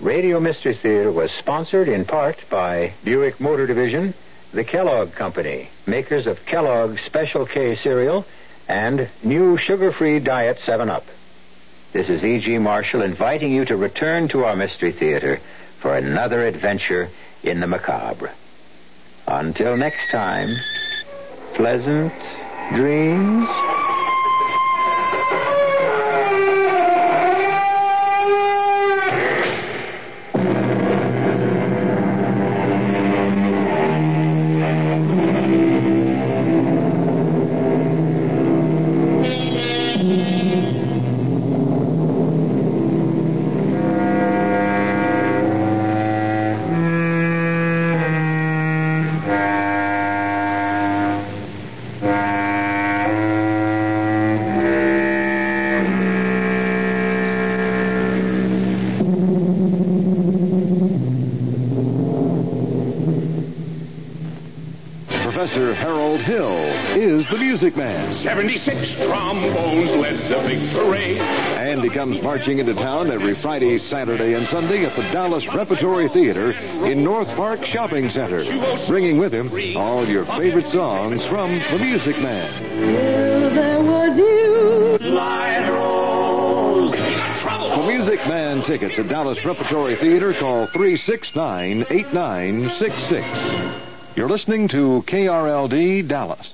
Radio 0.00 0.38
Mystery 0.38 0.74
Theater 0.74 1.10
was 1.10 1.32
sponsored 1.32 1.88
in 1.88 2.04
part 2.04 2.38
by 2.48 2.92
Buick 3.02 3.40
Motor 3.40 3.66
Division, 3.66 4.14
the 4.54 4.64
Kellogg 4.64 5.12
Company, 5.12 5.68
makers 5.84 6.28
of 6.28 6.46
Kellogg's 6.46 7.02
Special 7.02 7.44
K 7.44 7.74
cereal, 7.74 8.24
and 8.68 9.08
new 9.22 9.56
sugar-free 9.56 10.20
Diet 10.20 10.58
7-Up. 10.58 11.04
This 11.92 12.08
is 12.08 12.24
E.G. 12.24 12.58
Marshall 12.58 13.02
inviting 13.02 13.52
you 13.52 13.64
to 13.64 13.76
return 13.76 14.28
to 14.28 14.44
our 14.44 14.54
Mystery 14.54 14.92
Theater 14.92 15.40
for 15.78 15.96
another 15.96 16.46
adventure 16.46 17.10
in 17.42 17.60
the 17.60 17.66
macabre. 17.66 18.32
Until 19.26 19.76
next 19.76 20.10
time, 20.10 20.56
pleasant 21.54 22.12
dreams. 22.74 23.48
The 67.34 67.40
Music 67.40 67.76
Man. 67.76 68.12
76 68.12 68.94
trombones 68.94 69.90
led 69.90 70.16
the 70.28 70.38
big 70.46 70.70
parade. 70.70 71.18
And 71.18 71.82
he 71.82 71.90
comes 71.90 72.22
marching 72.22 72.60
into 72.60 72.74
town 72.74 73.10
every 73.10 73.34
Friday, 73.34 73.76
Saturday, 73.78 74.34
and 74.34 74.46
Sunday 74.46 74.84
at 74.84 74.94
the 74.94 75.02
Dallas 75.10 75.52
Repertory 75.52 76.08
Theater 76.08 76.52
in 76.86 77.02
North 77.02 77.34
Park 77.34 77.64
Shopping 77.64 78.08
Center, 78.08 78.44
bringing 78.86 79.18
with 79.18 79.34
him 79.34 79.50
all 79.76 80.06
your 80.06 80.24
favorite 80.24 80.68
songs 80.68 81.24
from 81.24 81.58
the 81.58 81.78
Music 81.80 82.16
Man. 82.20 83.52
there 83.52 83.82
was 83.82 84.16
you. 84.16 84.98
Light 85.08 85.68
rose. 85.70 86.94
For 87.74 87.86
Music 87.88 88.24
Man 88.28 88.62
tickets 88.62 88.96
at 89.00 89.08
Dallas 89.08 89.44
Repertory 89.44 89.96
Theater, 89.96 90.34
call 90.34 90.66
369 90.68 91.86
8966. 91.90 93.26
You're 94.14 94.28
listening 94.28 94.68
to 94.68 95.02
KRLD 95.08 96.06
Dallas. 96.06 96.53